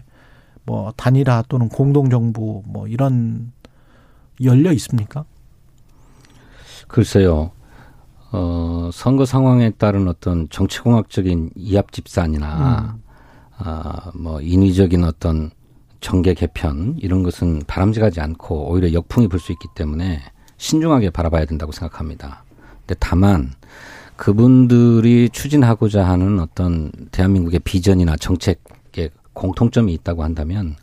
뭐 0.65 0.93
단일화 0.97 1.45
또는 1.49 1.69
공동정부 1.69 2.63
뭐 2.67 2.87
이런 2.87 3.53
열려 4.43 4.73
있습니까? 4.73 5.25
글쎄요. 6.87 7.51
어, 8.31 8.91
선거 8.93 9.25
상황에 9.25 9.71
따른 9.71 10.09
어떤 10.09 10.49
정치공학적인 10.49 11.51
이합 11.57 11.93
집산이나 11.93 12.97
아, 13.65 14.11
뭐 14.15 14.41
인위적인 14.41 15.05
어떤 15.05 15.51
정계 16.01 16.35
개편 16.35 16.97
이런 16.99 17.23
것은 17.23 17.63
바람직하지 17.67 18.21
않고 18.21 18.71
오히려 18.71 18.93
역풍이 18.93 19.29
불 19.29 19.39
수 19.39 19.53
있기 19.53 19.69
때문에 19.75 20.21
신중하게 20.57 21.11
바라봐야 21.11 21.45
된다고 21.45 21.73
생각합니다. 21.73 22.45
근데 22.81 22.95
다만 22.99 23.53
그분들이 24.17 25.29
추진하고자 25.31 26.05
하는 26.07 26.39
어떤 26.41 26.91
대한민국의 27.11 27.61
비전이나 27.61 28.17
정책에 28.17 29.11
공통점이 29.33 29.93
있다고 29.95 30.23
한다면 30.23 30.77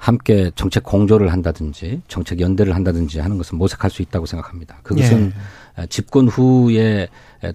함께 0.00 0.50
정책 0.54 0.82
공조를 0.82 1.30
한다든지 1.30 2.00
정책 2.08 2.40
연대를 2.40 2.74
한다든지 2.74 3.20
하는 3.20 3.36
것은 3.36 3.58
모색할 3.58 3.90
수 3.90 4.00
있다고 4.00 4.24
생각합니다. 4.24 4.78
그것은 4.82 5.30
집권 5.90 6.26
후에 6.26 7.06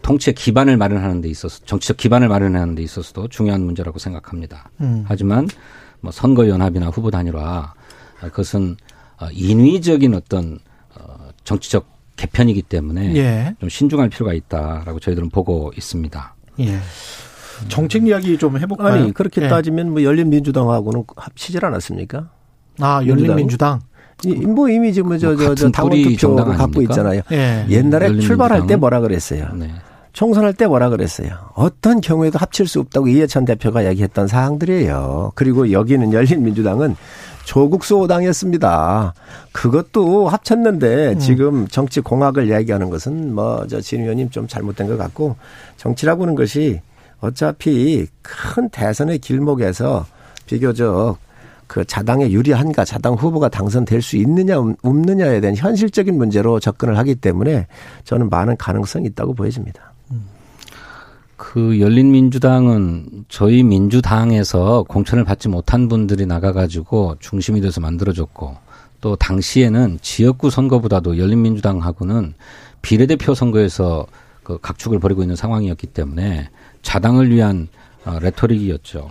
통치의 0.04 0.36
기반을 0.36 0.78
마련하는 0.78 1.22
데 1.22 1.28
있어서 1.30 1.66
정치적 1.66 1.98
기반을 1.98 2.28
마련하는 2.28 2.76
데 2.76 2.84
있어서도 2.84 3.30
중요한 3.30 3.62
문제라고 3.62 3.98
생각합니다. 3.98 4.70
음. 4.80 5.06
하지만 5.08 5.48
뭐 6.02 6.12
선거 6.12 6.48
연합이나 6.48 6.90
후보 6.90 7.10
단일화 7.10 7.74
그것은 8.20 8.78
어, 9.20 9.28
인위적인 9.32 10.14
어떤 10.14 10.60
어, 10.94 11.30
정치적 11.46 11.88
개편이기 12.16 12.62
때문에 12.62 13.16
예. 13.16 13.56
좀 13.60 13.70
신중할 13.70 14.10
필요가 14.10 14.34
있다라고 14.34 15.00
저희들은 15.00 15.30
보고 15.30 15.72
있습니다. 15.76 16.36
예. 16.60 16.80
정책 17.70 18.06
이야기 18.06 18.38
좀 18.38 18.60
해볼까요? 18.60 18.94
아니 18.94 19.14
그렇게 19.14 19.42
예. 19.42 19.48
따지면 19.48 19.92
뭐 19.92 20.04
열린민주당하고는 20.04 21.06
합치질 21.16 21.66
않았습니까? 21.66 22.30
아 22.80 23.02
열린민주당. 23.06 23.80
이- 24.24 24.34
뭐 24.34 24.70
이미 24.70 24.94
지금 24.94 25.18
저저저 25.18 25.50
같은 25.50 25.72
당원 25.72 25.92
투표를 26.18 26.58
갖고? 26.58 26.82
있잖아요. 26.84 27.22
예. 27.32 27.66
옛날에 27.70 28.18
출발할 28.20 28.66
때 28.68 28.76
뭐라 28.76 29.02
그랬어요? 29.02 29.48
네. 29.56 29.70
총선할 30.14 30.54
때 30.54 30.66
뭐라 30.66 30.90
그랬어요? 30.90 31.30
어떤 31.56 32.00
경우에도 32.00 32.40
합칠 32.40 32.68
수 32.68 32.80
없다고 32.80 33.10
이해찬 33.10 33.44
대표가 33.44 33.86
얘기했던 33.88 34.28
사항들이에요. 34.28 35.34
그리고 35.36 35.72
여기는 35.74 36.14
열린민주당은 36.14 36.96
조국수 37.44 37.98
오당이었습니다. 37.98 39.14
그것도 39.52 40.30
합쳤는데 40.30 41.18
지금 41.20 41.68
정치 41.68 42.00
공학을 42.00 42.48
이야기하는 42.48 42.90
것은 42.90 43.36
뭐 43.36 43.68
저 43.68 43.82
진 43.82 44.02
의원님 44.04 44.30
좀 44.30 44.48
잘못된 44.48 44.88
것 44.88 44.98
같고 44.98 45.36
정치라고 45.78 46.24
하는 46.24 46.36
것이 46.36 46.80
어차피 47.20 48.08
큰 48.22 48.70
대선의 48.70 49.20
길목에서 49.20 50.06
비교적 50.48 51.18
그 51.68 51.84
자당에 51.86 52.32
유리한가 52.32 52.86
자당 52.86 53.16
후보가 53.16 53.50
당선될 53.50 54.02
수 54.02 54.18
있느냐 54.18 54.58
없느냐에 54.84 55.42
대한 55.42 55.56
현실적인 55.56 56.18
문제로 56.18 56.60
접근을 56.60 56.98
하기 57.00 57.16
때문에 57.16 57.68
저는 58.04 58.30
많은 58.30 58.58
가능성이 58.58 59.08
있다고 59.08 59.34
보여집니다. 59.34 59.94
그 61.38 61.80
열린민주당은 61.80 63.26
저희 63.28 63.64
민주당에서 63.64 64.84
공천을 64.84 65.26
받지 65.26 65.50
못한 65.50 65.90
분들이 65.90 66.26
나가가지고 66.26 67.18
중심이 67.20 67.60
돼서 67.62 67.82
만들어졌고 67.82 68.56
또 69.02 69.16
당시에는 69.16 70.00
지역구 70.02 70.50
선거보다도 70.50 71.18
열린민주당하고는 71.18 72.34
비례대표 72.82 73.34
선거에서 73.34 74.06
그 74.44 74.60
각축을 74.62 75.00
벌이고 75.00 75.24
있는 75.24 75.36
상황이었기 75.36 75.88
때문에 75.88 76.50
자당을 76.84 77.32
위한 77.32 77.68
어, 78.06 78.20
레토릭이었죠. 78.20 79.10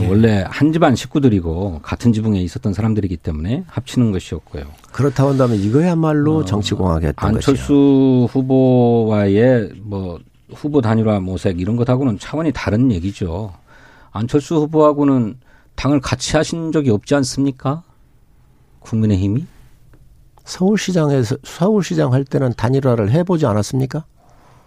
예. 0.00 0.06
원래 0.06 0.44
한 0.48 0.72
집안 0.72 0.94
식구들이고 0.96 1.80
같은 1.82 2.12
지붕에 2.12 2.40
있었던 2.40 2.72
사람들이기 2.72 3.18
때문에 3.18 3.64
합치는 3.66 4.12
것이었고요. 4.12 4.64
그렇다고 4.90 5.30
한다면 5.30 5.58
이거야말로 5.58 6.44
정치공학이었던. 6.44 7.24
어, 7.24 7.34
안철수 7.34 8.26
후보와의 8.30 9.72
뭐 9.82 10.18
후보 10.54 10.80
단일화 10.80 11.20
모색 11.20 11.60
이런 11.60 11.76
것하고는 11.76 12.18
차원이 12.18 12.52
다른 12.52 12.90
얘기죠. 12.90 13.52
안철수 14.12 14.56
후보하고는 14.56 15.36
당을 15.74 16.00
같이 16.00 16.36
하신 16.36 16.72
적이 16.72 16.90
없지 16.90 17.14
않습니까? 17.16 17.82
국민의힘이? 18.80 19.46
서울시장에서 20.44 21.36
서울시장 21.44 22.12
할 22.12 22.24
때는 22.24 22.52
단일화를 22.56 23.10
해보지 23.10 23.46
않았습니까? 23.46 24.04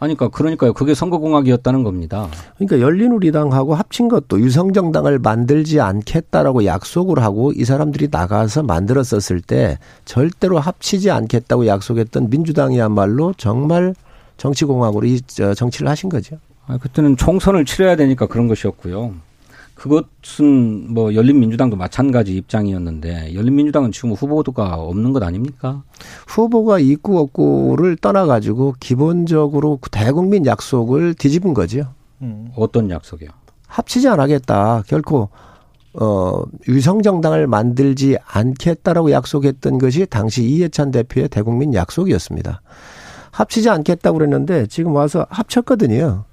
그러니까, 0.05 0.27
그러니까요. 0.29 0.73
그게 0.73 0.93
선거공학이었다는 0.93 1.83
겁니다. 1.83 2.29
그러니까 2.57 2.79
열린우리당하고 2.79 3.75
합친 3.75 4.07
것도 4.07 4.39
유성정당을 4.39 5.19
만들지 5.19 5.81
않겠다라고 5.81 6.65
약속을 6.65 7.19
하고 7.19 7.51
이 7.53 7.65
사람들이 7.65 8.09
나가서 8.11 8.63
만들었었을 8.63 9.41
때 9.41 9.77
절대로 10.05 10.59
합치지 10.59 11.11
않겠다고 11.11 11.67
약속했던 11.67 12.29
민주당이야말로 12.29 13.33
정말 13.37 13.95
정치공학으로 14.37 15.07
이 15.07 15.21
저, 15.21 15.53
정치를 15.53 15.87
하신 15.89 16.09
거죠. 16.09 16.37
아, 16.67 16.77
그때는 16.77 17.17
총선을 17.17 17.65
치러야 17.65 17.95
되니까 17.95 18.27
그런 18.27 18.47
것이었고요. 18.47 19.13
그것은 19.75 20.93
뭐 20.93 21.13
열린민주당도 21.13 21.75
마찬가지 21.75 22.35
입장이었는데 22.37 23.35
열린민주당은 23.35 23.91
지금 23.91 24.13
후보가 24.13 24.75
없는 24.75 25.13
것 25.13 25.21
아닙니까? 25.21 25.83
후보가 26.27 26.79
있고 26.79 27.19
없고를 27.19 27.97
떠나가지고 27.97 28.75
기본적으로 28.79 29.79
대국민 29.91 30.45
약속을 30.45 31.13
뒤집은 31.15 31.53
거죠. 31.53 31.87
음. 32.21 32.49
어떤 32.55 32.89
약속이요? 32.89 33.29
합치지 33.67 34.07
않겠다. 34.07 34.83
결코 34.87 35.29
어 35.93 36.43
유성 36.67 37.01
정당을 37.01 37.47
만들지 37.47 38.17
않겠다라고 38.25 39.11
약속했던 39.11 39.77
것이 39.77 40.05
당시 40.05 40.43
이해찬 40.43 40.91
대표의 40.91 41.29
대국민 41.29 41.73
약속이었습니다. 41.73 42.61
합치지 43.31 43.69
않겠다고 43.69 44.17
그랬는데 44.17 44.67
지금 44.67 44.95
와서 44.95 45.27
합쳤거든요. 45.29 46.23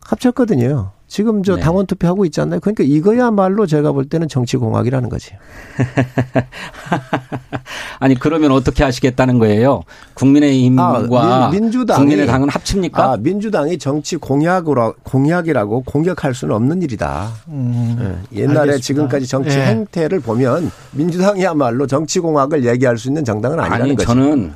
합쳤거든요. 0.00 0.95
지금 1.08 1.42
저 1.44 1.54
네. 1.56 1.62
당원 1.62 1.86
투표하고 1.86 2.24
있지 2.24 2.40
않나요? 2.40 2.58
그러니까 2.60 2.82
이거야말로 2.84 3.66
제가 3.66 3.92
볼 3.92 4.06
때는 4.06 4.26
정치 4.28 4.56
공학이라는 4.56 5.08
거지. 5.08 5.32
아니 8.00 8.14
그러면 8.18 8.52
어떻게 8.52 8.82
하시겠다는 8.84 9.38
거예요? 9.38 9.82
국민의힘과 10.14 11.06
아, 11.12 11.50
민- 11.50 11.70
민주당이- 11.70 11.94
국민의당은 11.96 12.48
합칩니까? 12.48 13.12
아, 13.12 13.16
민주당이 13.16 13.78
정치 13.78 14.16
공약으로 14.16 14.94
공약이라고 15.04 15.82
공격할 15.82 16.34
수는 16.34 16.54
없는 16.54 16.82
일이다. 16.82 17.30
음. 17.48 18.22
예, 18.34 18.40
옛날에 18.40 18.58
알겠습니다. 18.72 18.82
지금까지 18.84 19.26
정치 19.28 19.58
예. 19.58 19.66
행태를 19.66 20.20
보면 20.20 20.70
민주당이야말로 20.92 21.86
정치 21.86 22.20
공학을 22.20 22.64
얘기할 22.66 22.98
수 22.98 23.08
있는 23.08 23.24
정당은 23.24 23.58
아니라는 23.60 23.84
아니 23.84 23.96
거죠. 23.96 24.06
저는 24.08 24.52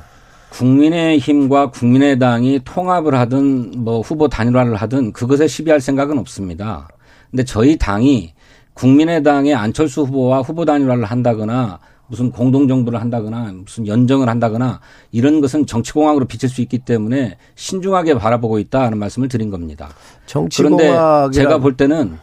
국민의힘과 0.51 1.71
국민의당이 1.71 2.61
통합을 2.65 3.15
하든 3.15 3.71
뭐 3.77 4.01
후보 4.01 4.27
단일화를 4.27 4.75
하든 4.75 5.13
그것에 5.13 5.47
시비할 5.47 5.79
생각은 5.79 6.19
없습니다. 6.19 6.87
근데 7.29 7.43
저희 7.43 7.77
당이 7.77 8.33
국민의당의 8.73 9.55
안철수 9.55 10.03
후보와 10.03 10.41
후보 10.41 10.65
단일화를 10.65 11.05
한다거나 11.05 11.79
무슨 12.07 12.29
공동정부를 12.29 12.99
한다거나 12.99 13.53
무슨 13.53 13.87
연정을 13.87 14.27
한다거나 14.27 14.81
이런 15.11 15.39
것은 15.39 15.65
정치공학으로 15.65 16.25
비칠 16.25 16.49
수 16.49 16.59
있기 16.59 16.79
때문에 16.79 17.37
신중하게 17.55 18.15
바라보고 18.15 18.59
있다는 18.59 18.97
말씀을 18.97 19.29
드린 19.29 19.49
겁니다. 19.49 19.89
정치 20.25 20.61
그런데 20.61 20.91
제가 21.31 21.59
볼 21.59 21.77
때는 21.77 22.17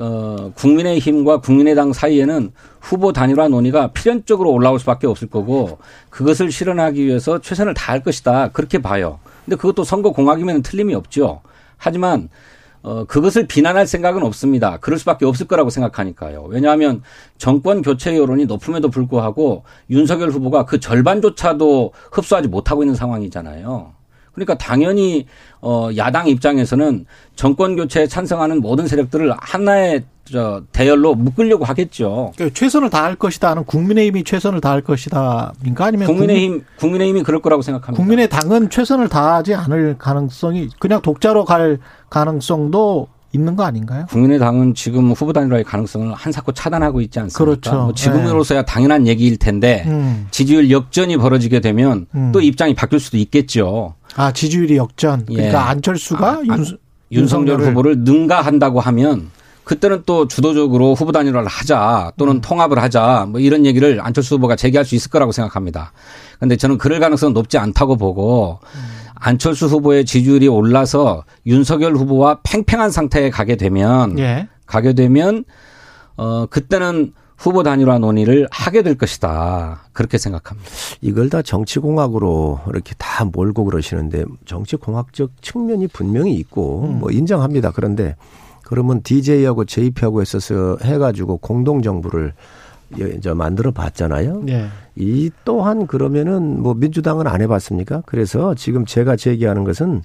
어, 0.00 0.50
국민의힘과 0.54 1.40
국민의당 1.40 1.92
사이에는 1.92 2.52
후보 2.80 3.12
단일화 3.12 3.48
논의가 3.48 3.92
필연적으로 3.92 4.50
올라올 4.50 4.78
수밖에 4.78 5.06
없을 5.06 5.28
거고 5.28 5.78
그것을 6.08 6.50
실현하기 6.50 7.04
위해서 7.04 7.40
최선을 7.40 7.74
다할 7.74 8.02
것이다 8.02 8.48
그렇게 8.48 8.80
봐요. 8.80 9.20
근데 9.44 9.56
그것도 9.56 9.84
선거 9.84 10.12
공학이면 10.12 10.62
틀림이 10.62 10.94
없죠. 10.94 11.42
하지만 11.76 12.30
어, 12.82 13.04
그것을 13.04 13.46
비난할 13.46 13.86
생각은 13.86 14.22
없습니다. 14.22 14.78
그럴 14.78 14.98
수밖에 14.98 15.26
없을 15.26 15.46
거라고 15.46 15.68
생각하니까요. 15.68 16.44
왜냐하면 16.48 17.02
정권 17.36 17.82
교체 17.82 18.16
여론이 18.16 18.46
높음에도 18.46 18.88
불구하고 18.88 19.64
윤석열 19.90 20.30
후보가 20.30 20.64
그 20.64 20.80
절반조차도 20.80 21.92
흡수하지 22.10 22.48
못하고 22.48 22.82
있는 22.82 22.94
상황이잖아요. 22.94 23.99
그러니까 24.32 24.56
당연히 24.56 25.26
어 25.60 25.90
야당 25.96 26.28
입장에서는 26.28 27.06
정권 27.36 27.76
교체에 27.76 28.06
찬성하는 28.06 28.60
모든 28.60 28.86
세력들을 28.86 29.34
하나의 29.38 30.04
저 30.24 30.62
대열로 30.72 31.14
묶으려고 31.14 31.64
하겠죠. 31.64 32.32
그러니까 32.36 32.58
최선을 32.58 32.90
다할 32.90 33.16
것이다는 33.16 33.64
국민의힘이 33.64 34.24
최선을 34.24 34.60
다할 34.60 34.80
것이다인가 34.82 35.84
아니면 35.86 36.06
국민의힘 36.06 36.64
국민 36.78 37.00
의힘이 37.00 37.22
그럴 37.22 37.42
거라고 37.42 37.62
생각합니다. 37.62 38.00
국민의 38.00 38.28
당은 38.28 38.70
최선을 38.70 39.08
다하지 39.08 39.54
않을 39.54 39.96
가능성이 39.98 40.68
그냥 40.78 41.02
독자로 41.02 41.44
갈 41.44 41.78
가능성도 42.08 43.08
있는 43.32 43.54
거 43.54 43.64
아닌가요? 43.64 44.06
국민의당은 44.08 44.74
지금 44.74 45.12
후보 45.12 45.32
단일화의 45.32 45.64
가능성을 45.64 46.12
한사코 46.14 46.52
차단하고 46.52 47.00
있지 47.00 47.20
않습니까? 47.20 47.44
그렇죠. 47.44 47.82
뭐 47.84 47.94
지금으로서야 47.94 48.62
당연한 48.62 49.06
얘기일 49.06 49.36
텐데 49.36 49.84
음. 49.86 50.26
지지율 50.30 50.70
역전이 50.70 51.16
벌어지게 51.16 51.60
되면 51.60 52.06
음. 52.14 52.32
또 52.32 52.40
입장이 52.40 52.74
바뀔 52.74 52.98
수도 52.98 53.16
있겠죠. 53.18 53.94
아 54.16 54.32
지지율이 54.32 54.76
역전. 54.76 55.24
그러니까 55.26 55.52
예. 55.52 55.56
안철수가 55.56 56.28
아, 56.28 56.42
윤, 56.44 56.64
윤석열 57.12 57.60
후보를 57.60 57.98
능가한다고 58.00 58.80
하면 58.80 59.30
그때는 59.64 60.02
또 60.04 60.26
주도적으로 60.26 60.94
후보 60.94 61.12
단일화를 61.12 61.46
하자 61.46 62.12
또는 62.16 62.36
음. 62.36 62.40
통합을 62.40 62.80
하자 62.80 63.26
뭐 63.28 63.40
이런 63.40 63.66
얘기를 63.66 64.00
안철수 64.00 64.34
후보가 64.34 64.56
제기할 64.56 64.84
수 64.84 64.94
있을 64.94 65.10
거라고 65.10 65.32
생각합니다. 65.32 65.92
그런데 66.36 66.56
저는 66.56 66.78
그럴 66.78 66.98
가능성은 66.98 67.34
높지 67.34 67.58
않다고 67.58 67.96
보고 67.96 68.58
안철수 69.14 69.66
후보의 69.66 70.06
지지율이 70.06 70.48
올라서 70.48 71.24
윤석열 71.46 71.94
후보와 71.94 72.40
팽팽한 72.42 72.90
상태에 72.90 73.30
가게 73.30 73.56
되면 73.56 74.18
예. 74.18 74.48
가게 74.66 74.92
되면 74.92 75.44
어 76.16 76.46
그때는 76.46 77.12
후보 77.40 77.62
단일화 77.62 77.98
논의를 77.98 78.46
하게 78.50 78.82
될 78.82 78.98
것이다. 78.98 79.84
그렇게 79.94 80.18
생각합니다. 80.18 80.70
이걸 81.00 81.30
다 81.30 81.40
정치공학으로 81.40 82.60
이렇게 82.68 82.94
다 82.98 83.24
몰고 83.24 83.64
그러시는데 83.64 84.26
정치공학적 84.44 85.40
측면이 85.40 85.88
분명히 85.88 86.34
있고 86.34 86.84
음. 86.84 86.98
뭐 86.98 87.10
인정합니다. 87.10 87.72
그런데 87.74 88.14
그러면 88.62 89.00
DJ하고 89.02 89.64
JP하고 89.64 90.20
했어서 90.20 90.76
해가지고 90.84 91.38
공동정부를 91.38 92.34
이제 93.16 93.32
만들어 93.32 93.70
봤잖아요. 93.70 94.42
예. 94.48 94.66
이 94.96 95.30
또한 95.46 95.86
그러면은 95.86 96.60
뭐 96.62 96.74
민주당은 96.74 97.26
안 97.26 97.40
해봤습니까? 97.40 98.02
그래서 98.04 98.54
지금 98.54 98.84
제가 98.84 99.16
제기하는 99.16 99.64
것은 99.64 100.02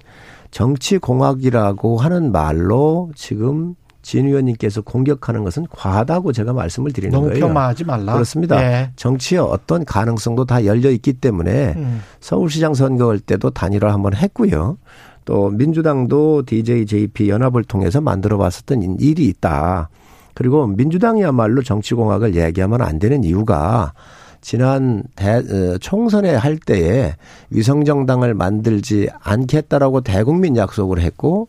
정치공학이라고 0.51 1.97
하는 1.97 2.31
말로 2.31 3.11
지금 3.13 3.75
진 4.05 4.27
의원님께서 4.27 4.81
공격하는 4.81 5.43
것은 5.43 5.65
과하다고 5.71 6.31
제가 6.31 6.53
말씀을 6.53 6.93
드리는 6.93 7.11
너무 7.11 7.29
거예요. 7.29 7.47
폄하하지 7.47 7.85
말라. 7.85 8.13
그렇습니다. 8.13 8.61
예. 8.61 8.91
정치의 8.95 9.41
어떤 9.41 9.83
가능성도 9.83 10.45
다 10.45 10.63
열려 10.63 10.91
있기 10.91 11.13
때문에 11.13 11.73
음. 11.75 12.01
서울시장 12.19 12.75
선거할 12.75 13.19
때도 13.19 13.49
단일화 13.49 13.91
한번 13.91 14.13
했고요. 14.13 14.77
또 15.25 15.49
민주당도 15.49 16.43
DJ, 16.45 16.85
JP 16.85 17.29
연합을 17.29 17.63
통해서 17.63 17.99
만들어 17.99 18.37
봤었던 18.37 18.97
일이 18.99 19.25
있다. 19.25 19.89
그리고 20.35 20.67
민주당이야말로 20.67 21.63
정치공학을 21.63 22.35
얘기하면 22.35 22.83
안 22.83 22.99
되는 22.99 23.23
이유가 23.23 23.93
지난 24.39 25.01
대, 25.15 25.37
어, 25.37 25.79
총선에 25.79 26.35
할 26.35 26.59
때에 26.59 27.15
위성정당을 27.49 28.35
만들지 28.35 29.09
않겠다라고 29.19 30.01
대국민 30.01 30.57
약속을 30.57 30.99
했고 30.99 31.47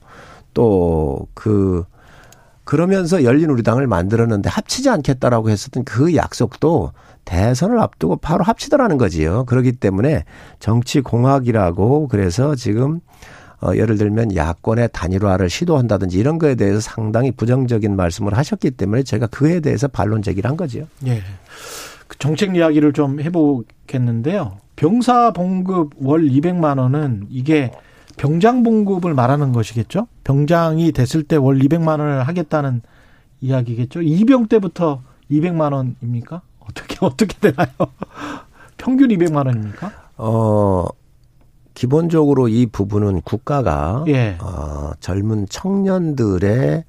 또그 0.55 1.85
그러면서 2.67 3.23
열린우리당을 3.23 3.87
만들었는데 3.87 4.51
합치지 4.51 4.91
않겠다라고 4.91 5.51
했었던 5.51 5.85
그 5.85 6.17
약속도 6.17 6.91
대선을 7.25 7.79
앞두고 7.79 8.17
바로 8.17 8.43
합치더라는 8.43 8.99
거지요. 8.99 9.45
그렇기 9.45 9.73
때문에 9.73 10.25
정치 10.59 11.01
공학이라고 11.01 12.09
그래서 12.09 12.57
지금 12.57 13.01
어, 13.63 13.75
예를 13.75 13.97
들면 13.97 14.35
야권의 14.35 14.91
단일화를 14.93 15.49
시도한다든지 15.49 16.19
이런 16.19 16.39
거에 16.39 16.57
대해서 16.57 16.81
상당히 16.81 17.31
부정적인 17.31 17.95
말씀을 17.95 18.37
하셨기 18.37 18.73
때문에 18.73 19.05
제가 19.05 19.29
그에 19.29 19.61
대해서 19.61 19.87
반론 19.87 20.21
제기를 20.23 20.51
한 20.51 20.57
거죠. 20.57 20.81
예. 21.07 21.23
그 22.09 22.19
정책 22.19 22.57
이야기를 22.57 22.93
좀 22.93 23.21
해보겠는데요. 23.21 24.59
병사 24.75 25.33
봉급 25.33 25.93
월 26.01 26.29
200만 26.29 26.79
원은 26.79 27.29
이게 27.31 27.71
병장 28.17 28.63
봉급을 28.63 29.15
말하는 29.15 29.53
것이겠죠? 29.53 30.09
병장이 30.25 30.93
됐을 30.93 31.23
때 31.23 31.37
월 31.37 31.59
200만 31.59 31.89
원을 32.01 32.27
하겠다는 32.27 32.83
이야기겠죠? 33.41 34.03
이병 34.03 34.47
때부터 34.49 35.03
200만 35.31 35.73
원입니까? 35.73 36.41
어떻게 36.61 36.97
어떻게 37.05 37.39
되나요? 37.39 37.69
평균 38.79 39.09
200만 39.09 39.47
원입니까? 39.47 39.93
어, 40.17 40.87
기본적으로 41.75 42.49
이 42.49 42.67
부분은 42.67 43.21
국가가 43.23 44.05
예. 44.09 44.37
어, 44.41 44.93
젊은 45.01 45.47
청년들의 45.49 46.85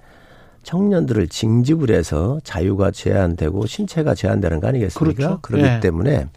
청년들을 0.64 1.28
징집을 1.30 1.92
해서 1.92 2.40
자유가 2.44 2.92
제한되고 2.92 3.66
신체가 3.66 4.16
제한되는 4.16 4.60
거 4.60 4.68
아니겠습니까? 4.68 5.18
그렇죠. 5.18 5.40
그렇기 5.42 5.66
예. 5.66 5.80
때문에 5.80 6.28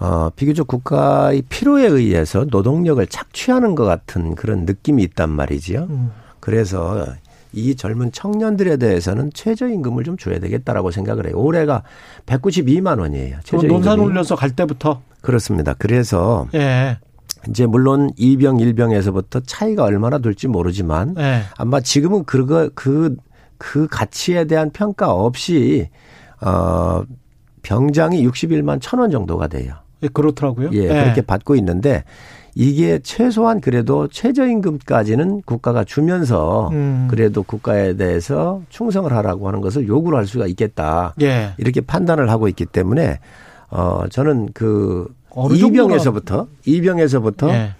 어, 0.00 0.30
비교적 0.34 0.66
국가의 0.66 1.42
필요에 1.48 1.86
의해서 1.86 2.46
노동력을 2.50 3.06
착취하는 3.06 3.74
것 3.74 3.84
같은 3.84 4.34
그런 4.34 4.64
느낌이 4.64 5.02
있단 5.02 5.28
말이지요. 5.30 5.86
음. 5.90 6.10
그래서 6.40 7.06
이 7.52 7.74
젊은 7.76 8.10
청년들에 8.10 8.78
대해서는 8.78 9.30
최저임금을 9.34 10.04
좀 10.04 10.16
줘야 10.16 10.38
되겠다라고 10.38 10.90
생각을 10.90 11.26
해요. 11.26 11.34
올해가 11.36 11.82
192만 12.26 12.98
원이에요. 12.98 13.36
그 13.38 13.44
최저임금이. 13.44 13.72
논산 13.72 14.00
올려서 14.00 14.36
갈 14.36 14.50
때부터 14.50 15.02
그렇습니다. 15.20 15.74
그래서 15.78 16.48
예. 16.54 16.96
이제 17.48 17.66
물론 17.66 18.10
이병 18.16 18.58
일병에서부터 18.60 19.40
차이가 19.40 19.84
얼마나 19.84 20.18
될지 20.18 20.48
모르지만 20.48 21.14
예. 21.18 21.42
아마 21.58 21.80
지금은 21.80 22.24
그거 22.24 22.70
그, 22.74 23.16
그 23.58 23.86
가치에 23.88 24.44
대한 24.44 24.70
평가 24.70 25.12
없이 25.12 25.88
어 26.40 27.02
병장이 27.62 28.26
61만 28.26 28.78
천 28.80 29.00
원 29.00 29.10
정도가 29.10 29.48
돼요. 29.48 29.74
예, 30.02 30.08
그렇더라고요. 30.08 30.70
예, 30.72 30.86
그렇게 30.88 31.20
받고 31.22 31.54
있는데 31.56 32.04
이게 32.54 32.98
최소한 33.02 33.60
그래도 33.60 34.08
최저임금까지는 34.08 35.42
국가가 35.42 35.84
주면서 35.84 36.68
음. 36.72 37.06
그래도 37.10 37.42
국가에 37.42 37.94
대해서 37.96 38.62
충성을 38.68 39.10
하라고 39.12 39.46
하는 39.48 39.60
것을 39.60 39.86
요구를 39.86 40.18
할 40.18 40.26
수가 40.26 40.46
있겠다. 40.46 41.14
예. 41.22 41.50
이렇게 41.58 41.80
판단을 41.80 42.30
하고 42.30 42.48
있기 42.48 42.66
때문에 42.66 43.18
어 43.70 44.02
저는 44.10 44.50
그 44.52 45.06
이병에서부터 45.54 46.48
이병에서부터 46.66 47.50
예. 47.50 47.70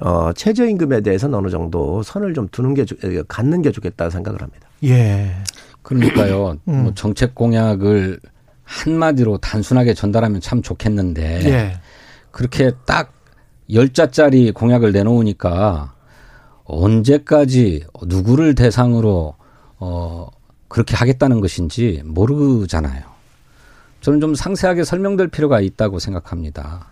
어 0.00 0.32
최저임금에 0.32 1.00
대해서는 1.00 1.36
어느 1.36 1.48
정도 1.48 2.02
선을 2.02 2.32
좀 2.34 2.48
두는 2.50 2.74
게 2.74 2.84
좋- 2.84 2.96
어, 3.04 3.22
갖는 3.28 3.62
게 3.62 3.72
좋겠다 3.72 4.10
생각을 4.10 4.40
합니다. 4.40 4.68
예. 4.84 5.30
그러니까요. 5.82 6.54
음. 6.68 6.82
뭐 6.84 6.94
정책 6.94 7.34
공약을 7.34 8.20
한마디로 8.70 9.38
단순하게 9.38 9.94
전달하면 9.94 10.40
참 10.40 10.62
좋겠는데 10.62 11.50
예. 11.50 11.80
그렇게 12.30 12.70
딱 12.86 13.12
열자짜리 13.72 14.52
공약을 14.52 14.92
내놓으니까 14.92 15.94
언제까지 16.64 17.84
누구를 18.04 18.54
대상으로 18.54 19.34
어 19.80 20.28
그렇게 20.68 20.94
하겠다는 20.94 21.40
것인지 21.40 22.02
모르잖아요. 22.04 23.02
저는 24.02 24.20
좀 24.20 24.34
상세하게 24.36 24.84
설명될 24.84 25.28
필요가 25.28 25.60
있다고 25.60 25.98
생각합니다. 25.98 26.86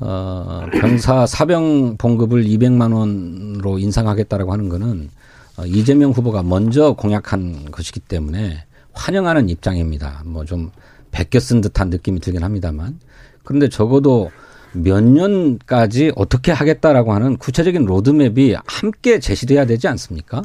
어, 0.00 0.66
병사 0.72 1.26
사병 1.26 1.96
봉급을 1.96 2.44
200만 2.44 2.92
원으로 2.92 3.78
인상하겠다라고 3.78 4.52
하는 4.52 4.68
거는 4.68 5.10
어, 5.58 5.64
이재명 5.64 6.10
후보가 6.10 6.42
먼저 6.42 6.94
공약한 6.94 7.70
것이기 7.70 8.00
때문에 8.00 8.64
환영하는 8.94 9.48
입장입니다. 9.48 10.22
뭐 10.24 10.44
좀 10.44 10.70
베껴 11.10 11.40
쓴 11.40 11.60
듯한 11.60 11.90
느낌이 11.90 12.20
들긴 12.20 12.42
합니다만. 12.42 12.98
그런데 13.44 13.68
적어도 13.68 14.30
몇 14.72 15.02
년까지 15.02 16.12
어떻게 16.16 16.52
하겠다라고 16.52 17.12
하는 17.12 17.36
구체적인 17.36 17.84
로드맵이 17.84 18.56
함께 18.66 19.18
제시돼야 19.18 19.66
되지 19.66 19.88
않습니까? 19.88 20.42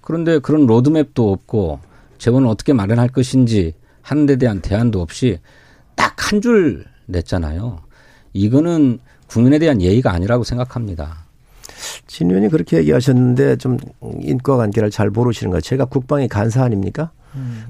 그런데 0.00 0.38
그런 0.38 0.66
로드맵도 0.66 1.30
없고 1.32 1.80
재원을 2.16 2.48
어떻게 2.48 2.72
마련할 2.72 3.08
것인지 3.08 3.74
하는 4.02 4.24
데 4.26 4.36
대한 4.36 4.60
대안도 4.60 5.00
없이 5.02 5.38
딱 5.94 6.14
한 6.32 6.40
줄 6.42 6.84
냈잖아요. 7.06 7.80
이거는 8.34 8.98
국민에 9.28 9.58
대한 9.58 9.80
예의가 9.80 10.12
아니라고 10.12 10.44
생각합니다. 10.44 11.24
진 12.06 12.30
의원이 12.30 12.48
그렇게 12.48 12.78
얘기하셨는데 12.78 13.56
좀 13.56 13.78
인과관계를 14.22 14.90
잘 14.90 15.10
모르시는 15.10 15.50
거예요. 15.50 15.60
제가 15.60 15.84
국방의 15.86 16.28
간사 16.28 16.64
아닙니까? 16.64 17.12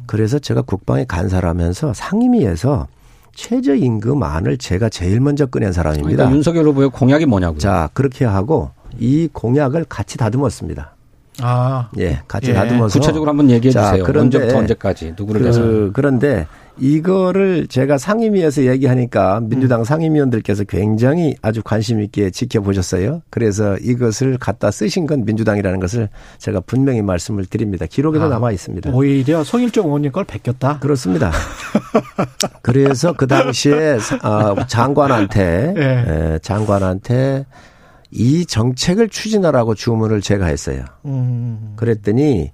그래서 0.07 0.39
제가 0.39 0.63
국방의 0.63 1.07
간사라면서 1.07 1.93
상임위에서 1.95 2.87
최저임금안을 3.35 4.59
제가 4.59 4.89
제일 4.89 5.21
먼저 5.21 5.47
꺼낸 5.47 5.73
사람입니다. 5.73 6.17
그러니까 6.17 6.37
윤석열 6.37 6.67
후보의 6.67 6.91
공약이 6.91 7.27
뭐냐고요. 7.27 7.59
자 7.59 7.89
그렇게 7.95 8.25
하고 8.25 8.71
이 8.99 9.29
공약을 9.33 9.85
같이 9.89 10.19
다듬었습니다. 10.19 10.95
아. 11.43 11.89
예, 11.99 12.21
같이 12.29 12.51
예. 12.51 12.55
다듬어서 12.55 12.99
구체적으로 12.99 13.31
한번 13.31 13.51
얘기해 13.51 13.73
자, 13.73 13.91
주세요. 13.91 14.05
그런데 14.05 14.39
언제부터 14.39 14.59
언제까지 14.59 15.15
누구를? 15.17 15.43
그, 15.53 15.91
그런데 15.95 16.47
이거를 16.81 17.67
제가 17.67 17.99
상임위에서 17.99 18.65
얘기하니까 18.67 19.41
민주당 19.43 19.83
상임위원들께서 19.83 20.63
굉장히 20.65 21.35
아주 21.43 21.61
관심 21.65 22.01
있게 22.01 22.31
지켜보셨어요. 22.31 23.23
그래서 23.31 23.77
이것을 23.79 24.39
갖다 24.39 24.71
쓰신 24.71 25.07
건 25.07 25.25
민주당이라는 25.25 25.81
것을 25.81 26.09
제가 26.39 26.61
분명히 26.61 27.03
말씀을 27.03 27.47
드립니다. 27.47 27.85
기록에도 27.89 28.27
아, 28.27 28.29
남아 28.29 28.53
있습니다. 28.53 28.91
오히려 28.93 29.43
송일정 29.43 29.87
의원님 29.87 30.13
걸 30.13 30.23
베꼈다. 30.25 30.79
그렇습니다. 30.79 31.33
그래서 32.63 33.13
그 33.13 33.27
당시에 33.27 33.99
사- 33.99 34.19
아, 34.23 34.55
장관한테 34.67 35.75
예. 35.77 35.83
에, 36.35 36.39
장관한테 36.41 37.45
이 38.11 38.47
정책을 38.47 39.09
추진하라고 39.09 39.75
주문을 39.75 40.21
제가 40.21 40.47
했어요. 40.47 40.85
음. 41.05 41.75
그랬더니 41.77 42.53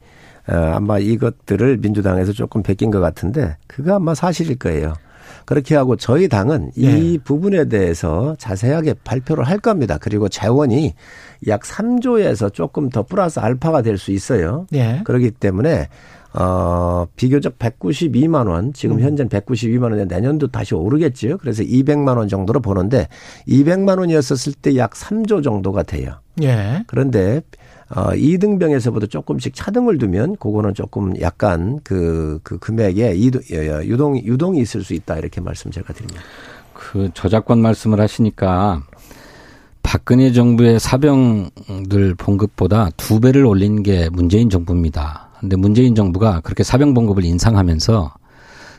어, 0.48 0.54
아마 0.74 0.98
이것들을 0.98 1.78
민주당에서 1.78 2.32
조금 2.32 2.62
베낀 2.62 2.90
것 2.90 3.00
같은데 3.00 3.56
그거 3.66 3.94
아마 3.94 4.14
사실일 4.14 4.58
거예요. 4.58 4.94
그렇게 5.46 5.74
하고 5.76 5.96
저희 5.96 6.28
당은 6.28 6.70
이 6.74 7.14
예. 7.14 7.18
부분에 7.18 7.66
대해서 7.68 8.34
자세하게 8.38 8.94
발표를 9.04 9.44
할 9.44 9.58
겁니다. 9.58 9.98
그리고 10.00 10.28
재원이 10.28 10.94
약 11.48 11.62
3조에서 11.62 12.52
조금 12.52 12.88
더 12.88 13.02
플러스 13.02 13.40
알파가 13.40 13.82
될 13.82 13.98
수 13.98 14.10
있어요. 14.10 14.66
예. 14.72 15.02
그렇기 15.04 15.32
때문에 15.32 15.88
어 16.36 17.06
비교적 17.16 17.58
192만 17.58 18.48
원 18.48 18.72
지금 18.72 19.00
현재 19.00 19.24
192만 19.24 19.84
원에 19.92 20.04
내년도 20.04 20.48
다시 20.48 20.74
오르겠지요. 20.74 21.38
그래서 21.38 21.62
200만 21.62 22.16
원 22.16 22.28
정도로 22.28 22.60
보는데 22.60 23.08
200만 23.46 23.98
원이었었을 23.98 24.54
때 24.54 24.76
약 24.76 24.92
3조 24.94 25.44
정도가 25.44 25.84
돼요. 25.84 26.14
예. 26.42 26.82
그런데 26.88 27.40
어 27.90 28.06
2등병에서부터 28.10 29.08
조금씩 29.08 29.54
차등을 29.54 29.98
두면 29.98 30.36
그거는 30.36 30.74
조금 30.74 31.18
약간 31.20 31.78
그, 31.84 32.40
그 32.42 32.58
금액에 32.58 33.14
이도- 33.14 33.42
예, 33.52 33.86
유동 33.86 34.16
유동이 34.18 34.58
있을 34.60 34.82
수 34.82 34.94
있다 34.94 35.18
이렇게 35.18 35.40
말씀 35.40 35.70
제가 35.70 35.92
드립니다. 35.92 36.20
그 36.72 37.10
저작권 37.14 37.60
말씀을 37.60 38.00
하시니까 38.00 38.82
박근혜 39.82 40.32
정부의 40.32 40.80
사병들 40.80 42.14
봉급보다 42.16 42.88
두 42.96 43.20
배를 43.20 43.44
올린 43.44 43.82
게 43.84 44.08
문재인 44.10 44.50
정부입니다. 44.50 45.23
근데 45.44 45.56
문재인 45.56 45.94
정부가 45.94 46.40
그렇게 46.40 46.62
사병 46.62 46.94
봉급을 46.94 47.22
인상하면서 47.22 48.14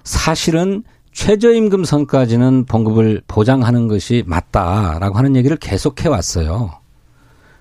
사실은 0.04 0.84
최저임금 1.12 1.86
선까지는 1.86 2.66
봉급을 2.66 3.22
보장하는 3.28 3.88
것이 3.88 4.24
맞다라고 4.26 5.16
하는 5.16 5.36
얘기를 5.36 5.58
계속해 5.58 6.10
왔어요. 6.10 6.72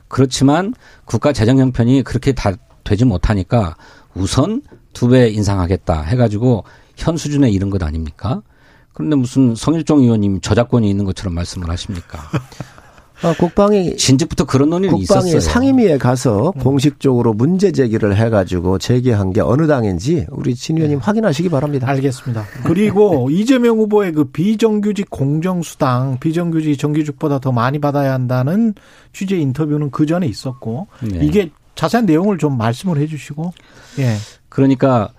그렇지만 0.09 0.73
국가 1.05 1.35
재정 1.35 1.59
형편이 1.59 2.03
그렇게 2.03 2.33
다 2.33 2.53
되지 2.83 3.05
못하니까 3.05 3.77
우선 4.15 4.63
두 4.95 5.09
배 5.09 5.29
인상하겠다 5.29 6.01
해가지고 6.03 6.65
현 6.97 7.19
수준에 7.19 7.51
이른 7.51 7.69
것 7.69 7.83
아닙니까? 7.83 8.41
그런데 8.95 9.17
무슨 9.17 9.55
성일종 9.55 10.01
의원님 10.01 10.41
저작권이 10.41 10.89
있는 10.89 11.05
것처럼 11.05 11.35
말씀을 11.35 11.69
하십니까? 11.69 12.21
아, 13.25 13.35
국방이 13.39 13.97
진즉부터 13.97 14.45
그런 14.45 14.71
논의는 14.71 14.97
국방이 14.99 15.31
있었어요. 15.31 15.41
상임위에 15.41 15.97
가서 15.97 16.53
음. 16.55 16.61
공식적으로 16.61 17.33
문제 17.33 17.73
제기를 17.73 18.17
해가지고 18.17 18.79
제기한 18.79 19.33
게 19.33 19.41
어느 19.41 19.67
당인지 19.67 20.27
우리 20.31 20.55
진 20.55 20.77
의원님 20.77 20.99
확인하시기 20.99 21.49
바랍니다. 21.49 21.89
알겠습니다. 21.89 22.45
그리고 22.65 23.29
이재명 23.33 23.79
후보의 23.79 24.13
그 24.13 24.25
비정규직 24.25 25.09
공정수당, 25.09 26.19
비정규직 26.21 26.79
정규직보다 26.79 27.39
더 27.39 27.51
많이 27.51 27.79
받아야 27.79 28.13
한다는 28.13 28.75
취재 29.15 29.37
인터뷰는 29.37 29.91
그 29.91 30.05
전에 30.05 30.27
있었고, 30.27 30.87
네. 31.03 31.21
이게 31.23 31.51
자세한 31.77 32.05
내용을 32.05 32.37
좀 32.39 32.59
말씀을 32.59 32.99
해 32.99 33.07
주시고, 33.07 33.53
예. 33.99 34.17
그러니까 34.49 35.11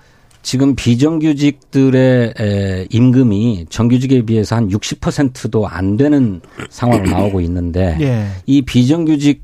지금 0.45 0.75
비정규직들의 0.75 2.33
에, 2.39 2.87
임금이 2.91 3.65
정규직에 3.67 4.21
비해서 4.27 4.55
한 4.55 4.69
60%도 4.69 5.67
안 5.67 5.97
되는 5.97 6.39
상황으로 6.69 7.09
나오고 7.17 7.41
있는데 7.41 7.97
예. 7.99 8.27
이 8.45 8.61
비정규직 8.61 9.41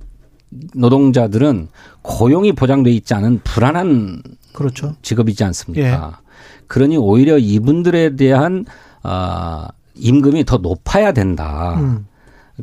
노동자들은 0.76 1.70
고용이 2.04 2.52
보장돼 2.54 2.92
있지 2.92 3.16
않은 3.16 3.42
불안한 3.44 4.22
그렇죠. 4.54 4.94
직업이지 5.02 5.44
않습니까? 5.44 6.20
그러니 6.68 6.98
오히려 6.98 7.40
이분들에 7.40 8.16
대한 8.16 8.66
아 9.02 9.70
임금이 9.96 10.46
더 10.46 10.58
높아야 10.58 11.14
된다. 11.14 11.80
음. 11.80 12.06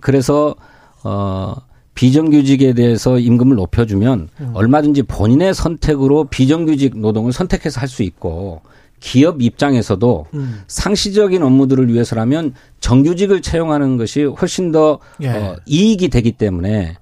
그래서 0.01 0.55
어 1.03 1.57
비정규직에 1.99 2.75
대해서 2.75 3.19
임금을 3.19 3.57
높여주면 3.57 4.29
음. 4.41 4.51
얼마든지 4.55 5.03
본인의 5.03 5.53
선택으로 5.53 6.27
비정규직 6.27 6.97
노동을 6.97 7.33
선택해서 7.33 7.81
할 7.81 7.89
수 7.89 8.05
있고 8.05 8.61
기업 9.01 9.43
입장에서도 9.43 10.27
음. 10.35 10.61
상시적인 10.69 11.43
업무들을 11.43 11.93
위해서라면 11.93 12.55
정규직을 12.79 13.43
채용하는 13.43 13.97
것이 13.97 14.23
훨씬 14.23 14.71
더 14.71 15.01
예. 15.23 15.31
어, 15.31 15.57
이익이 15.67 16.09
되기 16.11 16.33
때문에 16.33 16.97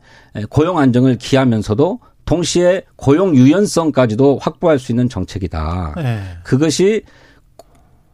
고용 0.48 0.78
안정을 0.78 1.18
기하면서도 1.18 2.00
동시에 2.24 2.84
고용 2.96 3.36
유연성까지도 3.36 4.38
확보할 4.40 4.78
수 4.78 4.92
있는 4.92 5.10
정책이다. 5.10 5.94
예. 5.98 6.20
그것이 6.42 7.02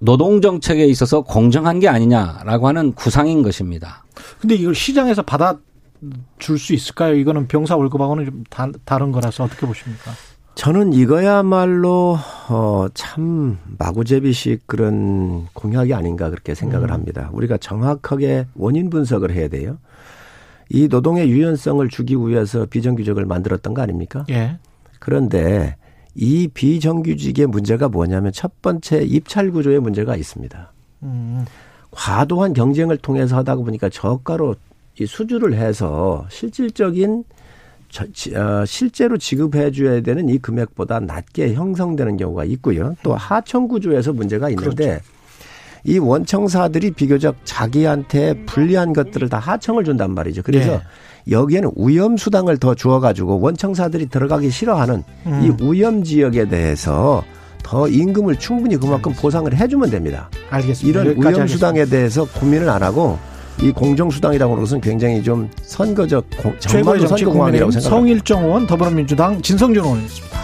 노동 0.00 0.40
정책에 0.40 0.84
있어서 0.86 1.20
공정한 1.20 1.78
게 1.78 1.86
아니냐라고 1.88 2.66
하는 2.66 2.92
구상인 2.92 3.42
것입니다. 3.42 4.04
근데 4.40 4.56
이걸 4.56 4.74
시장에서 4.74 5.22
받아 5.22 5.58
줄 6.38 6.58
수 6.58 6.74
있을까요? 6.74 7.14
이거는 7.14 7.46
병사 7.48 7.76
월급하고는 7.76 8.24
좀 8.24 8.44
다, 8.50 8.68
다른 8.84 9.12
거라서 9.12 9.44
어떻게 9.44 9.66
보십니까? 9.66 10.10
저는 10.54 10.92
이거야말로 10.92 12.18
어, 12.50 12.86
참 12.92 13.58
마구제비식 13.78 14.66
그런 14.66 15.46
공약이 15.54 15.94
아닌가 15.94 16.28
그렇게 16.28 16.54
생각을 16.54 16.90
음. 16.90 16.92
합니다. 16.92 17.30
우리가 17.32 17.56
정확하게 17.56 18.46
원인 18.54 18.90
분석을 18.90 19.32
해야 19.32 19.48
돼요. 19.48 19.78
이 20.68 20.88
노동의 20.88 21.30
유연성을 21.30 21.88
주기 21.88 22.16
위해서 22.16 22.66
비정규직을 22.66 23.24
만들었던 23.24 23.72
거 23.74 23.82
아닙니까? 23.82 24.24
예. 24.30 24.58
그런데 24.98 25.76
이 26.14 26.48
비정규직의 26.48 27.46
문제가 27.46 27.88
뭐냐면 27.88 28.32
첫 28.32 28.60
번째 28.60 29.02
입찰 29.02 29.50
구조의 29.50 29.80
문제가 29.80 30.16
있습니다. 30.16 30.72
음. 31.04 31.44
과도한 31.90 32.52
경쟁을 32.52 32.98
통해서 32.98 33.36
하다 33.36 33.56
보니까 33.56 33.88
저가로 33.88 34.54
이 34.98 35.06
수주를 35.06 35.54
해서 35.54 36.26
실질적인 36.30 37.24
저- 37.90 38.06
지- 38.12 38.34
어, 38.34 38.64
실제로 38.66 39.18
지급해 39.18 39.70
줘야 39.70 40.00
되는 40.00 40.28
이 40.28 40.38
금액보다 40.38 41.00
낮게 41.00 41.52
형성되는 41.54 42.16
경우가 42.16 42.44
있고요. 42.44 42.94
또 43.02 43.14
하청 43.14 43.68
구조에서 43.68 44.12
문제가 44.12 44.48
있는데 44.50 45.00
이 45.84 45.98
원청사들이 45.98 46.92
비교적 46.92 47.36
자기한테 47.44 48.44
불리한 48.46 48.92
것들을 48.92 49.28
다 49.28 49.38
하청을 49.38 49.84
준단 49.84 50.12
말이죠. 50.14 50.42
그래서 50.42 50.80
여기에는 51.30 51.70
위험 51.76 52.16
수당을 52.16 52.56
더 52.58 52.74
주어 52.74 52.98
가지고 53.00 53.40
원청사들이 53.40 54.06
들어가기 54.08 54.50
싫어하는 54.50 55.02
음. 55.26 55.56
이 55.60 55.64
위험 55.64 56.02
지역에 56.02 56.48
대해서 56.48 57.22
더 57.62 57.88
임금을 57.88 58.36
충분히 58.38 58.76
그만큼 58.76 59.12
보상을 59.12 59.54
해주면 59.54 59.90
됩니다. 59.90 60.30
알겠습니다. 60.50 61.00
이런 61.02 61.34
위험. 61.34 61.46
수당에 61.46 61.84
대해서 61.84 62.24
고민을 62.24 62.68
안 62.68 62.82
하고 62.82 63.18
이 63.62 63.70
공정 63.70 64.10
수당이라고 64.10 64.52
하는 64.52 64.62
것은 64.64 64.80
굉장히 64.80 65.22
좀 65.22 65.48
선거적 65.62 66.24
공- 66.36 66.58
최고의 66.58 67.00
정치 67.06 67.24
선거 67.24 67.32
공항이라고 67.38 67.70
생각합니다. 67.70 67.88
성일정 67.96 68.44
의원 68.44 68.66
더불어민주당 68.66 69.40
진성준 69.40 69.84
의원이었습니다. 69.84 70.42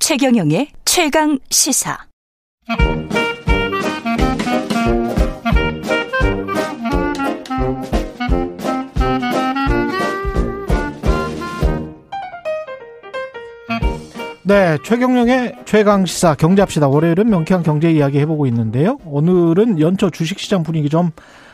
최경영의 0.00 0.68
최강 0.84 1.38
시사. 1.50 1.98
네, 14.50 14.78
최경영의 14.82 15.58
최강 15.64 16.04
시사 16.04 16.34
경제합시다. 16.34 16.88
월요일은 16.88 17.30
명쾌한 17.30 17.62
경제 17.62 17.88
이야기 17.88 18.18
해보고 18.18 18.46
있는데요. 18.48 18.98
오늘은 19.04 19.78
연초 19.78 20.10
주식시장 20.10 20.64
분위기 20.64 20.88
좀 20.88 21.12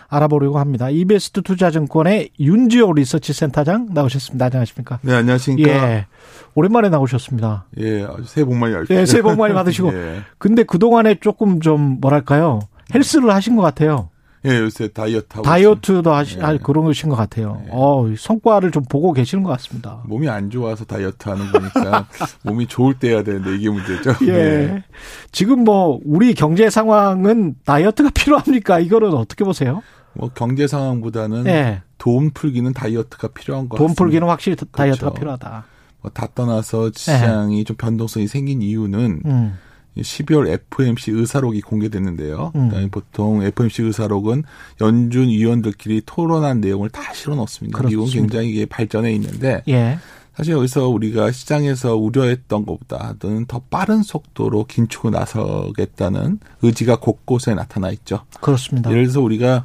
알아보려고 0.09 0.59
합니다. 0.59 0.88
이베스트 0.88 1.42
투자증권의 1.42 2.30
윤지호 2.40 2.94
리서치 2.94 3.34
센터장 3.34 3.88
나오셨습니다. 3.92 4.47
안녕하십니까? 4.47 5.01
네, 5.03 5.12
안녕하십니까. 5.12 5.70
예, 5.70 6.07
오랜만에 6.55 6.88
나오셨습니다. 6.88 7.66
예, 7.80 8.07
새해 8.24 8.47
복 8.47 8.57
많이 8.57 8.72
받으시고. 8.72 8.99
예, 8.99 9.05
새해 9.05 9.20
복 9.20 9.36
많이 9.36 9.53
받으시고. 9.53 9.92
예. 9.92 10.22
근데 10.38 10.62
그동안에 10.62 11.16
조금 11.20 11.61
좀 11.61 12.01
뭐랄까요? 12.01 12.61
헬스를 12.94 13.30
하신 13.34 13.57
것 13.57 13.62
같아요. 13.62 14.09
예, 14.47 14.59
요새 14.61 14.88
다이어트 14.88 15.26
하고. 15.30 15.42
다이어트도 15.42 16.12
하시, 16.12 16.38
예. 16.38 16.42
아, 16.42 16.57
그런 16.59 16.84
것인 16.84 17.09
것 17.11 17.16
같아요. 17.16 17.61
예. 17.66 17.70
어, 17.72 18.07
성과를 18.16 18.70
좀 18.70 18.84
보고 18.88 19.12
계시는 19.12 19.42
것 19.44 19.51
같습니다. 19.51 20.01
몸이 20.07 20.28
안 20.28 20.51
좋아서 20.51 20.84
다이어트 20.84 21.28
하는 21.28 21.51
거니까 21.53 22.07
몸이 22.44 22.66
좋을 22.66 22.94
때 22.99 23.11
해야 23.11 23.22
되는데 23.22 23.57
이게 23.57 23.68
문제죠. 23.68 24.14
예. 24.22 24.32
네. 24.32 24.84
지금 25.32 25.64
뭐, 25.64 26.01
우리 26.05 26.34
경제 26.34 26.70
상황은 26.70 27.57
다이어트가 27.64 28.11
필요합니까? 28.14 28.78
이거는 28.80 29.12
어떻게 29.14 29.44
보세요? 29.44 29.82
뭐 30.12 30.30
경제 30.34 30.66
상황보다는 30.66 31.47
예. 31.47 31.82
돈 31.99 32.30
풀기는 32.30 32.72
다이어트가 32.72 33.28
필요한 33.28 33.68
것돈 33.68 33.88
같습니다. 33.88 34.03
풀기는 34.05 34.28
확실히 34.28 34.57
다이어트가 34.57 35.07
그렇죠. 35.11 35.18
필요하다. 35.18 35.64
뭐 36.03 36.11
다 36.14 36.28
떠나서 36.34 36.90
시장이 36.94 37.64
좀 37.64 37.76
변동성이 37.76 38.26
생긴 38.28 38.62
이유는 38.62 39.22
음. 39.26 39.59
12월 39.99 40.49
FOMC 40.49 41.12
의사록이 41.12 41.61
공개됐는데요. 41.62 42.53
음. 42.55 42.88
보통 42.90 43.42
FOMC 43.42 43.82
의사록은 43.82 44.44
연준 44.80 45.28
위원들끼리 45.28 46.03
토론한 46.07 46.61
내용을 46.61 46.90
다 46.90 47.12
실어놓습니다. 47.12 47.78
미국은 47.78 47.97
그렇습니다. 47.97 48.20
굉장히 48.20 48.51
이게 48.51 48.66
발전해 48.66 49.12
있는데 49.12 49.62
예. 49.68 49.99
사실 50.36 50.53
여기서 50.53 50.88
우리가 50.88 51.32
시장에서 51.32 51.97
우려했던 51.97 52.66
것보다는 52.66 53.47
더 53.47 53.62
빠른 53.70 54.03
속도로 54.03 54.64
긴축을 54.64 55.11
나서겠다는 55.11 56.40
의지가 56.61 56.97
곳곳에 57.01 57.55
나타나 57.55 57.90
있죠. 57.90 58.20
그렇습니다. 58.42 58.90
예를 58.90 59.05
들어서 59.05 59.22
우리가 59.22 59.64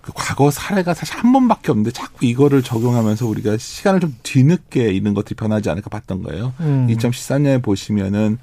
그 0.00 0.12
과거 0.14 0.50
사례가 0.50 0.94
사실 0.94 1.16
한 1.16 1.32
번밖에 1.32 1.70
없는데 1.70 1.92
자꾸 1.92 2.26
이거를 2.26 2.62
적용하면서 2.62 3.26
우리가 3.26 3.56
시간을 3.56 4.00
좀 4.00 4.16
뒤늦게 4.24 4.90
이런 4.90 5.14
것들이 5.14 5.36
변하지 5.36 5.70
않을까 5.70 5.90
봤던 5.90 6.24
거예요. 6.24 6.54
음. 6.58 6.88
2014년에 6.90 7.62
보시면은 7.62 8.38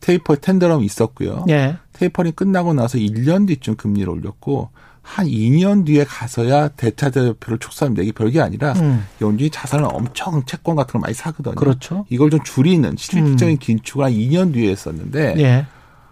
테이퍼 0.00 0.36
텐더럼 0.36 0.82
있었고요. 0.84 1.44
예. 1.48 1.76
테이퍼링 1.94 2.32
끝나고 2.34 2.74
나서 2.74 2.98
1년 2.98 3.46
뒤쯤 3.48 3.76
금리를 3.76 4.08
올렸고 4.08 4.70
한 5.02 5.26
2년 5.26 5.86
뒤에 5.86 6.04
가서야 6.04 6.68
대차 6.68 7.10
대표를 7.10 7.58
축소합니다. 7.58 8.02
이게 8.02 8.12
별게 8.12 8.40
아니라 8.40 8.72
음. 8.72 9.06
연준이 9.20 9.50
자산을 9.50 9.86
엄청 9.92 10.44
채권 10.46 10.74
같은 10.76 10.92
걸 10.94 11.00
많이 11.02 11.14
사거든요. 11.14 11.54
그렇죠. 11.54 12.04
이걸 12.08 12.30
좀 12.30 12.40
줄이는 12.42 12.96
실질적인 12.98 13.58
긴축을 13.58 14.04
한 14.04 14.12
2년 14.12 14.52
뒤에 14.52 14.70
했었는데 14.70 15.34
예. 15.38 15.66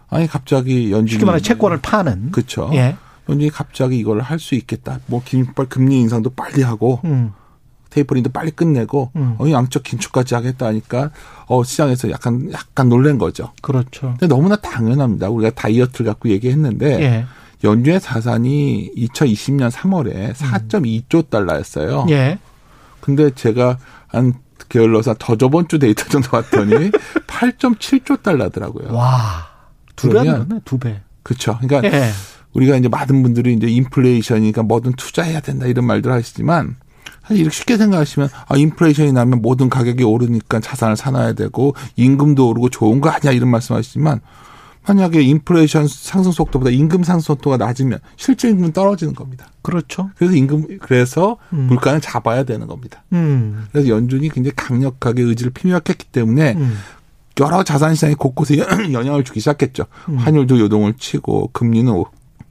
아니 0.08 0.26
갑자기 0.28 0.92
연준이 0.92 1.10
쉽게 1.18 1.24
말해 1.26 1.40
채권을 1.40 1.78
파는. 1.80 2.30
그렇죠. 2.30 2.70
예. 2.74 2.96
연준이 3.28 3.50
갑자기 3.50 3.98
이걸 3.98 4.20
할 4.20 4.38
수 4.38 4.54
있겠다. 4.54 5.00
뭐 5.06 5.22
김발 5.24 5.66
금리 5.66 5.98
인상도 6.00 6.30
빨리 6.30 6.62
하고 6.62 7.00
음. 7.04 7.32
테이퍼링도 7.94 8.30
빨리 8.30 8.50
끝내고 8.50 9.12
음. 9.14 9.36
어 9.38 9.48
양적 9.48 9.84
긴축까지 9.84 10.34
하겠다 10.34 10.66
하니까 10.66 11.10
어 11.46 11.62
시장에서 11.62 12.10
약간 12.10 12.50
약간 12.52 12.88
놀란 12.88 13.18
거죠. 13.18 13.52
그렇죠. 13.62 14.16
근데 14.18 14.26
너무나 14.26 14.56
당연합니다. 14.56 15.28
우리가 15.30 15.50
다이어트를 15.54 16.06
갖고 16.06 16.28
얘기했는데 16.28 17.00
예. 17.02 17.26
연준의 17.62 18.00
자산이 18.00 18.90
2020년 18.96 19.70
3월에 19.70 20.34
4.2조 20.34 21.30
달러였어요. 21.30 22.02
음. 22.02 22.10
예. 22.10 22.38
근데 23.00 23.30
제가 23.30 23.78
한 24.08 24.34
게을러서 24.68 25.14
더 25.18 25.36
저번 25.36 25.68
주 25.68 25.78
데이터 25.78 26.04
정도 26.08 26.30
봤더니 26.30 26.90
8.7조 27.28 28.22
달러더라고요. 28.22 28.92
와. 28.92 29.46
두 29.94 30.08
배, 30.08 30.14
그러면- 30.14 30.48
네, 30.48 30.58
두 30.64 30.78
배. 30.78 31.00
그렇죠. 31.22 31.58
그러니까 31.62 31.96
예. 31.96 32.10
우리가 32.54 32.76
이제 32.76 32.88
많은 32.88 33.22
분들이 33.22 33.54
이제 33.54 33.66
인플레이션이니까 33.68 34.62
뭐든 34.64 34.92
투자해야 34.94 35.40
된다 35.40 35.66
이런 35.66 35.84
말들 35.86 36.10
하시지만 36.12 36.76
사실 37.26 37.38
이렇게 37.40 37.54
쉽게 37.56 37.76
생각하시면 37.76 38.28
아 38.48 38.56
인플레이션이 38.56 39.12
나면 39.12 39.40
모든 39.42 39.68
가격이 39.70 40.04
오르니까 40.04 40.60
자산을 40.60 40.96
사놔야 40.96 41.32
되고 41.32 41.74
임금도 41.96 42.48
오르고 42.48 42.68
좋은 42.70 43.00
거 43.00 43.08
아니야 43.10 43.32
이런 43.32 43.50
말씀하시지만 43.50 44.20
만약에 44.86 45.22
인플레이션 45.22 45.86
상승 45.88 46.30
속도보다 46.30 46.70
임금 46.70 47.04
상승 47.04 47.34
속도가 47.34 47.56
낮으면 47.56 48.00
실제 48.16 48.50
임금은 48.50 48.72
떨어지는 48.72 49.14
겁니다. 49.14 49.46
그렇죠. 49.62 50.10
그래서 50.16 50.34
임금 50.36 50.78
그래서 50.82 51.38
음. 51.54 51.68
물가는 51.68 51.98
잡아야 52.02 52.44
되는 52.44 52.66
겁니다. 52.66 53.02
음. 53.14 53.64
그래서 53.72 53.88
연준이 53.88 54.28
굉장히 54.28 54.52
강력하게 54.54 55.22
의지를 55.22 55.52
피력했기 55.52 56.04
때문에 56.12 56.52
음. 56.58 56.76
여러 57.40 57.64
자산 57.64 57.94
시장이 57.94 58.14
곳곳에 58.14 58.58
영향을 58.92 59.24
주기 59.24 59.40
시작했죠. 59.40 59.86
음. 60.10 60.16
환율도 60.18 60.60
요동을 60.60 60.94
치고 60.98 61.50
금리는 61.54 61.90
오- 61.90 62.06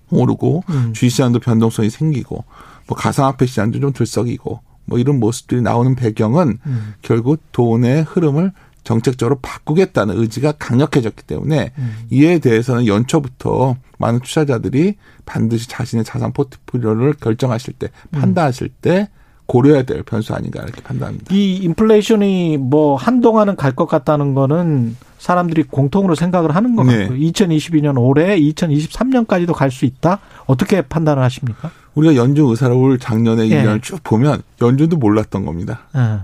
오르고 0.09 0.63
음. 0.69 0.93
주식 0.93 1.11
시장도 1.11 1.39
변동성이 1.39 1.91
생기고 1.91 2.43
뭐 2.88 2.97
가상화폐 2.97 3.45
시장도 3.45 3.79
좀 3.79 3.93
들썩이고 3.93 4.59
뭐 4.86 4.99
이런 4.99 5.19
모습들이 5.19 5.61
나오는 5.61 5.95
배경은 5.95 6.59
음. 6.65 6.93
결국 7.01 7.39
돈의 7.51 8.03
흐름을 8.03 8.51
정책적으로 8.84 9.39
바꾸겠다는 9.41 10.19
의지가 10.19 10.53
강력해졌기 10.53 11.23
때문에 11.23 11.71
음. 11.77 11.95
이에 12.09 12.39
대해서는 12.39 12.86
연초부터 12.86 13.77
많은 13.97 14.19
투자자들이 14.19 14.95
반드시 15.25 15.69
자신의 15.69 16.03
자산 16.03 16.34
포트폴리오를 16.34 17.13
결정하실 17.13 17.75
때 17.75 17.89
음. 18.13 18.19
판단하실 18.19 18.69
때 18.81 19.09
고려해야 19.45 19.84
될 19.84 20.03
변수 20.03 20.34
아닌가 20.34 20.61
이렇게 20.63 20.81
판단합니다. 20.81 21.34
이 21.34 21.55
인플레이션이 21.57 22.57
뭐 22.57 22.95
한동안은 22.95 23.55
갈 23.55 23.73
것 23.73 23.88
같다는 23.88 24.34
거는 24.36 24.95
사람들이 25.24 25.63
공통으로 25.63 26.15
생각을 26.15 26.53
하는 26.53 26.76
것 26.76 26.84
네. 26.84 26.99
같고요. 27.07 27.17
2022년 27.17 27.95
올해 27.97 28.38
2023년까지도 28.39 29.53
갈 29.53 29.71
수 29.71 29.86
있다. 29.86 30.19
어떻게 30.47 30.82
판단을 30.82 31.24
하십니까? 31.24 31.71
우리가 31.95 32.15
연준 32.17 32.49
의사록을 32.49 32.99
작년에 32.99 33.47
예. 33.49 33.63
1년을 33.63 33.82
쭉 33.82 34.03
보면 34.03 34.41
연준도 34.61 34.97
몰랐던 34.97 35.45
겁니다. 35.45 35.84
예. 35.95 36.19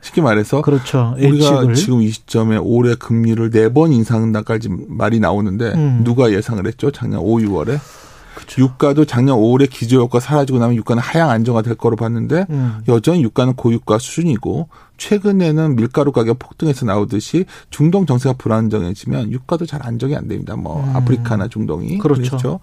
쉽게 0.00 0.22
말해서 0.22 0.62
그렇죠. 0.62 1.14
우리가 1.18 1.56
예측을. 1.58 1.74
지금 1.74 2.00
이 2.00 2.08
시점에 2.08 2.56
올해 2.56 2.94
금리를 2.94 3.50
네 3.50 3.68
번 3.68 3.92
인상한다까지 3.92 4.70
말이 4.88 5.20
나오는데 5.20 5.72
음. 5.74 6.00
누가 6.02 6.32
예상을 6.32 6.66
했죠? 6.66 6.90
작년 6.90 7.20
5, 7.20 7.36
6월에. 7.36 7.78
유가도 8.58 9.04
작년 9.04 9.36
5월에 9.36 9.68
기저효과 9.70 10.20
사라지고 10.20 10.58
나면 10.58 10.76
유가는 10.76 11.02
하향 11.02 11.30
안정화 11.30 11.62
될 11.62 11.74
거로 11.74 11.96
봤는데 11.96 12.46
음. 12.50 12.82
여전히 12.88 13.22
유가는 13.22 13.54
고유가 13.54 13.98
수준이고 13.98 14.68
최근에는 14.96 15.76
밀가루 15.76 16.12
가격 16.12 16.38
폭등에서 16.38 16.86
나오듯이 16.86 17.44
중동 17.70 18.06
정세가 18.06 18.34
불안정해지면 18.38 19.32
유가도 19.32 19.66
잘 19.66 19.84
안정이 19.84 20.14
안 20.14 20.28
됩니다. 20.28 20.56
뭐 20.56 20.82
음. 20.82 20.96
아프리카나 20.96 21.48
중동이 21.48 21.98
그렇죠. 21.98 22.60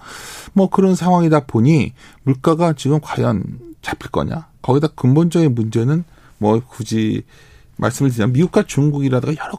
뭐 0.53 0.69
그런 0.69 0.95
상황이다 0.95 1.41
보니 1.41 1.93
물가가 2.23 2.73
지금 2.73 2.99
과연 3.01 3.43
잡힐 3.81 4.11
거냐? 4.11 4.47
거기다 4.61 4.87
근본적인 4.95 5.55
문제는 5.55 6.03
뭐 6.37 6.61
굳이 6.67 7.23
말씀을 7.77 8.11
드리자면 8.11 8.33
미국과 8.33 8.63
중국이라든가 8.63 9.43
여러 9.43 9.57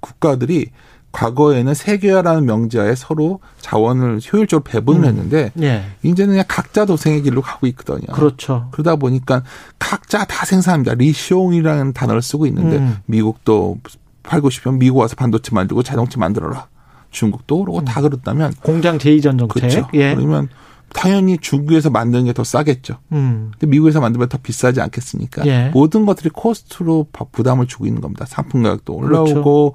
국가들이 0.00 0.70
과거에는 1.18 1.74
세계화라는 1.74 2.44
명제하에 2.46 2.94
서로 2.94 3.40
자원을 3.60 4.20
효율적으로 4.32 4.62
배분을 4.62 5.00
음. 5.00 5.04
했는데 5.04 5.50
예. 5.60 5.84
이제는 6.04 6.34
그냥 6.34 6.44
각자 6.46 6.84
도생의 6.84 7.22
길로 7.22 7.42
가고 7.42 7.66
있거든요. 7.66 8.06
그렇죠. 8.14 8.68
그러다 8.70 8.94
보니까 8.96 9.42
각자 9.80 10.24
다 10.24 10.46
생산합니다. 10.46 10.94
reshoring이라는 10.94 11.92
단어를 11.92 12.22
쓰고 12.22 12.46
있는데 12.46 12.76
음. 12.76 12.96
미국도 13.06 13.78
팔고 14.22 14.48
싶으면 14.50 14.78
미국 14.78 14.98
와서 14.98 15.16
반도체 15.16 15.52
만들고 15.54 15.82
자동차 15.82 16.20
만들어라. 16.20 16.68
중국도 17.10 17.64
그러고 17.64 17.84
다 17.84 18.00
그렇다면 18.00 18.52
공장 18.62 18.98
재이전 18.98 19.38
정책. 19.40 19.48
그렇죠. 19.48 19.88
예. 19.94 20.14
그러면 20.14 20.48
당연히 20.94 21.36
중국에서 21.38 21.90
만드는 21.90 22.26
게 22.26 22.32
더 22.32 22.44
싸겠죠. 22.44 22.96
음. 23.12 23.50
근데 23.52 23.66
미국에서 23.66 24.00
만들면 24.00 24.28
더 24.28 24.38
비싸지 24.42 24.80
않겠습니까? 24.80 25.44
예. 25.46 25.70
모든 25.74 26.06
것들이 26.06 26.30
cost로 26.32 27.08
바- 27.12 27.26
부담을 27.32 27.66
주고 27.66 27.86
있는 27.86 28.00
겁니다. 28.00 28.24
상품 28.26 28.62
가격도 28.62 28.96
그렇죠. 28.96 29.22
올라오고 29.32 29.74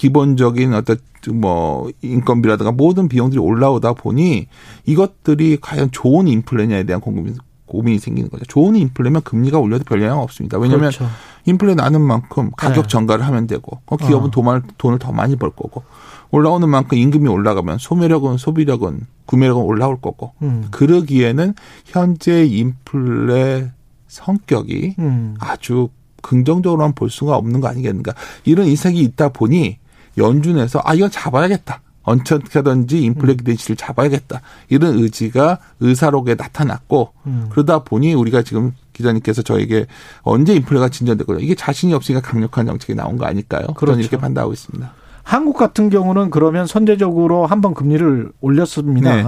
기본적인 0.00 0.72
어떤 0.72 0.96
뭐 1.34 1.90
인건비라든가 2.00 2.72
모든 2.72 3.06
비용들이 3.06 3.38
올라오다 3.38 3.92
보니 3.92 4.46
이것들이 4.86 5.58
과연 5.60 5.90
좋은 5.92 6.26
인플레냐에 6.26 6.84
대한 6.84 7.02
고민이, 7.02 7.36
고민이 7.66 7.98
생기는 7.98 8.30
거죠. 8.30 8.46
좋은 8.46 8.76
인플레면 8.76 9.20
금리가 9.20 9.58
올려도 9.58 9.84
별 9.84 10.00
영향 10.00 10.20
없습니다. 10.20 10.56
왜냐하면 10.56 10.88
그렇죠. 10.90 11.06
인플레 11.44 11.74
나는 11.74 12.00
만큼 12.00 12.50
가격 12.56 12.84
네. 12.84 12.88
전가를 12.88 13.26
하면 13.26 13.46
되고 13.46 13.82
그 13.84 13.98
기업은 13.98 14.28
어. 14.28 14.30
돈을, 14.30 14.62
돈을 14.78 14.98
더 14.98 15.12
많이 15.12 15.36
벌 15.36 15.50
거고 15.50 15.82
올라오는 16.30 16.66
만큼 16.66 16.96
임금이 16.96 17.28
올라가면 17.28 17.76
소매력은 17.76 18.38
소비력은 18.38 19.02
구매력은 19.26 19.62
올라올 19.62 20.00
거고 20.00 20.32
음. 20.40 20.68
그러기에는 20.70 21.52
현재 21.84 22.46
인플레 22.46 23.70
성격이 24.08 24.94
음. 24.98 25.34
아주 25.40 25.90
긍정적으로만 26.22 26.94
볼 26.94 27.10
수가 27.10 27.36
없는 27.36 27.60
거 27.60 27.68
아니겠는가 27.68 28.14
이런 28.46 28.66
인색이 28.66 28.98
있다 29.00 29.28
보니 29.28 29.78
연준에서 30.18 30.80
아 30.84 30.94
이건 30.94 31.10
잡아야겠다 31.10 31.80
언짢게든지 32.02 33.02
인플레 33.02 33.34
기대치를 33.36 33.76
잡아야겠다 33.76 34.40
이런 34.68 34.98
의지가 34.98 35.58
의사록에 35.80 36.34
나타났고 36.34 37.12
음. 37.26 37.46
그러다 37.50 37.80
보니 37.80 38.14
우리가 38.14 38.42
지금 38.42 38.72
기자님께서 38.92 39.42
저에게 39.42 39.86
언제 40.22 40.54
인플레가 40.54 40.88
진전되거든요 40.88 41.44
이게 41.44 41.54
자신이 41.54 41.92
없으니까 41.94 42.26
강력한 42.26 42.66
정책이 42.66 42.94
나온 42.94 43.16
거 43.16 43.26
아닐까요? 43.26 43.66
그렇죠. 43.68 43.92
저는 43.92 44.00
이렇게 44.00 44.16
판단하고 44.16 44.52
있습니다. 44.52 44.92
한국 45.22 45.56
같은 45.56 45.90
경우는 45.90 46.30
그러면 46.30 46.66
선제적으로 46.66 47.46
한번 47.46 47.74
금리를 47.74 48.32
올렸습니다. 48.40 49.14
네. 49.14 49.24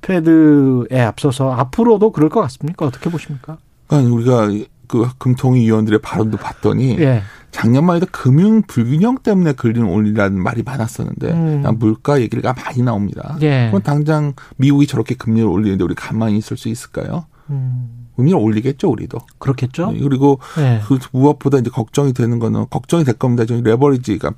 페드에 0.00 1.00
앞서서 1.00 1.52
앞으로도 1.52 2.10
그럴 2.10 2.28
것 2.28 2.40
같습니까? 2.40 2.86
어떻게 2.86 3.08
보십니까? 3.08 3.58
그러니까 3.86 4.14
우리가 4.14 4.48
그 4.88 5.08
금통위 5.18 5.60
위원들의 5.60 6.00
발언도 6.00 6.38
봤더니 6.38 6.98
예. 6.98 7.22
작년만 7.52 7.96
해도 7.96 8.06
금융 8.10 8.62
불균형 8.62 9.18
때문에 9.18 9.52
금리를 9.52 9.84
올리라는 9.84 10.42
말이 10.42 10.62
많았었는데 10.62 11.30
음. 11.30 11.64
물가 11.78 12.20
얘기가 12.20 12.54
많이 12.54 12.82
나옵니다. 12.82 13.36
예. 13.42 13.68
그럼 13.68 13.82
당장 13.82 14.32
미국이 14.56 14.86
저렇게 14.86 15.14
금리를 15.14 15.46
올리는데 15.48 15.84
우리 15.84 15.94
가만히 15.94 16.38
있을 16.38 16.56
수 16.56 16.68
있을까요? 16.68 17.26
음, 17.50 18.08
금리를 18.16 18.38
올리겠죠, 18.38 18.90
우리도. 18.90 19.18
그렇겠죠? 19.38 19.92
네, 19.92 20.00
그리고 20.00 20.40
예. 20.58 20.80
그 20.86 20.98
무엇보다 21.12 21.58
이제 21.58 21.70
걱정이 21.70 22.14
되는 22.14 22.38
거는 22.38 22.66
걱정이 22.70 23.04
될 23.04 23.14
겁니다. 23.14 23.44
저 23.44 23.54
레버리지가 23.60 24.32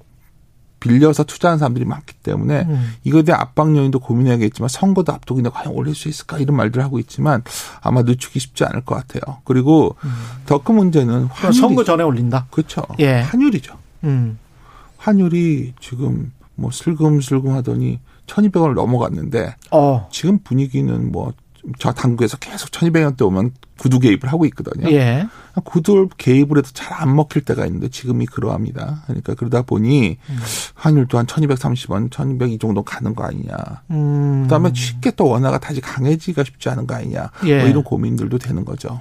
빌려서 0.84 1.24
투자하는 1.24 1.58
사람들이 1.58 1.86
많기 1.86 2.14
때문에 2.14 2.66
음. 2.68 2.92
이거에 3.04 3.22
대한 3.22 3.40
압박 3.40 3.74
요인도 3.74 4.00
고민해야겠지만 4.00 4.68
선거도 4.68 5.12
앞두고인데 5.12 5.48
과연 5.50 5.72
올릴 5.72 5.94
수 5.94 6.08
있을까 6.08 6.38
이런 6.38 6.56
말들을 6.56 6.84
하고 6.84 6.98
있지만 6.98 7.42
아마 7.80 8.02
늦추기 8.02 8.38
쉽지 8.38 8.64
않을 8.64 8.82
것 8.82 8.94
같아요. 8.94 9.38
그리고 9.44 9.96
더큰 10.44 10.74
문제는 10.74 11.24
환율이 11.24 11.58
선거 11.58 11.84
전에 11.84 12.04
올린다. 12.04 12.46
그렇죠. 12.50 12.82
예. 12.98 13.20
환율이죠. 13.20 13.76
음. 14.04 14.38
환율이 14.98 15.72
지금 15.80 16.32
뭐 16.54 16.70
슬금슬금 16.70 17.52
하더니 17.52 18.00
1200원을 18.26 18.74
넘어갔는데 18.74 19.56
어. 19.70 20.08
지금 20.12 20.38
분위기는 20.38 21.10
뭐 21.10 21.32
저 21.78 21.92
당국에서 21.92 22.36
계속 22.36 22.70
1200원대 22.70 23.22
오면 23.22 23.52
구두 23.78 23.98
개입을 23.98 24.30
하고 24.32 24.44
있거든요. 24.46 24.90
예. 24.90 25.26
구두 25.64 26.08
개입을 26.16 26.58
해도 26.58 26.68
잘 26.72 26.94
안 26.94 27.14
먹힐 27.16 27.44
때가 27.44 27.66
있는데 27.66 27.88
지금이 27.88 28.26
그러합니다. 28.26 29.02
그러니까 29.06 29.34
그러다 29.34 29.62
보니 29.62 30.16
음. 30.30 30.38
환율도 30.74 31.18
한 31.18 31.26
1230원, 31.26 32.10
1200 32.10 32.52
이 32.52 32.58
정도 32.58 32.82
가는 32.82 33.14
거 33.14 33.24
아니냐. 33.24 33.54
음. 33.90 34.42
그다음에 34.44 34.70
쉽게 34.74 35.10
또 35.12 35.26
원화가 35.28 35.58
다시 35.58 35.80
강해지기가 35.80 36.44
쉽지 36.44 36.68
않은 36.70 36.86
거 36.86 36.94
아니냐. 36.94 37.30
예. 37.46 37.60
뭐 37.60 37.68
이런 37.68 37.82
고민들도 37.82 38.38
되는 38.38 38.64
거죠. 38.64 39.00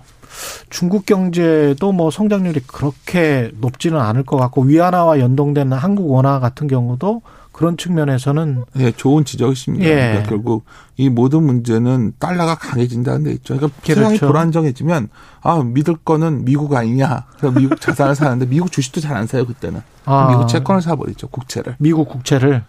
중국 0.69 1.05
경제도 1.05 1.91
뭐 1.91 2.09
성장률이 2.09 2.61
그렇게 2.65 3.51
높지는 3.59 3.99
않을 3.99 4.23
것 4.23 4.37
같고 4.37 4.63
위안화와 4.63 5.19
연동된 5.19 5.71
한국 5.73 6.09
원화 6.09 6.39
같은 6.39 6.67
경우도 6.67 7.21
그런 7.53 7.77
측면에서는 7.77 8.65
예, 8.79 8.91
좋은 8.91 9.23
지적이십니다. 9.23 9.85
예. 9.85 9.95
그러니까 9.95 10.23
결국 10.29 10.65
이 10.97 11.07
모든 11.07 11.43
문제는 11.43 12.13
달러가 12.19 12.55
강해진다는 12.55 13.23
데 13.23 13.31
있죠. 13.33 13.55
그러니까 13.55 13.79
그렇죠. 13.81 14.01
세상이 14.01 14.17
불안정해지면 14.19 15.09
아 15.41 15.63
믿을 15.63 15.95
거는 16.03 16.43
미국 16.43 16.73
아니냐. 16.75 17.25
그럼 17.37 17.53
미국 17.55 17.79
자산을 17.79 18.15
사는데 18.15 18.47
미국 18.47 18.71
주식도 18.71 18.99
잘 18.99 19.13
안 19.15 19.27
사요 19.27 19.45
그때는. 19.45 19.81
아. 20.05 20.27
미국 20.29 20.47
채권을 20.47 20.81
사버리죠 20.81 21.27
국채를. 21.27 21.75
미국 21.77 22.09
국채를 22.09 22.63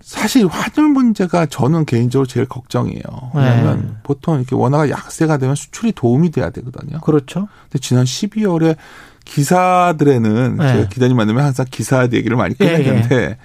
사실 0.00 0.46
환율 0.46 0.90
문제가 0.92 1.46
저는 1.46 1.84
개인적으로 1.84 2.26
제일 2.26 2.46
걱정이에요. 2.46 3.02
왜냐하면 3.34 3.80
네. 3.80 3.94
보통 4.02 4.36
이렇게 4.38 4.56
원화가 4.56 4.90
약세가 4.90 5.36
되면 5.36 5.54
수출이 5.54 5.92
도움이 5.92 6.30
돼야 6.32 6.50
되거든요. 6.50 6.98
그렇죠. 7.00 7.46
근데 7.64 7.78
지난 7.78 8.04
12월에 8.04 8.76
기사들에는 9.24 10.56
네. 10.56 10.72
제가 10.72 10.88
기자님 10.88 11.16
만나면 11.16 11.44
항상 11.44 11.66
기사 11.70 12.04
얘기를 12.04 12.36
많이 12.36 12.54
예, 12.60 12.72
꺼내는데 12.72 13.36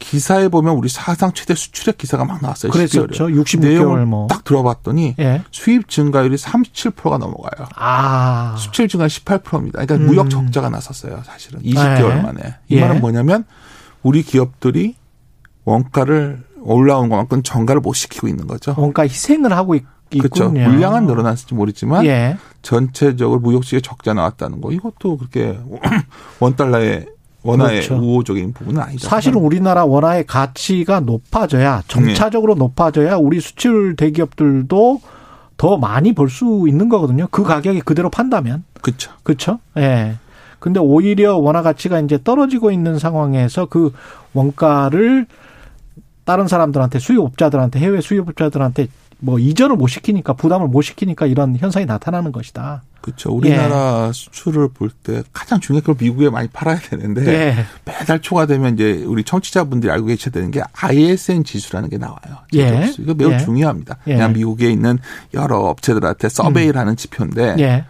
기사에 0.00 0.48
보면 0.48 0.74
우리 0.74 0.88
사상 0.88 1.32
최대 1.32 1.54
수출액 1.54 1.98
기사가 1.98 2.24
막 2.24 2.42
나왔어요. 2.42 2.72
그랬었죠. 2.72 3.06
12월에. 3.06 3.44
66개월 3.44 3.60
내용을 3.60 4.06
뭐. 4.06 4.26
딱 4.26 4.42
들어봤더니 4.42 5.14
예. 5.20 5.42
수입 5.52 5.88
증가율이 5.88 6.34
37%가 6.34 7.18
넘어가요. 7.18 7.68
아. 7.76 8.56
수출 8.58 8.88
증가 8.88 9.06
18%입니다. 9.06 9.84
그러니까 9.84 9.94
음. 9.94 10.06
무역 10.06 10.30
적자가 10.30 10.70
났었어요, 10.70 11.22
사실은. 11.24 11.60
20개월 11.62 12.16
네. 12.16 12.22
만에. 12.22 12.40
이 12.68 12.76
예. 12.76 12.80
말은 12.80 13.00
뭐냐면 13.00 13.44
우리 14.02 14.22
기업들이 14.22 14.96
원가를 15.64 16.42
올라온 16.62 17.08
것만큼 17.08 17.42
정가를 17.42 17.80
못 17.80 17.92
시키고 17.92 18.26
있는 18.26 18.46
거죠. 18.46 18.72
뭔가 18.74 19.02
희생을 19.02 19.52
하고 19.52 19.74
있, 19.74 19.84
그렇죠. 20.10 20.46
있군요. 20.46 20.68
물량은 20.68 21.06
늘어났을지 21.06 21.54
모르지만 21.54 22.04
예. 22.06 22.36
전체적으로 22.62 23.38
무역 23.38 23.64
시에 23.64 23.80
적자 23.80 24.14
나왔다는 24.14 24.60
거 24.60 24.72
이것도 24.72 25.18
그렇게 25.18 25.58
원 26.40 26.56
달러의 26.56 27.06
원화의 27.42 27.86
그렇죠. 27.86 28.02
우호적인 28.02 28.52
부분은 28.52 28.80
아니다. 28.82 29.08
사실은 29.08 29.40
우리나라 29.40 29.84
원화의 29.84 30.26
가치가 30.26 31.00
높아져야 31.00 31.82
점차적으로 31.88 32.54
높아져야 32.54 33.16
우리 33.16 33.40
수출 33.40 33.96
대기업들도 33.96 35.00
더 35.56 35.76
많이 35.76 36.14
벌 36.14 36.28
수 36.28 36.64
있는 36.68 36.88
거거든요. 36.88 37.28
그 37.30 37.42
가격이 37.42 37.80
그대로 37.82 38.08
판다면. 38.10 38.64
그렇죠. 38.80 39.12
그렇죠? 39.22 39.58
예. 39.76 40.16
근데 40.58 40.78
오히려 40.80 41.36
원화 41.36 41.62
가치가 41.62 42.00
이제 42.00 42.18
떨어지고 42.22 42.70
있는 42.70 42.98
상황에서 42.98 43.66
그 43.66 43.92
원가를 44.34 45.26
다른 46.24 46.46
사람들한테 46.48 46.98
수입업자들한테 46.98 47.78
해외 47.80 48.00
수입업자들한테 48.00 48.88
뭐 49.20 49.38
이전을 49.38 49.76
못 49.76 49.86
시키니까 49.86 50.32
부담을 50.32 50.68
못 50.68 50.82
시키니까 50.82 51.26
이런 51.26 51.56
현상이 51.56 51.86
나타나는 51.86 52.32
것이다. 52.32 52.82
그렇죠. 53.00 53.30
우리나라 53.32 54.08
예. 54.08 54.12
수출을 54.12 54.68
볼 54.68 54.90
때 55.02 55.22
가장 55.32 55.60
중요한 55.60 55.82
걸 55.82 55.94
미국에 55.98 56.28
많이 56.28 56.48
팔아야 56.48 56.78
되는데 56.78 57.26
예. 57.26 57.64
매달 57.84 58.20
초가 58.20 58.46
되면 58.46 58.74
이제 58.74 59.04
우리 59.06 59.24
청취자분들이 59.24 59.90
알고 59.90 60.06
계셔야 60.06 60.32
되는 60.32 60.50
게 60.50 60.62
ISN 60.72 61.44
지수라는 61.44 61.88
게 61.88 61.96
나와요. 61.96 62.18
예. 62.54 62.90
이거 62.98 63.14
매우 63.14 63.32
예. 63.32 63.38
중요합니다. 63.38 63.98
예. 64.06 64.14
그냥 64.14 64.32
미국에 64.32 64.70
있는 64.70 64.98
여러 65.32 65.58
업체들한테 65.60 66.28
서베이를 66.28 66.78
하는 66.78 66.96
지표인데 66.96 67.56
예. 67.60 67.84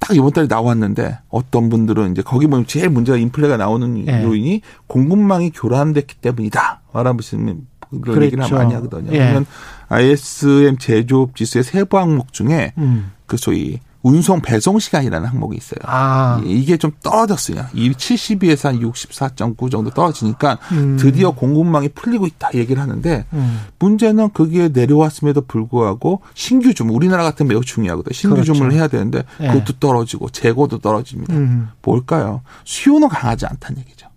딱 0.00 0.16
이번 0.16 0.32
달에 0.32 0.48
나왔는데 0.48 1.18
어떤 1.28 1.68
분들은 1.68 2.10
이제 2.10 2.22
거기 2.22 2.48
보면 2.48 2.66
제일 2.66 2.88
문제가 2.88 3.16
인플레가 3.18 3.56
나오는 3.56 4.08
예. 4.08 4.24
요인이 4.24 4.62
공급망이 4.88 5.50
교란됐기 5.50 6.16
때문이다. 6.16 6.80
말하시면 6.92 7.66
그런 8.02 8.22
얘기를 8.22 8.38
그렇죠. 8.38 8.56
많이 8.56 8.74
하거든요. 8.74 9.12
예. 9.12 9.18
그러면 9.18 9.46
ISM 9.92 10.78
제조업 10.78 11.36
지수의 11.36 11.64
세부 11.64 11.98
항목 11.98 12.32
중에 12.32 12.72
음. 12.78 13.12
그 13.26 13.36
소위 13.36 13.78
운송 14.02 14.40
배송 14.40 14.78
시간이라는 14.78 15.28
항목이 15.28 15.56
있어요. 15.56 15.78
아. 15.84 16.40
이게 16.44 16.76
좀 16.76 16.90
떨어졌어요. 17.02 17.66
이 17.72 17.90
72에서 17.92 18.64
한 18.64 18.80
64.9 18.80 19.70
정도 19.70 19.90
떨어지니까 19.90 20.58
음. 20.72 20.96
드디어 20.98 21.30
공급망이 21.30 21.88
풀리고 21.88 22.26
있다 22.26 22.50
얘기를 22.54 22.82
하는데 22.82 23.24
음. 23.32 23.60
문제는 23.78 24.30
그게 24.30 24.68
내려왔음에도 24.68 25.42
불구하고 25.42 26.20
신규 26.34 26.74
주문 26.74 26.96
우리나라 26.96 27.22
같은 27.22 27.46
매우 27.46 27.62
중요하거든요. 27.62 28.12
신규 28.12 28.34
그렇죠. 28.34 28.54
주문을 28.54 28.74
해야 28.74 28.88
되는데 28.88 29.22
예. 29.40 29.48
그것도 29.48 29.78
떨어지고 29.78 30.30
재고도 30.30 30.78
떨어집니다. 30.78 31.34
음. 31.34 31.68
뭘까요? 31.82 32.42
수요는 32.64 33.08
강하지 33.08 33.46
않다는 33.46 33.82
얘기죠. 33.82 34.08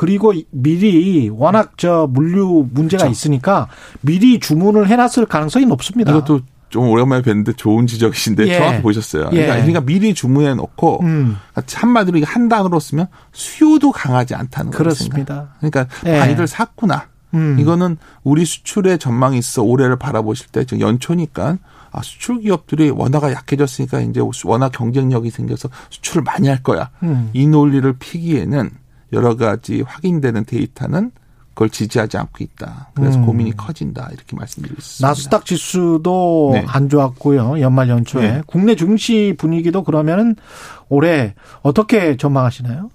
그리고 0.00 0.32
미리 0.50 1.28
워낙 1.28 1.72
저 1.76 2.08
물류 2.10 2.66
문제가 2.72 3.02
그렇죠. 3.02 3.12
있으니까 3.12 3.68
미리 4.00 4.40
주문을 4.40 4.88
해놨을 4.88 5.26
가능성이 5.28 5.66
높습니다. 5.66 6.10
이것도 6.10 6.40
좀 6.70 6.88
오랜만에 6.88 7.20
뵀는데 7.20 7.54
좋은 7.54 7.86
지적이신데 7.86 8.48
예. 8.48 8.56
정확히 8.56 8.80
보셨어요. 8.80 9.24
예. 9.24 9.42
그러니까, 9.42 9.54
그러니까 9.56 9.80
미리 9.82 10.14
주문해 10.14 10.54
놓고 10.54 11.00
음. 11.02 11.36
한마디로 11.52 12.16
이게 12.16 12.24
한 12.24 12.48
단어로 12.48 12.80
쓰면 12.80 13.08
수요도 13.32 13.92
강하지 13.92 14.34
않다는 14.34 14.70
거죠. 14.70 14.84
그렇습니다. 14.84 15.48
그러니까 15.58 15.86
예. 16.06 16.18
많이들 16.18 16.46
샀구나. 16.46 17.08
음. 17.34 17.58
이거는 17.60 17.98
우리 18.22 18.46
수출의 18.46 18.98
전망이 18.98 19.36
있어 19.36 19.62
올해를 19.62 19.96
바라보실 19.96 20.46
때 20.46 20.64
지금 20.64 20.80
연초니까 20.80 21.58
아 21.92 22.00
수출 22.00 22.40
기업들이 22.40 22.88
원화가 22.88 23.32
약해졌으니까 23.32 24.00
이제 24.00 24.22
원화 24.46 24.70
경쟁력이 24.70 25.28
생겨서 25.28 25.68
수출을 25.90 26.22
많이 26.22 26.48
할 26.48 26.62
거야. 26.62 26.88
음. 27.02 27.28
이 27.34 27.46
논리를 27.46 27.92
피기에는 27.98 28.70
여러 29.12 29.36
가지 29.36 29.82
확인되는 29.82 30.44
데이터는 30.44 31.10
그걸 31.54 31.68
지지하지 31.68 32.16
않고 32.16 32.42
있다. 32.42 32.90
그래서 32.94 33.18
음. 33.18 33.26
고민이 33.26 33.56
커진다. 33.56 34.08
이렇게 34.12 34.36
말씀드리고 34.36 34.80
싶습니다. 34.80 35.08
나스닥 35.08 35.44
지수도 35.44 36.52
네. 36.54 36.64
안 36.66 36.88
좋았고요. 36.88 37.60
연말 37.60 37.88
연초에 37.88 38.22
네. 38.22 38.42
국내 38.46 38.76
증시 38.76 39.34
분위기도 39.36 39.82
그러면은 39.82 40.36
올해 40.88 41.34
어떻게 41.62 42.16
전망하시나요? 42.16 42.90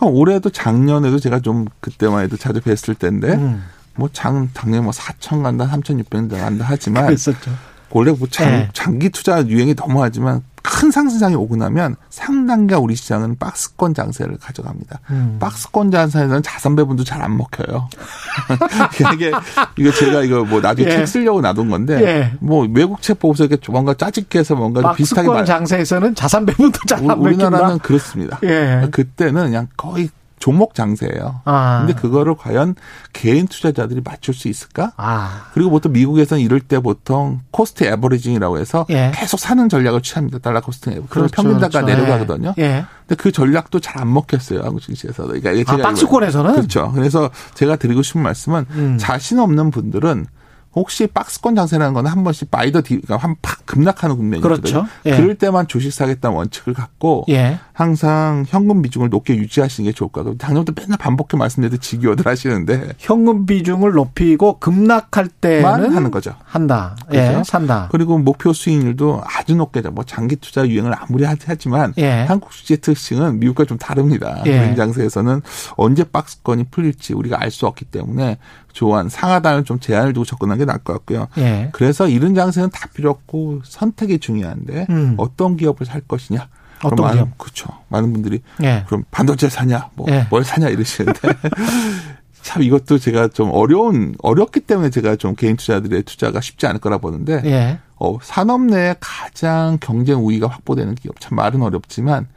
올해도 0.00 0.50
작년에도 0.50 1.18
제가 1.18 1.40
좀 1.40 1.66
그때만 1.80 2.24
해도 2.24 2.36
자주 2.36 2.60
뵀을 2.60 2.98
때인데 2.98 3.34
음. 3.34 3.62
뭐 3.94 4.08
장, 4.12 4.48
작년에 4.54 4.82
뭐 4.82 4.92
4천 4.92 5.42
간다, 5.42 5.66
3,600 5.66 6.30
간다 6.30 6.64
하지만 6.66 7.06
그랬었죠. 7.06 7.50
원래 7.90 8.12
뭐 8.12 8.28
장, 8.30 8.46
네. 8.48 8.68
장기 8.72 9.10
투자 9.10 9.44
유행이 9.46 9.74
너무하지만 9.74 10.42
큰 10.62 10.90
상승장이 10.90 11.34
오고 11.34 11.56
나면 11.56 11.96
상당히 12.10 12.74
우리 12.74 12.94
시장은 12.94 13.36
박스권 13.38 13.94
장세를 13.94 14.36
가져갑니다. 14.38 15.00
음. 15.10 15.36
박스권 15.40 15.90
장세에서는 15.90 16.42
자산 16.42 16.76
배분도 16.76 17.02
잘 17.02 17.20
안 17.22 17.36
먹혀요. 17.36 17.88
이게 19.14 19.32
이거 19.76 19.90
제가 19.92 20.22
이거 20.22 20.44
뭐 20.44 20.60
나중에 20.60 20.88
예. 20.88 20.96
책 20.96 21.06
쓰려고 21.08 21.40
놔둔 21.40 21.68
건데 21.70 22.00
예. 22.02 22.32
뭐 22.40 22.66
외국 22.72 23.00
책 23.02 23.18
보고서 23.18 23.44
이렇게 23.46 23.72
뭔가 23.72 23.94
짜깁기 23.94 24.38
해서 24.40 24.54
뭔가 24.54 24.82
좀 24.82 24.94
비슷하게 24.96 25.26
박스권 25.26 25.36
말. 25.36 25.44
장세에서는 25.46 26.14
자산 26.14 26.46
배분도 26.46 26.78
잘안 26.86 27.18
우리- 27.18 27.34
우리나라는 27.34 27.58
먹힌다. 27.66 27.82
그렇습니다. 27.84 28.38
예. 28.44 28.86
그때는 28.90 29.44
그냥 29.46 29.68
거의 29.76 30.10
종목 30.40 30.74
장세예요. 30.74 31.42
아. 31.44 31.84
근데 31.86 31.92
그거를 32.00 32.34
과연 32.34 32.74
개인 33.12 33.46
투자자들이 33.46 34.00
맞출 34.02 34.34
수 34.34 34.48
있을까? 34.48 34.90
아. 34.96 35.46
그리고 35.52 35.70
보통 35.70 35.92
미국에서는 35.92 36.42
이럴 36.42 36.60
때 36.60 36.80
보통 36.80 37.40
cost 37.52 37.84
averaging이라고 37.84 38.58
해서 38.58 38.86
예. 38.90 39.12
계속 39.14 39.38
사는 39.38 39.68
전략을 39.68 40.00
취합니다. 40.02 40.38
dollar 40.38 40.60
cost 40.60 40.88
averaging. 40.88 41.08
그러면 41.10 41.28
그렇죠, 41.30 41.42
평균 41.42 41.60
단가 41.60 41.82
그렇죠. 41.82 42.02
내려가거든요. 42.02 42.54
예. 42.58 42.84
근데 43.06 43.22
그 43.22 43.30
전략도 43.30 43.78
잘 43.78 44.00
안 44.00 44.10
먹혔어요. 44.14 44.62
한국 44.62 44.80
증시에서. 44.80 45.26
그러니까 45.26 45.50
아, 45.50 45.54
제가 45.54 45.76
박스권에서는? 45.76 46.54
그렇죠. 46.54 46.90
그래서 46.92 47.28
제가 47.52 47.76
드리고 47.76 48.02
싶은 48.02 48.22
말씀은 48.22 48.64
음. 48.70 48.96
자신 48.98 49.38
없는 49.38 49.70
분들은 49.70 50.26
혹시 50.74 51.06
박스권 51.08 51.56
장세라는 51.56 51.94
거는 51.94 52.10
한 52.10 52.22
번씩 52.22 52.50
바이더 52.50 52.82
디, 52.82 53.00
그러니까 53.00 53.16
한 53.16 53.34
팍 53.42 53.66
급락하는 53.66 54.16
국면이 54.16 54.42
그렇죠. 54.42 54.84
예. 55.06 55.16
그럴 55.16 55.36
때만 55.36 55.68
주식 55.68 55.92
사겠다는 55.92 56.36
원칙을 56.36 56.74
갖고 56.74 57.24
예. 57.28 57.58
항상 57.72 58.44
현금 58.48 58.82
비중을 58.82 59.08
높게 59.10 59.36
유지하시는 59.36 59.88
게 59.88 59.94
좋을 59.94 60.10
것 60.10 60.20
같아요. 60.24 60.36
작년부터 60.38 60.80
맨날 60.80 60.98
반복해 60.98 61.36
말씀드려도 61.36 61.76
지겨워들 61.78 62.26
하시는데 62.26 62.92
현금 62.98 63.46
비중을 63.46 63.92
높이고 63.92 64.58
급락할 64.58 65.24
만 65.24 65.30
때는 65.40 65.94
하는 65.94 66.10
거죠. 66.10 66.34
한다. 66.44 66.96
그렇죠? 67.08 67.38
예, 67.38 67.42
산다. 67.44 67.88
그리고 67.92 68.18
목표 68.18 68.52
수익률도 68.52 69.22
아주 69.24 69.54
높게 69.56 69.80
뭐 69.82 70.04
장기 70.04 70.36
투자 70.36 70.66
유행을 70.68 70.92
아무리 70.96 71.24
하- 71.24 71.36
하지만 71.46 71.94
예. 71.98 72.24
한국 72.28 72.50
주식의 72.50 72.78
특징은 72.78 73.38
미국과 73.40 73.64
좀 73.66 73.78
다릅니다. 73.78 74.42
예. 74.46 74.74
장세에서는 74.76 75.42
언제 75.76 76.04
박스권이 76.04 76.64
풀릴지 76.70 77.14
우리가 77.14 77.40
알 77.40 77.50
수 77.50 77.66
없기 77.66 77.84
때문에 77.86 78.38
조한 78.72 79.08
상하단을 79.08 79.64
좀 79.64 79.80
제한을 79.80 80.12
두고 80.12 80.24
접근하는 80.24 80.58
게 80.58 80.64
나을 80.64 80.78
것 80.78 80.92
같고요. 80.94 81.28
예. 81.38 81.70
그래서 81.72 82.08
이런 82.08 82.34
장세는 82.34 82.70
다 82.70 82.88
필요 82.94 83.10
없고 83.10 83.62
선택이 83.64 84.18
중요한데 84.18 84.86
음. 84.90 85.14
어떤 85.18 85.56
기업을 85.56 85.86
살 85.86 86.00
것이냐. 86.00 86.48
어떤 86.82 87.04
많은, 87.04 87.16
기업? 87.16 87.38
그렇죠. 87.38 87.68
많은 87.88 88.12
분들이 88.12 88.40
예. 88.62 88.84
그럼 88.86 89.04
반도체 89.10 89.48
사냐, 89.48 89.90
뭐 89.94 90.06
예. 90.10 90.26
뭘 90.30 90.44
사냐 90.44 90.68
이러시는데 90.68 91.20
참 92.42 92.62
이것도 92.62 92.98
제가 92.98 93.28
좀 93.28 93.50
어려운 93.52 94.14
어렵기 94.22 94.60
때문에 94.60 94.90
제가 94.90 95.16
좀 95.16 95.34
개인 95.34 95.56
투자들의 95.56 96.02
투자가 96.04 96.40
쉽지 96.40 96.66
않을 96.66 96.80
거라 96.80 96.98
보는데 96.98 97.42
예. 97.44 97.78
어, 97.96 98.18
산업 98.22 98.62
내에 98.62 98.94
가장 98.98 99.76
경쟁 99.80 100.24
우위가 100.24 100.48
확보되는 100.48 100.94
기업 100.94 101.20
참 101.20 101.36
말은 101.36 101.60
어렵지만 101.60 102.28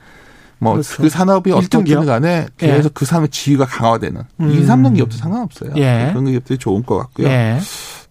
뭐그 0.63 0.81
그렇죠. 0.97 1.09
산업이 1.09 1.51
어떻든 1.51 1.83
기업? 1.83 2.05
간에 2.05 2.47
예. 2.61 2.67
계속 2.67 2.93
그 2.93 3.05
산업의 3.05 3.29
지위가 3.29 3.65
강화되는 3.65 4.21
음. 4.41 4.49
2, 4.51 4.65
3등 4.65 4.95
기업도 4.95 5.17
상관없어요. 5.17 5.71
예. 5.77 6.09
그런 6.11 6.25
기업들이 6.25 6.57
좋은 6.57 6.83
것 6.83 6.97
같고요. 6.97 7.27
예. 7.27 7.59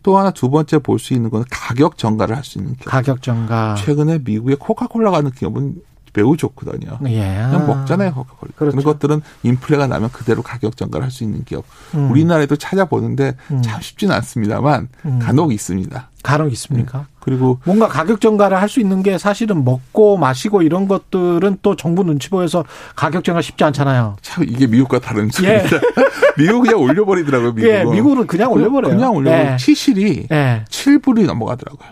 또 0.02 0.18
하나 0.18 0.30
두 0.32 0.50
번째 0.50 0.78
볼 0.78 0.98
수 0.98 1.14
있는 1.14 1.30
건 1.30 1.44
가격 1.50 1.96
전가를 1.96 2.36
할 2.36 2.42
수 2.44 2.58
있는 2.58 2.74
기업. 2.74 2.86
가격 2.90 3.22
정가. 3.22 3.76
최근에 3.78 4.18
미국의 4.24 4.56
코카콜라 4.56 5.10
가는 5.12 5.30
기업은 5.30 5.76
매우 6.14 6.36
좋거든요. 6.36 6.98
예. 7.06 7.18
그냥 7.51 7.66
먹잖아요, 7.66 8.12
코카콜라. 8.14 8.52
그렇죠. 8.56 8.76
그런 8.76 8.84
것들은 8.84 9.22
인플레가 9.43 9.86
나면 9.86 10.10
그대로 10.12 10.43
가격 10.43 10.76
전가를 10.76 11.05
할 11.05 11.10
수 11.10 11.24
있는 11.24 11.44
기업. 11.44 11.64
음. 11.94 12.10
우리나라에도 12.10 12.56
찾아보는데 12.56 13.34
음. 13.51 13.62
참 13.62 13.80
쉽지는 13.80 14.14
않습니다만 14.16 14.89
음. 15.06 15.18
간혹 15.20 15.52
있습니다. 15.52 16.10
간혹 16.22 16.52
있습니까? 16.52 17.06
그리고 17.20 17.59
뭔가 17.64 17.89
가격 17.89 18.20
정가를 18.20 18.60
할 18.60 18.68
수 18.68 18.80
있는 18.80 19.02
게 19.02 19.18
사실은 19.18 19.64
먹고 19.64 20.16
마시고 20.16 20.62
이런 20.62 20.89
것들은 20.89 21.59
또 21.62 21.76
정부 21.76 22.02
눈치 22.05 22.30
보여서 22.30 22.64
가격 22.97 23.24
정가 23.24 23.43
쉽지 23.43 23.64
않잖아요. 23.64 24.16
참 24.22 24.44
이게 24.44 24.66
미국과 24.66 24.98
다른 25.01 25.26
예. 25.26 25.30
점입니다. 25.62 25.76
미국 26.39 26.62
그냥 26.62 26.80
올려버리더라고요. 26.80 27.52
미국은. 27.52 27.74
예, 27.74 27.84
미국은 27.84 28.26
그냥 28.26 28.51
올려버려요. 28.52 28.94
그냥 28.94 29.12
올려버려. 29.14 29.52
예. 29.52 29.56
치실이 29.59 30.28
예. 30.30 30.64
7불이 30.68 31.26
넘어가더라고요. 31.26 31.89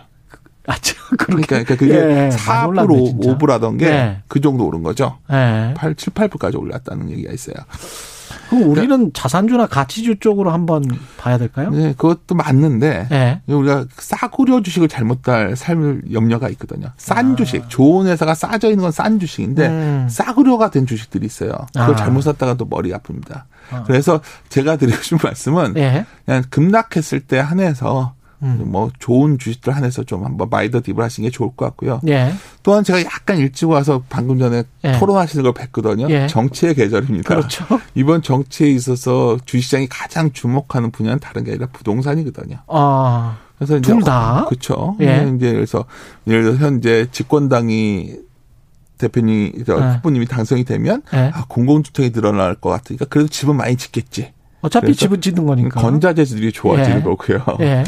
그러니까. 1.31 1.63
그러니까 1.63 1.75
그게 1.75 1.95
예, 1.95 2.29
많이 2.29 2.35
4불, 2.35 2.67
올랐네, 2.69 3.05
진짜. 3.05 3.37
5불하던 3.37 3.79
게그 3.79 3.89
예. 4.37 4.41
정도 4.41 4.65
오른 4.65 4.83
거죠. 4.83 5.17
예. 5.31 5.73
8, 5.75 5.95
7, 5.95 6.13
8불까지 6.13 6.59
올랐다는 6.59 7.09
얘기가 7.11 7.31
있어요. 7.33 7.55
그럼 8.49 8.69
우리는 8.69 9.11
자산주나 9.13 9.67
가치주 9.67 10.19
쪽으로 10.19 10.51
한번 10.51 10.83
봐야 11.17 11.37
될까요? 11.37 11.69
네, 11.69 11.93
그것도 11.97 12.35
맞는데 12.35 13.07
예. 13.11 13.41
우리가 13.47 13.85
싸구려 13.97 14.61
주식을 14.61 14.87
잘못 14.89 15.21
달 15.21 15.55
삶을 15.55 16.13
염려가 16.13 16.49
있거든요. 16.49 16.89
싼 16.97 17.33
아. 17.33 17.35
주식, 17.35 17.69
좋은 17.69 18.07
회사가 18.07 18.33
싸져 18.33 18.69
있는 18.69 18.81
건 18.83 18.91
싼 18.91 19.19
주식인데 19.19 19.67
음. 19.67 20.07
싸구려가 20.09 20.69
된 20.69 20.85
주식들이 20.85 21.25
있어요. 21.25 21.51
그걸 21.73 21.91
아. 21.91 21.95
잘못 21.95 22.21
샀다가 22.21 22.55
또 22.55 22.65
머리 22.65 22.91
아픕니다. 22.91 23.43
아. 23.71 23.83
그래서 23.87 24.19
제가 24.49 24.75
드리고 24.75 25.01
싶은 25.01 25.19
말씀은 25.23 25.73
예. 25.77 26.05
그냥 26.25 26.43
급락했을 26.49 27.21
때 27.21 27.39
한해서 27.39 28.15
음. 28.43 28.63
뭐 28.65 28.89
좋은 28.99 29.37
주식들 29.37 29.75
한해서 29.75 30.03
좀 30.03 30.25
한번 30.25 30.49
마이더 30.49 30.81
딥을 30.81 30.99
하시는 31.01 31.29
게 31.29 31.31
좋을 31.31 31.51
것 31.55 31.65
같고요. 31.65 32.01
예. 32.07 32.33
또한 32.63 32.83
제가 32.83 33.01
약간 33.03 33.37
일찍 33.37 33.69
와서 33.69 34.03
방금 34.09 34.39
전에 34.39 34.63
예. 34.83 34.91
토론하시는 34.93 35.43
걸 35.43 35.53
뵀거든요. 35.53 36.09
예. 36.09 36.27
정치의 36.27 36.75
계절입니다. 36.75 37.27
그렇죠. 37.27 37.65
이번 37.93 38.21
정치에 38.21 38.69
있어서 38.69 39.37
주식시장이 39.45 39.87
가장 39.89 40.31
주목하는 40.31 40.91
분야는 40.91 41.19
다른 41.19 41.43
게 41.43 41.51
아니라 41.51 41.67
부동산이거든요. 41.71 42.57
아, 42.67 43.37
그래서 43.57 43.77
이제 43.77 43.93
둘 43.93 44.01
다? 44.01 44.45
그렇죠. 44.49 44.95
예. 45.01 45.31
이제 45.35 45.53
그래서 45.53 45.85
예를 46.27 46.43
들어 46.43 46.55
현재 46.55 47.07
집권당이 47.11 48.15
대표님, 48.97 49.63
저 49.65 49.77
예. 49.77 49.95
후보님이 49.95 50.25
당선이 50.27 50.63
되면 50.63 51.01
예. 51.13 51.31
아, 51.33 51.45
공공주택이 51.47 52.11
늘어날 52.11 52.55
것 52.55 52.69
같으니까 52.69 53.05
그래도 53.05 53.27
집은 53.29 53.55
많이 53.55 53.75
짓겠지. 53.75 54.33
어차피 54.61 54.95
집은 54.95 55.21
짓는 55.21 55.45
거니까. 55.45 55.81
건자재들이 55.81 56.51
좋아질 56.51 56.97
예. 56.97 57.01
거고요. 57.01 57.43
예. 57.61 57.83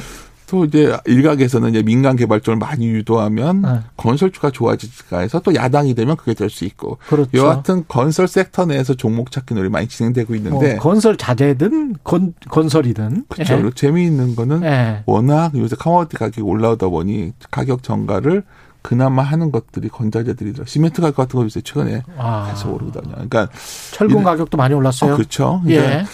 또 0.53 0.65
이제 0.65 0.95
일각에서는 1.07 1.71
이제 1.71 1.81
민간 1.81 2.15
개발 2.15 2.39
쪽을 2.39 2.59
많이 2.59 2.85
유도하면 2.87 3.63
예. 3.65 3.79
건설주가 3.97 4.51
좋아질까 4.51 5.17
해서 5.21 5.39
또 5.39 5.55
야당이 5.55 5.95
되면 5.95 6.15
그게 6.15 6.35
될 6.35 6.51
수 6.51 6.63
있고. 6.65 6.99
그렇죠. 7.07 7.31
여하튼 7.33 7.85
건설 7.87 8.27
섹터 8.27 8.67
내에서 8.67 8.93
종목 8.93 9.31
찾기 9.31 9.55
놀이 9.55 9.69
많이 9.69 9.87
진행되고 9.87 10.35
있는데 10.35 10.73
뭐 10.75 10.79
건설 10.83 11.17
자재든 11.17 11.95
건, 12.03 12.35
건설이든. 12.51 13.25
그렇죠. 13.29 13.65
예. 13.65 13.69
재미있는 13.73 14.35
거는 14.35 14.61
예. 14.63 15.01
워낙 15.07 15.57
요새 15.57 15.75
커머디티 15.75 16.17
가격이 16.17 16.41
올라오다 16.41 16.87
보니 16.89 17.31
가격 17.49 17.81
전가를 17.81 18.43
그나마 18.83 19.23
하는 19.23 19.51
것들이 19.51 19.89
건자재들이더라. 19.89 20.65
시멘트 20.67 21.01
가격 21.01 21.15
같은 21.15 21.39
거 21.39 21.45
요새 21.45 21.61
최근에 21.61 22.03
아. 22.15 22.51
계속 22.51 22.75
오르거든요. 22.75 23.13
그러니까 23.13 23.47
철근 23.91 24.21
가격도 24.23 24.55
많이 24.55 24.75
올랐어요. 24.75 25.13
어, 25.13 25.15
그렇죠. 25.15 25.61
그러니까 25.63 25.99
예. 26.01 26.05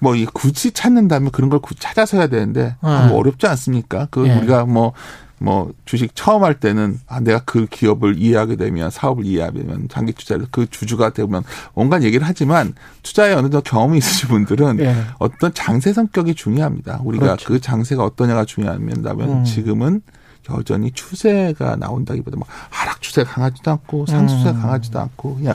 뭐 0.00 0.14
이 0.14 0.26
굳이 0.26 0.72
찾는다면 0.72 1.30
그런 1.30 1.50
걸 1.50 1.60
찾아서 1.78 2.16
해야 2.16 2.26
되는데 2.26 2.74
아, 2.80 3.06
뭐 3.08 3.18
어렵지 3.18 3.46
않습니까? 3.46 4.08
그 4.10 4.26
예. 4.26 4.34
우리가 4.34 4.64
뭐뭐 4.64 5.72
주식 5.84 6.14
처음 6.14 6.42
할 6.42 6.58
때는 6.58 6.98
아 7.06 7.20
내가 7.20 7.42
그 7.44 7.66
기업을 7.66 8.18
이해하게 8.18 8.56
되면 8.56 8.90
사업을 8.90 9.24
이해하게 9.24 9.60
되면 9.60 9.88
장기 9.88 10.12
투자를 10.12 10.46
그 10.50 10.68
주주가 10.68 11.10
되면 11.10 11.42
온갖 11.74 12.02
얘기를 12.02 12.26
하지만 12.26 12.74
투자에 13.02 13.32
어느 13.32 13.42
정도 13.42 13.60
경험이 13.60 13.98
있으신 13.98 14.28
분들은 14.28 14.80
예. 14.80 14.96
어떤 15.18 15.54
장세 15.54 15.92
성격이 15.92 16.34
중요합니다. 16.34 17.00
우리가 17.04 17.26
그렇죠. 17.26 17.48
그 17.48 17.60
장세가 17.60 18.04
어떠냐가 18.04 18.44
중요하면 18.44 19.04
음. 19.06 19.44
지금은 19.44 20.02
여전히 20.50 20.90
추세가 20.90 21.76
나온다기보다 21.76 22.36
뭐 22.36 22.46
하락 22.70 23.02
추세가 23.02 23.30
강하지도 23.30 23.70
않고 23.70 24.06
상승 24.06 24.38
추세가 24.38 24.56
음. 24.56 24.62
강하지도 24.62 24.98
않고 24.98 25.36
그냥 25.36 25.54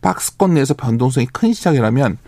박스권 0.00 0.54
내에서 0.54 0.74
변동성이 0.74 1.26
큰 1.26 1.52
시장이라면 1.52 2.18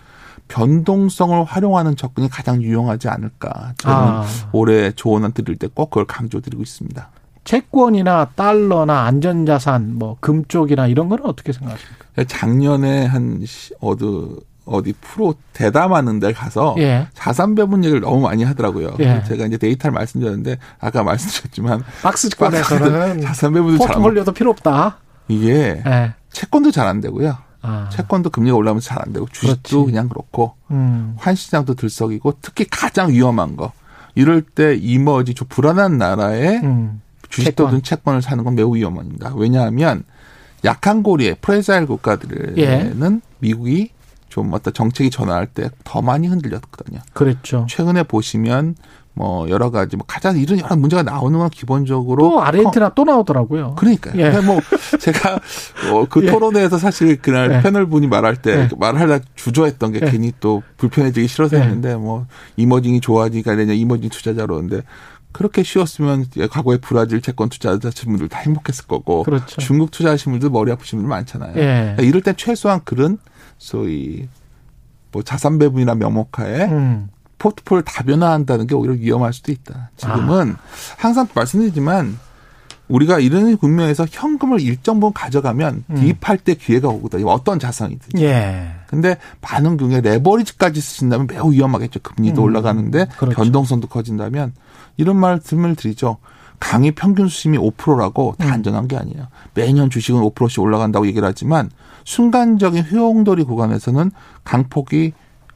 변동성을 0.54 1.42
활용하는 1.44 1.96
접근이 1.96 2.28
가장 2.30 2.62
유용하지 2.62 3.08
않을까. 3.08 3.72
저는 3.78 3.96
아. 3.96 4.24
올해 4.52 4.92
조언을 4.92 5.32
드릴 5.32 5.56
때 5.56 5.66
꼭 5.74 5.90
그걸 5.90 6.04
강조드리고 6.06 6.62
있습니다. 6.62 7.08
채권이나 7.42 8.30
달러나 8.36 9.02
안전자산, 9.02 9.94
뭐, 9.98 10.16
금 10.20 10.44
쪽이나 10.46 10.86
이런 10.86 11.08
거는 11.08 11.24
어떻게 11.26 11.52
생각하십니까? 11.52 12.04
작년에 12.28 13.06
한 13.06 13.42
시- 13.44 13.74
어디 13.80 14.04
어디 14.66 14.94
프로 15.00 15.34
대담하는 15.52 16.20
데 16.20 16.32
가서 16.32 16.74
예. 16.78 17.06
자산 17.12 17.54
배분 17.54 17.84
얘기를 17.84 18.00
너무 18.00 18.20
많이 18.20 18.44
하더라고요. 18.44 18.94
예. 19.00 19.22
제가 19.26 19.44
이제 19.46 19.58
데이터를 19.58 19.92
말씀드렸는데 19.92 20.56
아까 20.80 21.02
말씀드렸지만 21.02 21.82
박스권에서는 22.02 23.20
자산 23.22 23.52
배분도 23.52 23.84
포트폴리오도 23.84 24.32
필요 24.32 24.50
없다. 24.52 24.98
이게 25.28 25.82
예. 25.86 26.14
채권도 26.32 26.70
잘 26.70 26.86
안 26.86 27.00
되고요. 27.02 27.36
아. 27.64 27.88
채권도 27.90 28.30
금리가 28.30 28.56
올라오면서 28.56 28.86
잘 28.88 28.98
안 29.04 29.12
되고 29.12 29.26
주식도 29.32 29.78
그렇지. 29.84 29.92
그냥 29.92 30.08
그렇고 30.08 30.54
음. 30.70 31.14
환시장도 31.18 31.74
들썩이고 31.74 32.34
특히 32.42 32.66
가장 32.70 33.10
위험한 33.10 33.56
거 33.56 33.72
이럴 34.14 34.42
때 34.42 34.74
이머지 34.76 35.34
좀 35.34 35.48
불안한 35.48 35.98
나라에 35.98 36.58
음. 36.62 37.00
주식도든 37.30 37.82
채권을 37.82 38.22
사는 38.22 38.44
건 38.44 38.54
매우 38.54 38.76
위험합니다. 38.76 39.32
왜냐하면 39.34 40.04
약한 40.64 41.02
고리에 41.02 41.34
fragile 41.34 41.86
국가들에는 41.86 42.56
예. 42.58 43.28
미국이 43.40 43.90
좀 44.28 44.52
어떤 44.52 44.72
정책이 44.72 45.10
전환할 45.10 45.46
때 45.48 45.68
더 45.84 46.00
많이 46.02 46.26
흔들렸거든요. 46.28 47.00
그랬죠. 47.12 47.66
최근에 47.68 48.04
보시면 48.04 48.76
뭐 49.16 49.48
여러 49.48 49.70
가지 49.70 49.96
뭐 49.96 50.04
가장 50.06 50.36
이런 50.36 50.58
여러 50.58 50.74
문제가 50.74 51.04
나오는 51.04 51.38
건 51.38 51.48
기본적으로 51.48 52.22
또 52.22 52.42
아르헨티나 52.42 52.94
또 52.94 53.04
나오더라고요. 53.04 53.76
그러니까요. 53.76 54.14
예. 54.16 54.30
그러니까 54.30 54.42
뭐 54.52 54.60
제가 54.98 55.40
어, 55.92 56.06
그 56.10 56.24
예. 56.24 56.30
토론회에서 56.30 56.78
사실 56.78 57.20
그날 57.22 57.52
예. 57.52 57.62
패널 57.62 57.86
분이 57.86 58.08
말할 58.08 58.36
때 58.36 58.50
예. 58.52 58.68
말하다 58.76 59.24
주저했던 59.36 59.92
게 59.92 60.00
예. 60.02 60.10
괜히 60.10 60.32
또 60.40 60.62
불편해지기 60.78 61.28
싫어서 61.28 61.56
예. 61.56 61.62
했는데 61.62 61.94
뭐 61.94 62.26
이머징이 62.56 63.00
좋아지니까 63.00 63.54
되냐 63.54 63.72
이머징 63.72 64.10
투자자로 64.10 64.56
근데 64.56 64.82
그렇게 65.30 65.62
쉬웠으면 65.62 66.26
과거에 66.50 66.78
브라질 66.78 67.20
채권 67.20 67.48
투자하신 67.48 68.10
분들 68.10 68.28
다 68.28 68.38
행복했을 68.40 68.86
거고 68.86 69.22
그렇죠. 69.22 69.60
중국 69.60 69.92
투자하신 69.92 70.32
분들 70.32 70.50
머리 70.50 70.72
아프신 70.72 70.98
분들 70.98 71.08
많잖아요. 71.08 71.52
예. 71.56 71.62
그러니까 71.62 72.02
이럴 72.02 72.20
땐 72.20 72.34
최소한 72.36 72.80
그런 72.84 73.18
소위 73.58 74.28
뭐 75.12 75.22
자산 75.22 75.58
배분이나 75.58 75.94
명목하에 75.94 76.64
음. 76.64 77.08
포트폴리오 77.38 77.82
다변화한다는 77.82 78.66
게 78.66 78.74
오히려 78.74 78.94
위험할 78.94 79.32
수도 79.32 79.52
있다. 79.52 79.90
지금은 79.96 80.52
아. 80.52 80.56
항상 80.96 81.28
말씀드리지만 81.34 82.18
우리가 82.88 83.18
이런 83.18 83.56
국면에서 83.56 84.06
현금을 84.10 84.60
일정 84.60 85.00
부분 85.00 85.14
가져가면 85.14 85.84
음. 85.88 85.94
대입할 85.94 86.38
때 86.38 86.54
기회가 86.54 86.88
오거든요. 86.88 87.28
어떤 87.28 87.58
자산이든. 87.58 88.20
예. 88.20 88.72
근데 88.86 89.16
많은 89.40 89.76
경우에 89.76 90.00
레버리지까지 90.00 90.80
쓰신다면 90.80 91.26
매우 91.26 91.50
위험하겠죠. 91.52 92.00
금리도 92.00 92.42
음. 92.42 92.44
올라가는데 92.44 93.06
그렇죠. 93.16 93.36
변동성도 93.36 93.88
커진다면 93.88 94.52
이런 94.96 95.16
말씀을 95.16 95.76
드리죠. 95.76 96.18
강의 96.60 96.92
평균 96.92 97.28
수심이 97.28 97.58
5%라고 97.58 98.34
다 98.38 98.46
음. 98.46 98.52
안전한 98.52 98.86
게 98.86 98.96
아니에요. 98.96 99.28
매년 99.54 99.90
주식은 99.90 100.20
5%씩 100.20 100.60
올라간다고 100.60 101.06
얘기를 101.06 101.26
하지만 101.26 101.70
순간적인 102.04 102.86
효용돌이 102.90 103.44
구간에서는 103.44 104.10
강폭이 104.44 105.12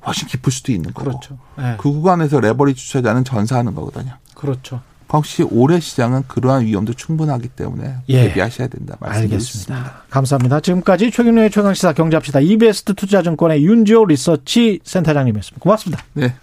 훨씬 0.07 0.29
깊을 0.29 0.53
수도 0.53 0.73
있는 0.73 0.93
거고. 0.93 1.11
그렇죠. 1.11 1.39
예. 1.59 1.77
그 1.79 1.91
구간에서 1.91 2.41
레버리지 2.41 2.87
투자자는 2.87 3.25
전사하는 3.25 3.75
거거든요. 3.75 4.13
그렇죠. 4.35 4.81
혹시 5.11 5.43
올해 5.43 5.81
시장은 5.81 6.25
그러한 6.29 6.67
위험도 6.67 6.93
충분하기 6.93 7.49
때문에 7.49 7.97
예. 8.09 8.29
대비하셔야 8.29 8.69
된다 8.69 8.97
말씀드리겠습니다. 9.01 9.75
알겠습니다. 9.75 10.03
감사합니다. 10.11 10.61
지금까지 10.61 11.11
최경련의 11.11 11.51
최강시사 11.51 11.95
경제합시다. 11.95 12.41
이베스트 12.41 12.95
투자증권의 12.95 13.65
윤지호 13.65 14.05
리서치 14.05 14.81
센터장님이었습니다. 14.85 15.63
고맙습니다. 15.63 16.05
네. 16.13 16.35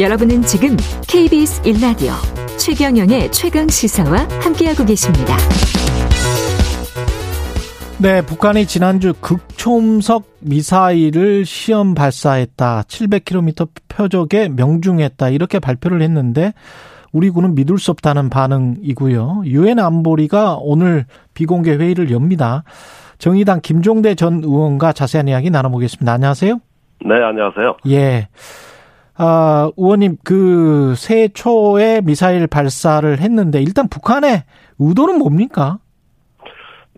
여러분은 0.00 0.42
지금 0.42 0.76
KBS 1.06 1.62
1라디오 1.62 2.12
최경영의 2.58 3.32
최강 3.32 3.68
시사와 3.68 4.28
함께하고 4.40 4.84
계십니다. 4.84 5.36
네, 8.00 8.22
북한이 8.22 8.66
지난주 8.66 9.14
극초 9.20 9.54
극초음속 9.64 10.36
미사일을 10.40 11.46
시험 11.46 11.94
발사했다. 11.94 12.82
700km 12.82 13.66
표적에 13.88 14.50
명중했다. 14.50 15.30
이렇게 15.30 15.58
발표를 15.58 16.02
했는데 16.02 16.52
우리 17.12 17.30
군은 17.30 17.54
믿을 17.54 17.78
수 17.78 17.90
없다는 17.92 18.28
반응이고요. 18.28 19.44
유엔 19.46 19.78
안보리가 19.78 20.58
오늘 20.60 21.06
비공개 21.32 21.76
회의를 21.76 22.10
엽니다. 22.10 22.64
정의당 23.16 23.60
김종대 23.62 24.14
전 24.14 24.44
의원과 24.44 24.92
자세한 24.92 25.28
이야기 25.28 25.48
나눠보겠습니다. 25.48 26.12
안녕하세요. 26.12 26.60
네, 27.06 27.14
안녕하세요. 27.14 27.76
예. 27.88 28.28
아, 29.16 29.70
의원님, 29.78 30.18
그, 30.24 30.94
새해 30.96 31.28
초에 31.28 32.00
미사일 32.02 32.48
발사를 32.48 33.18
했는데, 33.20 33.62
일단 33.62 33.88
북한의 33.88 34.42
의도는 34.80 35.18
뭡니까? 35.18 35.78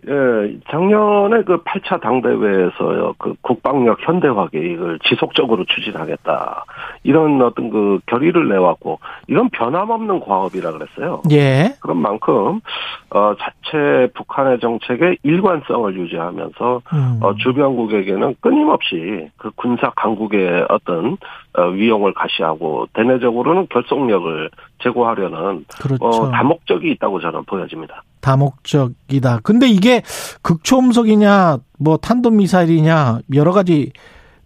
예, 0.05 0.57
작년에 0.69 1.43
그 1.43 1.63
8차 1.63 1.99
당대회에서요, 2.01 3.15
그 3.17 3.33
국방력 3.41 3.97
현대화 4.07 4.47
계획을 4.47 4.99
지속적으로 5.03 5.65
추진하겠다. 5.65 6.65
이런 7.03 7.41
어떤 7.41 7.69
그 7.69 7.99
결의를 8.05 8.47
내왔고, 8.47 8.99
이건 9.27 9.49
변함없는 9.49 10.19
과업이라 10.19 10.71
그랬어요. 10.73 11.23
예. 11.31 11.75
그런 11.81 11.97
만큼, 11.97 12.61
어, 13.09 13.33
자체 13.39 14.11
북한의 14.13 14.59
정책의 14.59 15.17
일관성을 15.23 15.97
유지하면서, 15.97 16.81
음. 16.93 17.19
어, 17.21 17.33
주변국에게는 17.35 18.35
끊임없이 18.39 19.29
그 19.37 19.49
군사 19.55 19.89
강국의 19.95 20.67
어떤, 20.69 21.17
어, 21.46 21.46
위용을 21.75 22.13
가시하고, 22.13 22.87
대내적으로는 22.93 23.67
결속력을 23.69 24.49
제고하려는, 24.83 25.65
그렇죠. 25.81 26.05
어, 26.05 26.31
다목적이 26.31 26.91
있다고 26.91 27.19
저는 27.19 27.43
보여집니다. 27.45 28.03
다목적이다. 28.21 29.39
근데 29.43 29.67
이게 29.67 30.01
극초음속이냐, 30.41 31.57
뭐 31.79 31.97
탄도미사일이냐, 31.97 33.19
여러 33.33 33.51
가지 33.51 33.91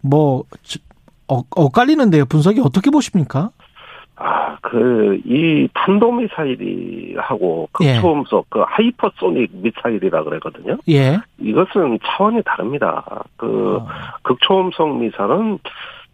뭐 0.02 0.44
어, 1.28 1.42
엇갈리는데요. 1.56 2.26
분석이 2.26 2.60
어떻게 2.60 2.92
보십니까? 2.92 3.52
아, 4.18 4.58
그, 4.62 5.20
이 5.26 5.68
탄도미사일이하고 5.74 7.70
예. 7.82 7.94
극초음속, 7.94 8.50
그 8.50 8.64
하이퍼소닉 8.68 9.50
미사일이라 9.54 10.24
그러거든요. 10.24 10.78
예. 10.90 11.18
이것은 11.40 11.98
차원이 12.06 12.44
다릅니다. 12.46 13.04
그, 13.38 13.78
어. 13.78 13.88
극초음속 14.22 14.98
미사일은 14.98 15.58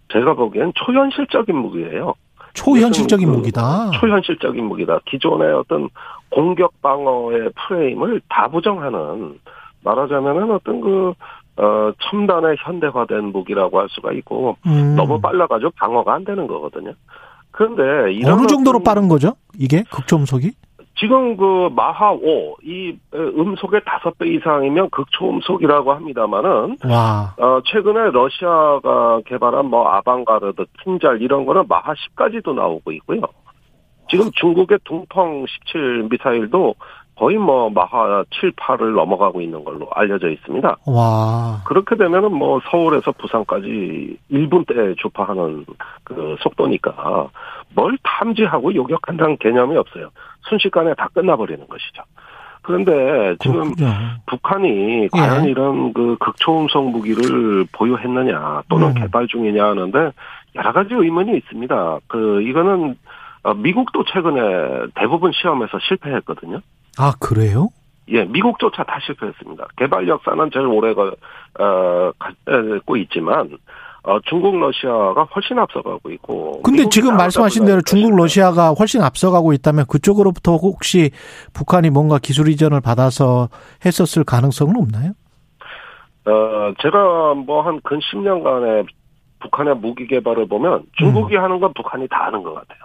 제가 0.10 0.34
보기엔 0.34 0.72
초현실적인 0.76 1.56
무기예요. 1.56 2.14
초현실적인 2.54 3.28
이것은 3.28 3.34
그 3.34 3.38
무기다. 3.38 3.92
초현실적인 3.92 4.66
무기다. 4.66 5.00
기존의 5.06 5.54
어떤 5.54 5.90
공격 6.30 6.82
방어의 6.82 7.52
프레임을 7.56 8.22
다 8.30 8.48
부정하는 8.48 9.40
말하자면은 9.84 10.52
어떤 10.52 10.82
그 10.82 11.14
어, 11.58 11.92
첨단의 12.10 12.58
현대화된 12.60 13.26
무기라고 13.26 13.80
할 13.80 13.88
수가 13.90 14.12
있고 14.14 14.58
음. 14.66 14.96
너무 14.96 15.20
빨라가지고 15.20 15.72
방어가 15.76 16.14
안 16.14 16.24
되는 16.24 16.46
거거든요. 16.48 16.94
그런데 17.52 18.14
이런 18.14 18.40
어느 18.40 18.48
정도로 18.48 18.84
빠른 18.84 19.08
거죠? 19.08 19.36
이게 19.58 19.84
극초음속이? 19.90 20.52
지금 21.00 21.38
그 21.38 21.70
마하 21.76 22.12
5, 22.12 22.58
이 22.64 22.98
음속의 23.14 23.82
다섯 23.86 24.18
배 24.18 24.28
이상이면 24.30 24.90
극초음속이라고 24.90 25.94
합니다만은 25.94 26.78
와. 26.90 27.36
어, 27.38 27.60
최근에 27.66 28.12
러시아가 28.12 29.22
개발한 29.26 29.68
뭐 29.68 29.88
아방가르드, 29.90 30.66
틴잘 30.84 31.22
이런 31.22 31.46
거는 31.46 31.66
마하 31.68 31.94
10까지도 31.94 32.56
나오고 32.56 32.92
있고요. 32.94 33.22
지금 34.10 34.32
중국의 34.34 34.80
둥펑 34.86 35.46
17 35.48 36.08
미사일도 36.10 36.76
거의 37.18 37.38
뭐 37.38 37.70
마하 37.70 38.24
7, 38.40 38.52
8을 38.52 38.96
넘어가고 38.96 39.42
있는 39.42 39.64
걸로 39.64 39.90
알려져 39.92 40.30
있습니다. 40.30 40.78
와. 40.86 41.62
그렇게 41.66 41.96
되면은 41.96 42.32
뭐 42.32 42.62
서울에서 42.70 43.12
부산까지 43.14 44.18
1분대 44.32 44.96
주파하는 44.98 45.66
그 46.04 46.36
속도니까 46.40 47.30
뭘 47.74 47.98
탐지하고 48.04 48.74
요격한다는 48.76 49.38
개념이 49.38 49.76
없어요. 49.78 50.10
순식간에 50.48 50.94
다 50.94 51.10
끝나버리는 51.14 51.68
것이죠. 51.68 52.04
그런데 52.62 53.36
지금 53.42 53.74
그렇군요. 53.74 53.94
북한이 54.28 55.08
과연 55.12 55.46
이런 55.46 55.94
그 55.94 56.18
극초음속 56.20 56.92
무기를 56.92 57.66
보유했느냐 57.72 58.64
또는 58.70 58.90
음. 58.90 58.94
개발 58.94 59.28
중이냐 59.28 59.66
하는데 59.66 60.12
여러 60.56 60.74
가지 60.74 60.94
의문이 60.94 61.36
있습니다. 61.38 62.00
그 62.08 62.42
이거는 62.44 62.96
어, 63.44 63.54
미국도 63.54 64.04
최근에 64.04 64.88
대부분 64.96 65.32
시험에서 65.32 65.80
실패했거든요. 65.80 66.60
아, 67.00 67.14
그래요? 67.20 67.70
예, 68.10 68.24
미국조차 68.24 68.84
다 68.84 68.98
실패했습니다. 69.06 69.68
개발 69.78 70.08
역사는 70.08 70.50
제일 70.54 70.66
오래 70.68 70.94
가, 70.94 71.12
어, 71.60 72.12
갖고 72.46 72.96
있지만, 72.98 73.58
어, 74.04 74.20
중국, 74.22 74.58
러시아가 74.58 75.24
훨씬 75.36 75.60
앞서가고 75.60 76.10
있고. 76.12 76.62
근데 76.62 76.88
지금 76.90 77.18
말씀하신 77.18 77.66
대로 77.66 77.82
중국. 77.82 78.16
러시아가 78.16 78.70
훨씬 78.72 79.02
앞서가고 79.02 79.52
있다면 79.54 79.86
그쪽으로부터 79.90 80.56
혹시 80.56 81.12
북한이 81.54 81.90
뭔가 81.90 82.18
기술 82.18 82.48
이전을 82.48 82.80
받아서 82.80 83.50
했었을 83.86 84.24
가능성은 84.24 84.78
없나요? 84.78 85.12
어, 86.26 86.74
제가 86.82 87.34
뭐 87.36 87.62
한 87.64 87.82
근 87.84 88.00
10년간의 88.00 88.88
북한의 89.40 89.76
무기 89.76 90.08
개발을 90.08 90.48
보면 90.48 90.84
중국이 90.98 91.36
하는 91.36 91.60
건 91.60 91.74
북한이 91.74 92.08
다 92.10 92.26
하는 92.28 92.42
것 92.44 92.54
같아요. 92.54 92.80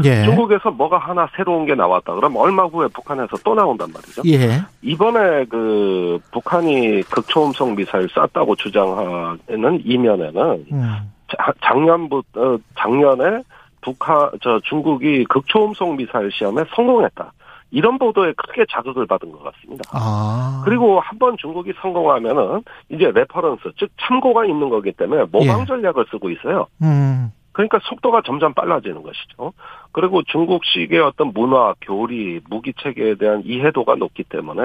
음. 0.00 0.04
예. 0.04 0.24
중국에서 0.24 0.70
뭐가 0.70 0.98
하나 0.98 1.28
새로운 1.36 1.66
게 1.66 1.74
나왔다. 1.74 2.14
그러면 2.14 2.40
얼마 2.42 2.64
후에 2.64 2.88
북한에서 2.88 3.36
또 3.44 3.54
나온단 3.54 3.90
말이죠. 3.92 4.22
예. 4.26 4.60
이번에 4.82 5.44
그 5.46 6.18
북한이 6.32 7.02
극초음속 7.02 7.74
미사일 7.76 8.08
쐈다고 8.08 8.56
주장하는 8.56 9.80
이면에는 9.84 10.66
음. 10.72 11.12
자- 11.28 11.52
작년부터 11.62 12.58
작년에 12.78 13.42
북한 13.80 14.30
저 14.42 14.58
중국이 14.64 15.24
극초음속 15.26 15.96
미사일 15.96 16.30
시험에 16.32 16.64
성공했다. 16.74 17.32
이런 17.70 17.98
보도에 17.98 18.32
크게 18.36 18.64
자극을 18.70 19.04
받은 19.06 19.32
것 19.32 19.42
같습니다. 19.42 19.82
아. 19.92 20.62
그리고 20.64 21.00
한 21.00 21.18
번 21.18 21.36
중국이 21.38 21.72
성공하면은 21.80 22.62
이제 22.88 23.10
reference 23.12 23.62
즉 23.78 23.90
참고가 24.00 24.44
있는 24.44 24.68
거기 24.68 24.92
때문에 24.92 25.24
모방 25.32 25.62
예. 25.62 25.64
전략을 25.66 26.06
쓰고 26.10 26.30
있어요. 26.30 26.66
음. 26.82 27.30
그러니까 27.54 27.78
속도가 27.84 28.22
점점 28.26 28.52
빨라지는 28.52 29.02
것이죠. 29.02 29.52
그리고 29.92 30.22
중국식의 30.24 31.00
어떤 31.00 31.32
문화, 31.32 31.74
교리, 31.80 32.40
무기 32.50 32.74
체계에 32.74 33.14
대한 33.14 33.42
이해도가 33.44 33.94
높기 33.94 34.24
때문에 34.24 34.62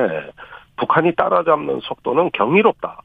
북한이 0.75 1.15
따라잡는 1.15 1.79
속도는 1.83 2.31
경이롭다. 2.33 3.01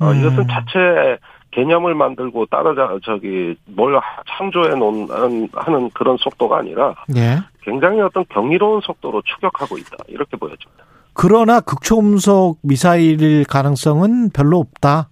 어, 0.00 0.10
음. 0.10 0.20
이것은 0.20 0.46
자체 0.48 1.18
개념을 1.50 1.94
만들고 1.94 2.46
따라자 2.46 2.98
저기 3.04 3.56
뭘 3.66 4.00
창조해 4.28 4.76
놓은 4.76 5.08
하는 5.52 5.90
그런 5.90 6.16
속도가 6.18 6.58
아니라 6.58 6.94
예. 7.16 7.38
굉장히 7.62 8.00
어떤 8.00 8.24
경이로운 8.28 8.80
속도로 8.82 9.22
추격하고 9.22 9.78
있다 9.78 9.96
이렇게 10.06 10.36
보여집니다. 10.36 10.84
그러나 11.14 11.60
극초음속 11.60 12.60
미사일일 12.62 13.44
가능성은 13.44 14.30
별로 14.30 14.58
없다. 14.58 15.08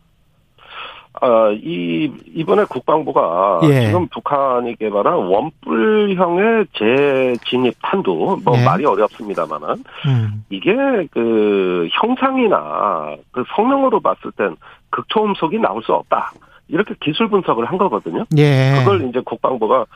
아, 1.21 1.51
이, 1.51 2.11
이번에 2.35 2.65
국방부가 2.65 3.61
예. 3.65 3.87
지금 3.87 4.07
북한이 4.09 4.77
개발한 4.77 5.15
원뿔형의 5.15 6.67
재진입 6.75 7.75
탄두, 7.83 8.39
뭐 8.45 8.59
예. 8.59 8.65
말이 8.65 8.85
어렵습니다만은, 8.85 9.69
음. 10.07 10.45
이게 10.51 10.75
그 11.11 11.89
형상이나 11.93 13.17
그 13.33 13.45
성능으로 13.55 14.01
봤을 14.01 14.31
땐 14.33 14.57
극초음속이 14.91 15.59
나올 15.59 15.83
수 15.83 15.93
없다. 15.95 16.33
이렇게 16.69 16.95
기술 17.01 17.29
분석을 17.29 17.65
한 17.65 17.79
거거든요. 17.79 18.25
예. 18.37 18.75
그걸 18.79 19.09
이제 19.09 19.21
국방부가 19.25 19.87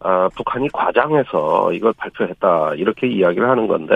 아, 0.00 0.28
북한이 0.36 0.68
과장해서 0.72 1.72
이걸 1.72 1.92
발표했다. 1.94 2.74
이렇게 2.74 3.08
이야기를 3.08 3.48
하는 3.48 3.66
건데, 3.66 3.94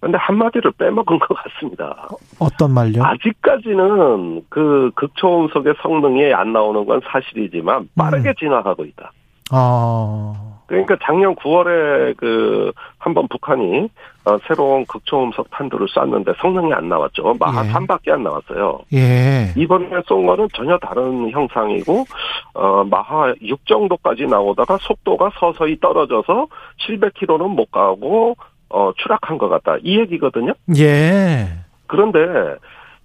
근데 0.00 0.18
한마디를 0.18 0.72
빼먹은 0.72 1.18
것 1.20 1.28
같습니다. 1.34 2.08
어떤 2.40 2.72
말요? 2.72 3.04
아직까지는 3.04 4.42
그 4.48 4.90
극초음속의 4.96 5.74
성능이 5.80 6.34
안 6.34 6.52
나오는 6.52 6.84
건 6.84 7.00
사실이지만 7.04 7.88
빠르게 7.96 8.30
음. 8.30 8.34
진화하고 8.36 8.84
있다. 8.84 9.12
어. 9.52 10.51
그러니까 10.72 10.96
작년 11.02 11.34
9월에 11.36 12.16
그 12.16 12.72
한 12.98 13.14
번 13.14 13.26
북한이 13.28 13.88
어, 14.24 14.38
새로운 14.46 14.86
극초음속 14.86 15.50
탄두를 15.50 15.88
쐈는데 15.88 16.32
성능이 16.40 16.72
안 16.72 16.88
나왔죠. 16.88 17.34
마하 17.40 17.66
예. 17.66 17.72
3밖에 17.72 18.10
안 18.12 18.22
나왔어요. 18.22 18.78
예. 18.94 19.52
이번에 19.56 19.88
쏜 20.06 20.24
거는 20.24 20.46
전혀 20.54 20.78
다른 20.78 21.28
형상이고 21.30 22.04
어 22.54 22.84
마하 22.84 23.34
6 23.42 23.66
정도까지 23.66 24.26
나오다가 24.26 24.78
속도가 24.80 25.32
서서히 25.40 25.80
떨어져서 25.80 26.46
700km는 26.86 27.48
못 27.48 27.72
가고 27.72 28.36
어 28.68 28.92
추락한 28.98 29.36
것 29.36 29.48
같다. 29.48 29.76
이 29.82 29.98
얘기거든요. 29.98 30.52
예. 30.78 31.48
그런데 31.88 32.20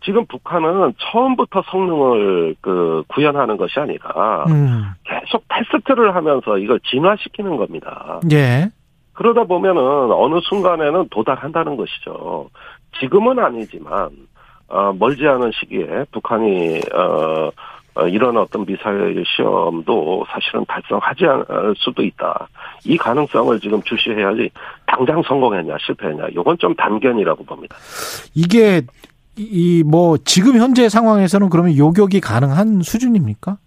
지금 0.03 0.25
북한은 0.25 0.93
처음부터 0.99 1.63
성능을 1.69 2.55
그 2.61 3.03
구현하는 3.07 3.57
것이 3.57 3.79
아니라 3.79 4.45
음. 4.47 4.85
계속 5.03 5.43
테스트를 5.49 6.15
하면서 6.15 6.57
이걸 6.57 6.79
진화시키는 6.81 7.57
겁니다. 7.57 8.19
예. 8.31 8.69
그러다 9.13 9.45
보면은 9.45 9.81
어느 10.11 10.39
순간에는 10.43 11.09
도달한다는 11.09 11.75
것이죠. 11.75 12.49
지금은 12.99 13.39
아니지만 13.39 14.09
어, 14.69 14.93
멀지 14.93 15.25
않은 15.27 15.51
시기에 15.53 16.05
북한이 16.11 16.81
어, 16.93 17.49
어, 17.95 18.07
이런 18.07 18.37
어떤 18.37 18.63
미사일 18.63 19.23
시험도 19.25 20.25
사실은 20.29 20.63
달성하지 20.67 21.25
않을 21.25 21.73
수도 21.77 22.03
있다. 22.03 22.47
이 22.85 22.95
가능성을 22.95 23.59
지금 23.59 23.81
주시해야지 23.81 24.51
당장 24.85 25.23
성공했냐 25.23 25.77
실패했냐 25.79 26.27
이건 26.31 26.57
좀 26.59 26.75
단견이라고 26.75 27.43
봅니다. 27.43 27.75
이게 28.35 28.81
이 29.37 29.83
뭐 29.83 30.17
지금 30.17 30.57
현재 30.57 30.89
상황에서는 30.89 31.49
그러면 31.49 31.77
요격이 31.77 32.19
가능한 32.21 32.81
수준입니까? 32.81 33.57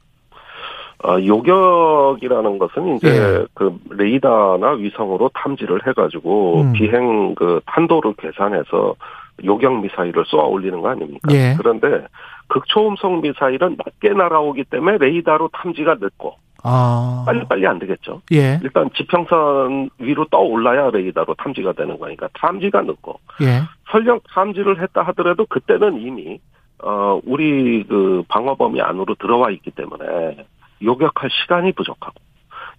어, 1.03 1.17
요격이라는 1.25 2.59
것은 2.59 2.97
이제 2.97 3.09
예. 3.09 3.47
그 3.55 3.75
레이더나 3.91 4.73
위성으로 4.73 5.31
탐지를 5.35 5.87
해가지고 5.87 6.61
음. 6.61 6.73
비행 6.73 7.35
그 7.35 7.61
탄도를 7.67 8.15
계산해서 8.19 8.95
요격 9.43 9.81
미사일을 9.81 10.25
쏘아 10.27 10.45
올리는 10.45 10.79
거 10.83 10.91
아닙니까? 10.91 11.33
예. 11.33 11.55
그런데 11.57 12.05
극초음속 12.49 13.23
미사일은 13.23 13.77
낮게 13.83 14.11
날아오기 14.15 14.65
때문에 14.65 14.99
레이더로 14.99 15.49
탐지가 15.55 15.95
늦고 16.01 16.35
아. 16.63 17.25
빨리빨리 17.27 17.67
안 17.67 17.79
되겠죠. 17.79 18.23
예. 18.33 18.61
일단 18.63 18.91
지평선 18.95 19.91
위로 19.99 20.27
떠 20.31 20.39
올라야 20.39 20.91
레이더로 20.91 21.35
탐지가 21.35 21.73
되는 21.73 21.99
거니까 21.99 22.29
탐지가 22.35 22.83
늦고 22.83 23.21
예. 23.43 23.63
설령 23.91 24.21
탐지를 24.33 24.81
했다 24.83 25.03
하더라도 25.03 25.47
그때는 25.47 26.01
이미 26.01 26.41
어 26.83 27.21
우리 27.25 27.85
그 27.85 28.23
방어 28.29 28.55
범위 28.55 28.81
안으로 28.81 29.15
들어와 29.17 29.51
있기 29.51 29.71
때문에 29.73 30.47
요격할 30.83 31.29
시간이 31.31 31.73
부족하고 31.73 32.15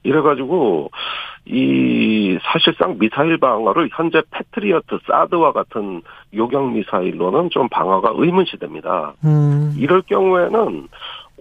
이래가지고 0.04 0.90
이 1.46 2.38
사실상 2.44 2.98
미사일 2.98 3.38
방어를 3.38 3.90
현재 3.94 4.22
패트리어트 4.32 5.00
사드와 5.06 5.52
같은 5.54 6.02
요격 6.34 6.72
미사일로는 6.74 7.50
좀 7.50 7.68
방어가 7.70 8.14
의문시됩니다. 8.16 9.14
음. 9.26 9.74
이럴 9.78 10.02
경우에는 10.04 10.88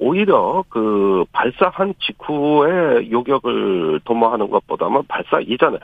오히려 0.00 0.64
그 0.70 1.24
발사한 1.32 1.94
직후에 2.00 3.10
요격을 3.10 4.00
도모하는 4.04 4.48
것보다는 4.50 5.02
발사 5.06 5.40
이전에 5.40 5.78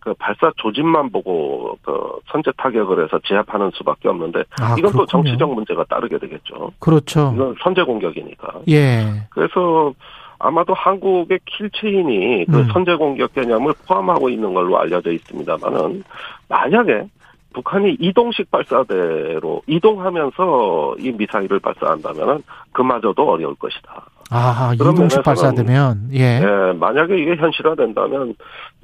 그 0.00 0.12
발사 0.14 0.50
조짐만 0.56 1.10
보고 1.12 1.78
그 1.82 2.18
선제 2.32 2.50
타격을 2.56 3.04
해서 3.04 3.20
제압하는 3.24 3.70
수밖에 3.72 4.08
없는데 4.08 4.40
아, 4.60 4.74
이건 4.76 4.90
또 4.90 4.98
그렇군요. 4.98 5.06
정치적 5.06 5.54
문제가 5.54 5.84
따르게 5.84 6.18
되겠죠. 6.18 6.72
그렇죠. 6.80 7.32
이건 7.36 7.54
선제 7.62 7.84
공격이니까. 7.84 8.62
예. 8.68 9.28
그래서 9.30 9.94
아마도 10.40 10.74
한국의 10.74 11.38
킬체인이 11.44 12.46
그 12.46 12.58
음. 12.58 12.68
선제 12.72 12.96
공격 12.96 13.32
개념을 13.32 13.74
포함하고 13.86 14.28
있는 14.28 14.52
걸로 14.52 14.76
알려져 14.76 15.12
있습니다만은 15.12 16.02
만약에 16.48 17.04
북한이 17.52 17.96
이동식 18.00 18.50
발사대로 18.50 19.62
이동하면서 19.66 20.96
이 20.98 21.12
미사일을 21.12 21.60
발사한다면은 21.60 22.42
그마저도 22.72 23.30
어려울 23.30 23.54
것이다. 23.56 24.06
아, 24.30 24.72
이동식 24.74 25.22
발사되면 25.22 26.08
예. 26.14 26.40
예, 26.42 26.72
만약에 26.78 27.18
이게 27.18 27.36
현실화된다면 27.36 28.34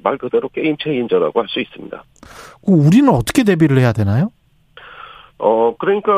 말 0.03 0.17
그대로 0.17 0.47
game 0.49 0.75
changer라고 0.77 1.39
할 1.39 1.47
수 1.49 1.59
있습니다. 1.59 2.03
그럼 2.65 2.79
우리는 2.85 3.09
어떻게 3.09 3.43
대비를 3.43 3.79
해야 3.79 3.91
되나요? 3.91 4.29
어, 5.41 5.73
그러니까 5.79 6.11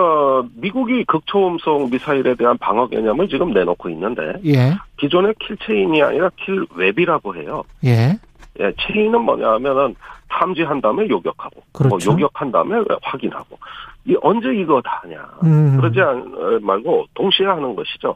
미국이 0.56 1.04
극초음속 1.06 1.92
미사일에 1.92 2.34
대한 2.36 2.58
방어 2.58 2.88
개념을 2.88 3.30
지금 3.30 3.52
내놓고 3.54 3.90
있는데 3.92 4.34
예. 4.46 4.74
기존의 4.98 5.36
kill 5.40 5.65
chain이 5.65 6.02
아니라 6.02 6.30
kill 6.44 6.75
web이라고 6.75 7.36
해요. 7.36 7.64
예. 7.86 8.18
예, 8.60 8.74
체인은 8.80 9.22
뭐냐 9.22 9.52
하면은 9.54 9.96
탐지한 10.30 10.82
다음에 10.82 11.08
요격하고, 11.10 11.62
그렇죠. 11.74 12.12
뭐 12.12 12.16
요격한 12.16 12.52
다음에 12.52 12.84
확인하고. 13.02 13.58
이 14.06 14.16
언제 14.22 14.54
이거 14.54 14.82
다 14.82 15.02
하냐. 15.04 15.30
음. 15.44 15.78
그러지 15.78 16.02
않, 16.02 16.60
말고 16.62 17.06
동시에 17.14 17.46
하는 17.46 17.76
것이죠. 17.76 18.16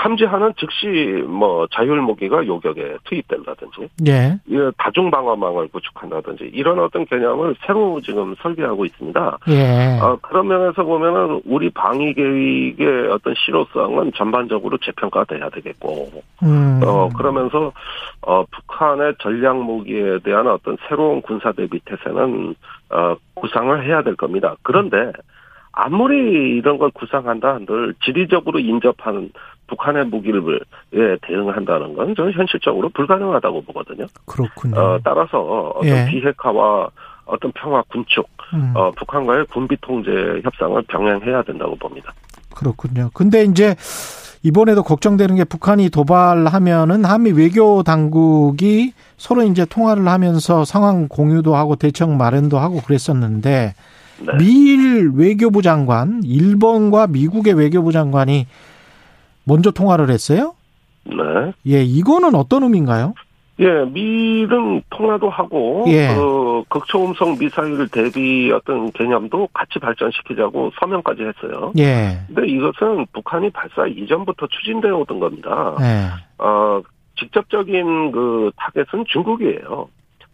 탐지하는 0.00 0.54
즉시 0.56 0.86
뭐 1.26 1.66
자율무기가 1.72 2.46
요격에 2.46 2.96
투입된다든지, 3.04 3.88
예. 4.08 4.38
이 4.46 4.70
다중 4.78 5.10
방어망을 5.10 5.68
구축한다든지 5.68 6.50
이런 6.54 6.78
어떤 6.78 7.04
개념을 7.04 7.54
새로 7.66 8.00
지금 8.00 8.34
설계하고 8.40 8.86
있습니다. 8.86 9.38
예. 9.48 9.98
어, 10.00 10.18
그런 10.22 10.48
면에서 10.48 10.84
보면은 10.84 11.42
우리 11.44 11.68
방위 11.68 12.14
계획의 12.14 13.10
어떤 13.10 13.34
실효성은 13.36 14.12
전반적으로 14.16 14.78
재평가돼야 14.78 15.50
되겠고, 15.50 16.22
음. 16.44 16.80
어, 16.82 17.10
그러면서, 17.14 17.72
어, 18.22 18.44
북한의 18.50 19.16
전략 19.18 19.62
무기에 19.62 20.20
대한 20.24 20.46
어떤 20.46 20.78
새로운 20.88 21.20
군사 21.20 21.52
대비 21.52 21.78
태세는, 21.84 22.54
어, 22.88 23.16
구상을 23.34 23.84
해야 23.84 24.02
될 24.02 24.16
겁니다. 24.16 24.56
그런데, 24.62 25.12
아무리 25.72 26.56
이런 26.56 26.78
걸 26.78 26.90
구상한다 26.90 27.54
한들 27.54 27.94
지리적으로 28.02 28.58
인접하는 28.58 29.30
북한의 29.70 30.06
무기를 30.06 30.60
예, 30.94 31.16
대응한다는 31.22 31.94
건 31.94 32.14
저는 32.16 32.32
현실적으로 32.32 32.88
불가능하다고 32.90 33.62
보거든요. 33.62 34.06
그렇군요. 34.26 34.78
어, 34.78 34.98
따라서 35.02 35.40
어떤 35.76 35.88
예. 35.88 36.06
비핵화와 36.10 36.88
어떤 37.24 37.52
평화 37.52 37.82
군축, 37.82 38.28
음. 38.54 38.72
어, 38.74 38.90
북한과의 38.90 39.46
군비 39.46 39.76
통제 39.80 40.10
협상을 40.42 40.82
병행해야 40.82 41.42
된다고 41.42 41.76
봅니다. 41.76 42.12
그렇군요. 42.54 43.10
근데 43.14 43.44
이제 43.44 43.76
이번에도 44.42 44.82
걱정되는 44.82 45.36
게 45.36 45.44
북한이 45.44 45.90
도발하면은 45.90 47.04
한미 47.04 47.30
외교 47.30 47.84
당국이 47.84 48.92
서로 49.16 49.42
이제 49.42 49.64
통화를 49.64 50.08
하면서 50.08 50.64
상황 50.64 51.06
공유도 51.06 51.54
하고 51.54 51.76
대책 51.76 52.10
마련도 52.10 52.58
하고 52.58 52.80
그랬었는데 52.80 53.74
네. 54.20 54.36
미일 54.38 55.10
외교부 55.14 55.62
장관, 55.62 56.22
일본과 56.24 57.06
미국의 57.06 57.54
외교부 57.54 57.92
장관이 57.92 58.46
먼저 59.44 59.70
통화를 59.70 60.10
했어요? 60.10 60.54
네. 61.04 61.14
예, 61.66 61.82
이거는 61.82 62.34
어떤 62.34 62.62
의미인가요? 62.62 63.14
예, 63.60 63.84
미는 63.84 64.82
통화도 64.88 65.28
하고, 65.28 65.84
예. 65.88 66.08
그, 66.14 66.62
극초음속 66.68 67.38
미사일 67.38 67.88
대비 67.88 68.50
어떤 68.52 68.90
개념도 68.92 69.48
같이 69.52 69.78
발전시키자고 69.78 70.70
서명까지 70.80 71.22
했어요. 71.22 71.72
예. 71.78 72.20
근데 72.26 72.48
이것은 72.48 73.06
북한이 73.12 73.50
발사 73.50 73.86
이전부터 73.86 74.46
추진되어 74.46 74.96
오던 74.98 75.20
겁니다. 75.20 75.76
예. 75.80 76.08
어, 76.38 76.80
직접적인 77.18 78.12
그 78.12 78.50
target은 78.56 79.04
중국이에요. 79.08 79.88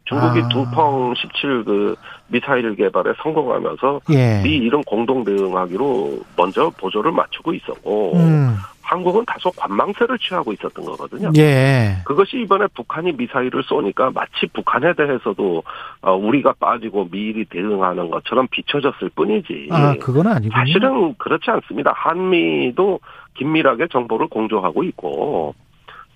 중국이 0.06 0.40
아. 0.40 0.48
두펑 0.48 1.14
17그 1.14 1.96
미사일 2.28 2.74
개발에 2.74 3.12
성공하면서 3.22 4.00
예. 4.10 4.40
미 4.42 4.56
이런 4.56 4.82
공동 4.84 5.24
대응하기로 5.24 6.18
먼저 6.36 6.70
보조를 6.78 7.12
맞추고 7.12 7.54
있었고 7.54 8.16
음. 8.16 8.56
한국은 8.82 9.24
다소 9.26 9.50
관망세를 9.50 10.16
취하고 10.18 10.52
있었던 10.52 10.84
거거든요. 10.84 11.32
예. 11.36 11.96
그것이 12.04 12.40
이번에 12.42 12.66
북한이 12.68 13.12
미사일을 13.12 13.64
쏘니까 13.64 14.12
마치 14.14 14.46
북한에 14.52 14.94
대해서도 14.94 15.64
어, 16.02 16.14
우리가 16.14 16.54
빠지고 16.60 17.08
미일이 17.10 17.44
대응하는 17.46 18.10
것처럼 18.10 18.46
비춰졌을 18.48 19.10
뿐이지. 19.16 19.68
아, 19.72 19.94
그건 20.00 20.28
아니군요. 20.28 20.52
사실은 20.52 21.14
그렇지 21.18 21.50
않습니다. 21.50 21.92
한미도 21.96 23.00
긴밀하게 23.34 23.88
정보를 23.90 24.28
공조하고 24.28 24.84
있고 24.84 25.54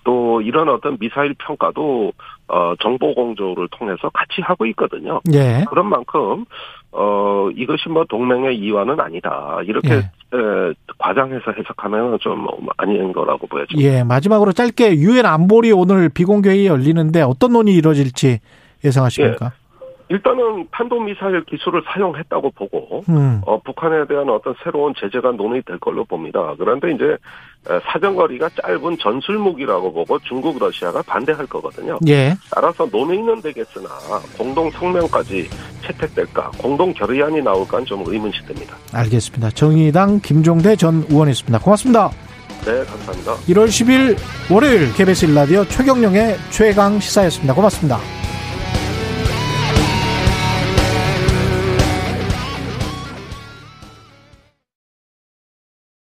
또 0.05 0.41
이런 0.41 0.69
어떤 0.69 0.97
미사일 0.99 1.35
평가도 1.39 2.13
어, 2.49 2.75
정보 2.81 3.15
공조를 3.15 3.69
통해서 3.71 4.11
같이 4.11 4.41
하고 4.43 4.67
있거든요. 4.67 5.21
예. 5.33 5.65
그런 5.69 5.87
만큼 5.87 6.45
어 6.93 7.49
이것이 7.55 7.89
뭐 7.89 8.05
동맹의 8.09 8.59
이완은 8.59 9.01
아니다 9.01 9.61
이렇게 9.65 9.91
예. 9.91 9.97
에, 9.99 10.73
과장해서 10.99 11.53
해석하면 11.57 12.19
좀 12.21 12.47
아닌 12.77 13.13
거라고 13.13 13.47
보여집니다. 13.47 13.89
예, 13.89 14.03
마지막으로 14.03 14.53
짧게 14.53 14.97
유엔 14.97 15.25
안보리 15.27 15.71
오늘 15.71 16.09
비공개회의 16.09 16.67
열리는데 16.67 17.23
어떤 17.23 17.53
논의 17.53 17.75
이루어질지 17.75 18.41
예상하십니까? 18.85 19.53
일단은 20.11 20.67
탄도미사일 20.73 21.45
기술을 21.45 21.83
사용했다고 21.87 22.51
보고 22.51 23.05
음. 23.09 23.41
어, 23.47 23.61
북한에 23.63 24.07
대한 24.09 24.29
어떤 24.29 24.55
새로운 24.63 24.93
제재가 24.99 25.33
논의될 25.33 25.79
걸로 25.79 26.05
봅니다. 26.05 26.53
그런데 26.59 26.93
이제 26.93 27.05
에, 27.71 27.81
사정거리가 27.93 28.49
짧은 28.61 28.99
전술 28.99 29.39
무기라고 29.39 29.93
보고 29.93 30.19
중국, 30.21 30.59
러시아가 30.59 31.01
반대할 31.03 31.47
거거든요. 31.47 31.99
예. 32.09 32.35
따라서 32.51 32.89
논의는 32.91 33.41
되겠으나 33.41 33.89
공동 34.37 34.69
성명까지 34.71 35.49
채택될까, 35.83 36.51
공동 36.59 36.93
결의안이 36.93 37.41
나올까는 37.41 37.87
좀 37.87 38.03
의문시됩니다. 38.05 38.77
알겠습니다. 38.93 39.51
정의당 39.51 40.21
김종대 40.21 40.75
전 40.75 41.05
의원이었습니다. 41.09 41.61
고맙습니다. 41.61 42.11
네, 42.65 42.85
감사합니다. 42.85 43.35
1월 43.47 43.67
10일 43.67 44.17
월요일 44.53 44.93
KBS 44.95 45.27
일라디오 45.27 45.65
최경령의 45.65 46.37
최강 46.51 46.99
시사였습니다. 46.99 47.55
고맙습니다. 47.55 48.30